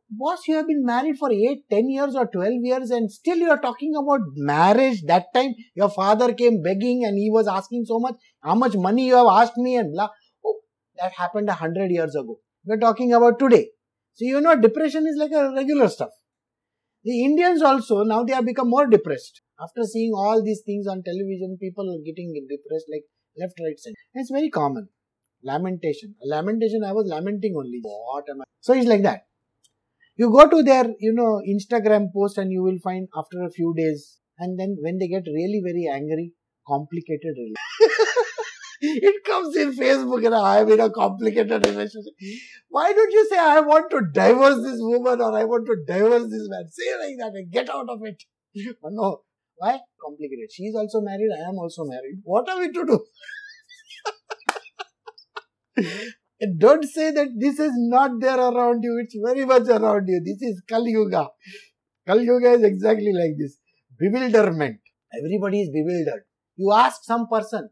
boss, 0.09 0.47
you 0.47 0.55
have 0.55 0.67
been 0.67 0.83
married 0.85 1.17
for 1.17 1.31
8, 1.31 1.63
10 1.69 1.89
years 1.89 2.15
or 2.15 2.27
12 2.27 2.53
years 2.63 2.89
and 2.91 3.11
still 3.11 3.37
you 3.37 3.49
are 3.49 3.59
talking 3.59 3.95
about 3.95 4.21
marriage. 4.35 5.03
That 5.03 5.33
time 5.33 5.55
your 5.75 5.89
father 5.89 6.33
came 6.33 6.61
begging 6.61 7.05
and 7.05 7.17
he 7.17 7.29
was 7.29 7.47
asking 7.47 7.85
so 7.85 7.99
much, 7.99 8.15
how 8.41 8.55
much 8.55 8.75
money 8.75 9.07
you 9.07 9.15
have 9.15 9.27
asked 9.27 9.57
me 9.57 9.75
and 9.75 9.93
blah. 9.93 10.09
Oh, 10.45 10.59
that 10.97 11.13
happened 11.13 11.49
a 11.49 11.53
hundred 11.53 11.91
years 11.91 12.15
ago. 12.15 12.39
We're 12.65 12.77
talking 12.77 13.13
about 13.13 13.39
today. 13.39 13.69
So 14.13 14.25
you 14.25 14.41
know, 14.41 14.55
depression 14.55 15.07
is 15.07 15.17
like 15.17 15.31
a 15.31 15.53
regular 15.55 15.87
stuff. 15.87 16.09
The 17.03 17.23
Indians 17.23 17.61
also 17.61 18.03
now 18.03 18.23
they 18.23 18.33
have 18.33 18.45
become 18.45 18.69
more 18.69 18.85
depressed 18.85 19.41
after 19.61 19.83
seeing 19.83 20.11
all 20.13 20.43
these 20.43 20.61
things 20.65 20.87
on 20.87 21.01
television. 21.03 21.57
People 21.59 21.89
are 21.89 22.03
getting 22.05 22.33
depressed 22.49 22.85
like 22.91 23.03
left, 23.37 23.53
right, 23.63 23.79
center. 23.79 23.95
It's 24.15 24.31
very 24.31 24.49
common. 24.49 24.89
Lamentation. 25.41 26.15
Lamentation. 26.21 26.83
I 26.83 26.91
was 26.91 27.07
lamenting 27.07 27.55
only. 27.57 27.79
What 27.81 28.25
am 28.29 28.41
I? 28.41 28.43
So 28.59 28.73
it's 28.73 28.87
like 28.87 29.03
that. 29.03 29.21
You 30.19 30.29
go 30.31 30.49
to 30.49 30.61
their 30.63 30.85
you 30.99 31.13
know 31.13 31.41
Instagram 31.55 32.07
post 32.13 32.37
and 32.37 32.51
you 32.51 32.61
will 32.61 32.79
find 32.83 33.07
after 33.15 33.43
a 33.43 33.49
few 33.49 33.73
days, 33.75 34.17
and 34.37 34.59
then 34.59 34.75
when 34.81 34.97
they 34.97 35.07
get 35.07 35.23
really 35.25 35.61
very 35.65 35.85
angry, 35.91 36.33
complicated 36.67 37.37
relationship. 37.43 38.19
it 38.81 39.23
comes 39.29 39.55
in 39.55 39.71
Facebook 39.77 40.25
and 40.25 40.35
I 40.35 40.57
am 40.59 40.71
in 40.71 40.81
a 40.81 40.89
complicated 40.89 41.65
relationship. 41.65 42.13
Why 42.67 42.91
don't 42.91 43.11
you 43.11 43.27
say 43.29 43.39
I 43.39 43.61
want 43.61 43.89
to 43.91 44.01
divorce 44.13 44.61
this 44.63 44.79
woman 44.79 45.21
or 45.21 45.37
I 45.37 45.45
want 45.45 45.65
to 45.67 45.77
divorce 45.87 46.23
this 46.23 46.47
man? 46.49 46.67
Say 46.69 46.91
like 46.99 47.17
that 47.19 47.33
and 47.35 47.51
get 47.51 47.69
out 47.69 47.89
of 47.89 47.99
it. 48.03 48.23
But 48.81 48.91
no. 48.91 49.21
Why? 49.55 49.79
Complicated. 50.05 50.51
She 50.51 50.63
is 50.63 50.75
also 50.75 51.01
married, 51.01 51.29
I 51.37 51.49
am 51.49 51.57
also 51.57 51.85
married. 51.85 52.21
What 52.23 52.49
are 52.49 52.59
we 52.59 52.71
to 52.71 52.85
do? 55.77 56.05
don't 56.57 56.85
say 56.85 57.11
that 57.11 57.27
this 57.37 57.59
is 57.59 57.71
not 57.75 58.19
there 58.19 58.39
around 58.39 58.83
you, 58.83 58.99
it's 59.03 59.15
very 59.25 59.45
much 59.45 59.67
around 59.67 60.07
you. 60.07 60.21
This 60.23 60.41
is 60.41 60.61
Kali 60.67 60.91
Yuga. 60.91 61.27
Kali 62.07 62.23
Yuga 62.25 62.51
is 62.53 62.63
exactly 62.63 63.11
like 63.13 63.37
this. 63.37 63.57
Bewilderment. 63.99 64.79
Everybody 65.17 65.61
is 65.63 65.69
bewildered. 65.69 66.23
You 66.55 66.71
ask 66.73 67.03
some 67.03 67.27
person, 67.27 67.69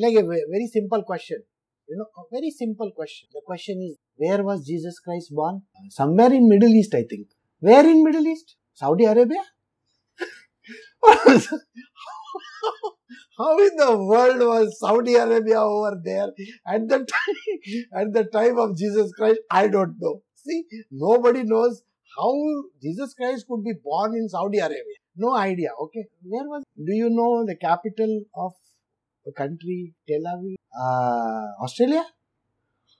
like 0.00 0.14
a 0.14 0.22
very 0.26 0.66
simple 0.72 1.02
question. 1.04 1.42
You 1.88 1.96
know, 1.98 2.06
a 2.16 2.22
very 2.32 2.50
simple 2.50 2.90
question. 2.94 3.28
The 3.32 3.42
question 3.46 3.80
is, 3.80 3.96
where 4.16 4.42
was 4.42 4.66
Jesus 4.66 4.98
Christ 4.98 5.28
born? 5.32 5.62
Uh, 5.76 5.88
somewhere 5.90 6.32
in 6.32 6.48
Middle 6.48 6.70
East, 6.70 6.94
I 6.94 7.04
think. 7.08 7.28
Where 7.60 7.88
in 7.88 8.02
Middle 8.02 8.26
East? 8.26 8.56
Saudi 8.74 9.04
Arabia? 9.04 9.42
How 13.38 13.58
in 13.58 13.76
the 13.76 13.96
world 13.98 14.38
was 14.40 14.78
Saudi 14.78 15.14
Arabia 15.14 15.60
over 15.60 16.00
there 16.04 16.28
at 16.66 16.88
the 16.88 16.98
time 16.98 18.00
at 18.00 18.12
the 18.12 18.24
time 18.24 18.58
of 18.58 18.76
Jesus 18.76 19.12
Christ? 19.16 19.40
I 19.50 19.68
don't 19.68 19.96
know. 20.00 20.22
See, 20.36 20.64
nobody 20.90 21.42
knows 21.44 21.82
how 22.18 22.32
Jesus 22.82 23.14
Christ 23.14 23.46
could 23.48 23.64
be 23.64 23.74
born 23.82 24.14
in 24.14 24.28
Saudi 24.28 24.58
Arabia. 24.58 24.98
No 25.16 25.34
idea. 25.34 25.70
Okay, 25.82 26.04
where 26.22 26.44
was? 26.44 26.62
Do 26.76 26.92
you 26.92 27.10
know 27.10 27.44
the 27.46 27.56
capital 27.56 28.22
of 28.34 28.52
the 29.24 29.32
country, 29.32 29.94
Tel 30.08 30.20
Aviv, 30.34 30.54
uh, 30.80 31.64
Australia? 31.64 32.04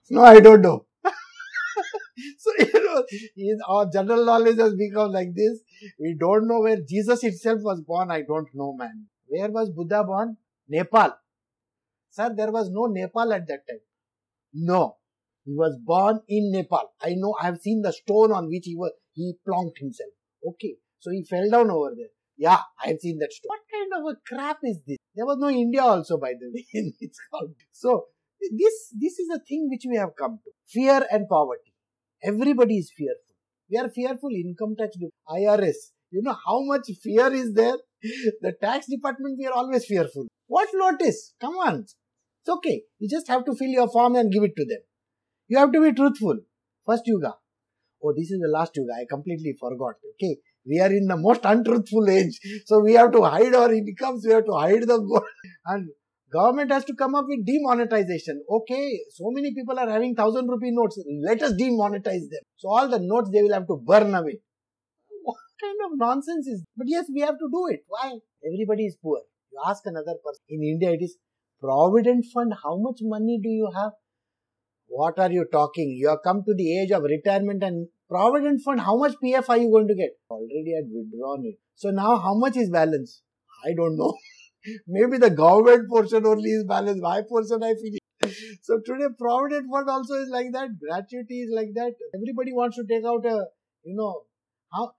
No, 0.09 0.23
I 0.23 0.39
don't 0.39 0.61
know. 0.61 0.85
so, 2.37 2.51
you 2.59 2.71
know, 2.73 3.65
our 3.67 3.89
general 3.91 4.25
knowledge 4.25 4.57
has 4.57 4.73
become 4.75 5.11
like 5.11 5.35
this. 5.35 5.59
We 5.99 6.15
don't 6.19 6.47
know 6.47 6.61
where 6.61 6.77
Jesus 6.87 7.23
itself 7.23 7.59
was 7.61 7.81
born. 7.81 8.09
I 8.11 8.21
don't 8.21 8.47
know, 8.53 8.73
man. 8.73 9.07
Where 9.27 9.49
was 9.51 9.69
Buddha 9.69 10.03
born? 10.03 10.37
Nepal. 10.67 11.13
Sir, 12.09 12.33
there 12.35 12.51
was 12.51 12.69
no 12.69 12.85
Nepal 12.85 13.33
at 13.33 13.47
that 13.47 13.67
time. 13.67 13.79
No. 14.53 14.97
He 15.45 15.53
was 15.53 15.77
born 15.83 16.21
in 16.27 16.51
Nepal. 16.51 16.91
I 17.01 17.13
know, 17.15 17.35
I 17.39 17.45
have 17.45 17.59
seen 17.59 17.81
the 17.81 17.93
stone 17.93 18.31
on 18.31 18.47
which 18.49 18.65
he 18.65 18.75
was, 18.75 18.91
he 19.13 19.33
plonked 19.47 19.77
himself. 19.79 20.09
Okay. 20.45 20.75
So 20.99 21.11
he 21.11 21.23
fell 21.23 21.49
down 21.49 21.71
over 21.71 21.93
there. 21.95 22.09
Yeah, 22.37 22.59
I 22.83 22.89
have 22.89 22.99
seen 22.99 23.17
that 23.19 23.31
stone. 23.31 23.47
What 23.49 23.61
kind 23.71 23.91
of 23.93 24.13
a 24.13 24.17
crap 24.27 24.59
is 24.63 24.79
this? 24.85 24.97
There 25.15 25.25
was 25.25 25.37
no 25.39 25.49
India 25.49 25.81
also, 25.81 26.17
by 26.17 26.33
the 26.39 26.51
way. 26.53 26.65
it's 26.99 27.19
called. 27.31 27.53
So, 27.71 28.07
This, 28.39 28.93
this 28.93 29.17
is 29.19 29.29
a 29.35 29.39
thing 29.39 29.67
which 29.69 29.85
we 29.89 29.95
have 29.97 30.15
come 30.19 30.39
to. 30.43 30.51
Fear 30.67 31.07
and 31.11 31.27
poverty. 31.27 31.73
Everybody 32.23 32.77
is 32.77 32.91
fearful. 32.95 33.35
We 33.69 33.77
are 33.77 33.89
fearful. 33.89 34.29
Income 34.29 34.75
tax, 34.77 34.95
IRS. 35.29 35.91
You 36.11 36.21
know 36.21 36.37
how 36.45 36.61
much 36.63 36.89
fear 37.01 37.33
is 37.33 37.53
there? 37.53 37.77
The 38.41 38.53
tax 38.61 38.87
department, 38.87 39.37
we 39.39 39.45
are 39.47 39.53
always 39.53 39.85
fearful. 39.85 40.27
What 40.47 40.69
notice? 40.73 41.33
Come 41.41 41.55
on. 41.55 41.81
It's 41.81 42.49
okay. 42.49 42.83
You 42.99 43.09
just 43.09 43.27
have 43.27 43.45
to 43.45 43.55
fill 43.55 43.67
your 43.67 43.89
form 43.89 44.15
and 44.15 44.31
give 44.31 44.43
it 44.43 44.55
to 44.55 44.65
them. 44.65 44.79
You 45.47 45.57
have 45.57 45.71
to 45.71 45.81
be 45.81 45.93
truthful. 45.93 46.39
First 46.85 47.03
yuga. 47.05 47.33
Oh, 48.03 48.13
this 48.15 48.31
is 48.31 48.39
the 48.39 48.49
last 48.49 48.71
yuga. 48.75 48.93
I 48.93 49.05
completely 49.09 49.55
forgot. 49.59 49.95
Okay. 50.13 50.37
We 50.65 50.79
are 50.79 50.91
in 50.91 51.07
the 51.07 51.17
most 51.17 51.41
untruthful 51.43 52.09
age. 52.09 52.39
So 52.65 52.79
we 52.79 52.93
have 52.93 53.11
to 53.13 53.21
hide 53.23 53.55
our 53.55 53.71
incomes. 53.73 54.25
We 54.25 54.33
have 54.33 54.45
to 54.45 54.53
hide 54.53 54.83
the 54.83 54.97
gold. 54.99 55.23
And 55.65 55.89
government 56.31 56.71
has 56.71 56.85
to 56.85 56.95
come 56.95 57.15
up 57.15 57.25
with 57.27 57.45
demonetization. 57.45 58.43
Okay. 58.49 58.99
So 59.11 59.31
many 59.31 59.53
people 59.53 59.79
are 59.79 59.89
having 59.89 60.15
thousand 60.15 60.47
rupee 60.47 60.71
notes. 60.71 61.01
Let 61.25 61.41
us 61.41 61.53
demonetize 61.53 62.29
them. 62.33 62.43
So 62.57 62.69
all 62.69 62.87
the 62.87 62.99
notes 62.99 63.29
they 63.31 63.41
will 63.41 63.53
have 63.53 63.67
to 63.67 63.81
burn 63.85 64.13
away. 64.13 64.39
Kind 65.61 65.77
of 65.85 65.97
nonsense 65.97 66.47
is? 66.47 66.63
But 66.75 66.87
yes, 66.87 67.05
we 67.13 67.21
have 67.21 67.37
to 67.39 67.49
do 67.51 67.67
it. 67.67 67.81
Why? 67.87 68.19
Everybody 68.45 68.85
is 68.85 68.97
poor. 69.01 69.21
You 69.51 69.59
ask 69.67 69.85
another 69.85 70.15
person. 70.23 70.43
In 70.49 70.63
India, 70.63 70.91
it 70.91 71.01
is 71.01 71.17
provident 71.59 72.25
fund. 72.33 72.53
How 72.63 72.77
much 72.77 72.99
money 73.01 73.39
do 73.41 73.49
you 73.49 73.71
have? 73.75 73.93
What 74.87 75.19
are 75.19 75.31
you 75.31 75.45
talking? 75.51 75.89
You 75.99 76.09
have 76.09 76.19
come 76.23 76.43
to 76.45 76.53
the 76.53 76.79
age 76.79 76.91
of 76.91 77.03
retirement 77.03 77.63
and 77.63 77.87
provident 78.09 78.61
fund. 78.63 78.81
How 78.81 78.97
much 78.97 79.15
PF 79.23 79.49
are 79.49 79.57
you 79.57 79.69
going 79.69 79.87
to 79.87 79.95
get? 79.95 80.11
Already 80.29 80.73
had 80.75 80.85
withdrawn 80.93 81.45
it. 81.45 81.55
So 81.75 81.89
now 81.89 82.17
how 82.17 82.35
much 82.37 82.55
is 82.55 82.69
balance? 82.69 83.21
I 83.65 83.73
don't 83.75 83.97
know. 83.97 84.13
Maybe 84.87 85.17
the 85.17 85.29
government 85.29 85.89
portion 85.89 86.25
only 86.25 86.51
is 86.51 86.63
balanced. 86.65 87.01
My 87.01 87.21
portion 87.27 87.63
I 87.63 87.73
feel. 87.73 87.97
So 88.61 88.79
today 88.85 89.07
provident 89.17 89.67
fund 89.71 89.89
also 89.89 90.15
is 90.15 90.29
like 90.29 90.47
that. 90.53 90.69
Gratuity 90.79 91.41
is 91.41 91.51
like 91.53 91.69
that. 91.75 91.93
Everybody 92.13 92.53
wants 92.53 92.75
to 92.77 92.83
take 92.89 93.05
out 93.05 93.25
a, 93.25 93.45
you 93.83 93.95
know, 93.95 94.23
how, 94.73 94.91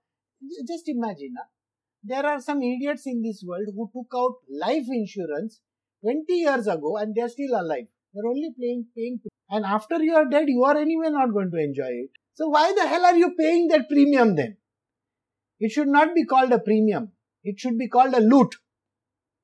just 0.67 0.87
imagine. 0.87 1.33
Huh? 1.37 1.45
There 2.03 2.25
are 2.25 2.39
some 2.39 2.61
idiots 2.61 3.03
in 3.05 3.21
this 3.21 3.43
world 3.45 3.67
who 3.75 3.89
took 3.93 4.11
out 4.15 4.35
life 4.49 4.85
insurance 4.89 5.59
20 6.03 6.33
years 6.33 6.67
ago 6.67 6.97
and 6.97 7.13
they're 7.13 7.29
still 7.29 7.59
alive. 7.59 7.87
They're 8.13 8.27
only 8.27 8.53
paying, 8.59 8.85
paying. 8.95 9.19
And 9.49 9.65
after 9.65 10.01
you 10.01 10.15
are 10.15 10.25
dead, 10.25 10.45
you 10.47 10.63
are 10.63 10.77
anyway 10.77 11.09
not 11.09 11.33
going 11.33 11.51
to 11.51 11.57
enjoy 11.57 11.89
it. 11.89 12.11
So 12.33 12.47
why 12.47 12.73
the 12.73 12.87
hell 12.87 13.05
are 13.05 13.17
you 13.17 13.35
paying 13.37 13.67
that 13.67 13.89
premium 13.89 14.35
then? 14.35 14.57
It 15.59 15.71
should 15.71 15.89
not 15.89 16.15
be 16.15 16.25
called 16.25 16.51
a 16.53 16.59
premium. 16.59 17.11
It 17.43 17.59
should 17.59 17.77
be 17.77 17.89
called 17.89 18.13
a 18.13 18.21
loot. 18.21 18.55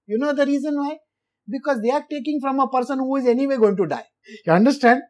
You 0.07 0.17
know 0.17 0.33
the 0.33 0.45
reason 0.45 0.77
why? 0.77 0.97
Because 1.49 1.81
they 1.81 1.91
are 1.91 2.05
taking 2.09 2.39
from 2.39 2.59
a 2.59 2.69
person 2.69 2.99
who 2.99 3.17
is 3.17 3.27
anyway 3.27 3.57
going 3.57 3.75
to 3.77 3.85
die. 3.85 4.05
You 4.45 4.53
understand? 4.53 5.01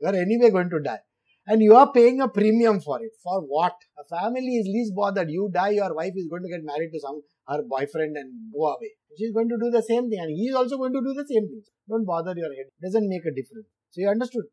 You 0.00 0.08
are 0.08 0.14
anyway 0.14 0.50
going 0.50 0.70
to 0.70 0.80
die. 0.80 1.00
And 1.46 1.60
you 1.60 1.74
are 1.74 1.90
paying 1.92 2.20
a 2.20 2.28
premium 2.28 2.80
for 2.80 3.02
it. 3.02 3.10
For 3.22 3.40
what? 3.40 3.74
A 3.98 4.04
family 4.04 4.56
is 4.56 4.66
least 4.66 4.92
bothered. 4.94 5.28
You 5.28 5.50
die, 5.52 5.70
your 5.70 5.94
wife 5.94 6.12
is 6.14 6.28
going 6.28 6.42
to 6.42 6.48
get 6.48 6.64
married 6.64 6.90
to 6.92 7.00
some 7.00 7.20
her 7.48 7.62
boyfriend 7.68 8.16
and 8.16 8.32
go 8.54 8.66
away. 8.66 8.92
She's 9.18 9.32
going 9.32 9.48
to 9.48 9.58
do 9.60 9.70
the 9.70 9.82
same 9.82 10.08
thing, 10.08 10.20
and 10.20 10.30
he 10.30 10.48
is 10.48 10.54
also 10.54 10.76
going 10.76 10.92
to 10.92 11.00
do 11.00 11.12
the 11.12 11.26
same 11.28 11.48
thing. 11.48 11.62
Don't 11.88 12.06
bother 12.06 12.34
your 12.36 12.54
head. 12.54 12.70
Doesn't 12.80 13.08
make 13.08 13.26
a 13.26 13.34
difference. 13.34 13.66
So 13.90 14.00
you 14.02 14.08
understood? 14.08 14.44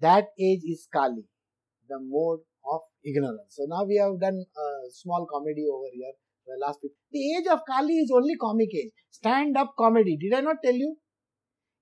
That 0.00 0.26
age 0.38 0.62
is 0.64 0.86
Kali, 0.92 1.24
the 1.88 1.98
mode 2.00 2.40
of 2.72 2.80
ignorance. 3.04 3.58
So 3.58 3.66
now 3.66 3.84
we 3.84 3.96
have 3.96 4.20
done 4.20 4.38
a 4.56 4.66
small 4.90 5.26
comedy 5.30 5.66
over 5.72 5.90
here. 5.92 6.14
The 6.46 6.64
last 6.64 6.78
week. 6.82 6.92
The 7.12 7.36
age 7.36 7.46
of 7.50 7.60
Kali 7.68 7.98
is 7.98 8.10
only 8.14 8.34
comic 8.40 8.68
age. 8.74 8.92
Stand 9.10 9.56
up 9.58 9.74
comedy. 9.76 10.16
Did 10.16 10.32
I 10.32 10.40
not 10.40 10.56
tell 10.64 10.72
you? 10.72 10.96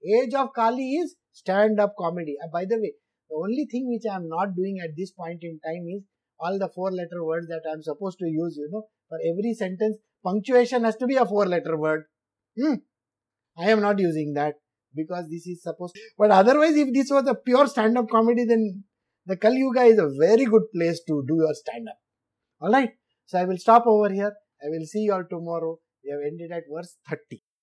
Age 0.05 0.35
of 0.35 0.49
Kali 0.55 0.95
is 0.95 1.15
stand 1.31 1.79
up 1.79 1.95
comedy. 1.97 2.35
Uh, 2.43 2.49
by 2.53 2.65
the 2.65 2.77
way, 2.77 2.95
the 3.29 3.37
only 3.37 3.67
thing 3.71 3.89
which 3.89 4.11
I 4.11 4.17
am 4.17 4.29
not 4.29 4.55
doing 4.55 4.79
at 4.83 4.97
this 4.97 5.11
point 5.11 5.41
in 5.43 5.59
time 5.65 5.85
is 5.97 6.03
all 6.39 6.59
the 6.59 6.69
four 6.75 6.91
letter 6.91 7.25
words 7.25 7.47
that 7.49 7.63
I 7.69 7.73
am 7.73 7.83
supposed 7.83 8.19
to 8.19 8.27
use, 8.27 8.57
you 8.57 8.69
know, 8.71 8.85
for 9.09 9.19
every 9.31 9.55
sentence, 9.55 9.97
punctuation 10.25 10.85
has 10.85 10.97
to 10.97 11.07
be 11.07 11.17
a 11.17 11.27
four 11.27 11.47
letter 11.47 11.77
word. 11.77 12.05
Hmm. 12.61 12.75
I 13.59 13.71
am 13.71 13.81
not 13.81 13.99
using 13.99 14.35
that 14.35 14.55
because 14.95 15.29
this 15.31 15.47
is 15.47 15.63
supposed, 15.63 15.97
but 16.19 16.31
otherwise, 16.31 16.77
if 16.77 16.93
this 16.93 17.11
was 17.11 17.27
a 17.27 17.35
pure 17.35 17.67
stand 17.67 17.97
up 17.97 18.09
comedy, 18.11 18.45
then 18.45 18.85
the 19.25 19.37
Kali 19.37 19.59
Yuga 19.59 19.83
is 19.83 19.99
a 19.99 20.11
very 20.19 20.45
good 20.45 20.63
place 20.75 21.01
to 21.09 21.25
do 21.27 21.37
your 21.37 21.55
stand 21.55 21.89
up. 21.89 21.97
Alright. 22.63 22.91
So 23.27 23.39
I 23.39 23.45
will 23.45 23.59
stop 23.59 23.87
over 23.87 24.09
here. 24.13 24.33
I 24.63 24.69
will 24.69 24.87
see 24.87 25.01
you 25.01 25.13
all 25.13 25.25
tomorrow. 25.29 25.79
We 26.05 26.11
have 26.13 26.21
ended 26.25 26.53
at 26.53 26.63
verse 26.73 26.97
30. 27.09 27.43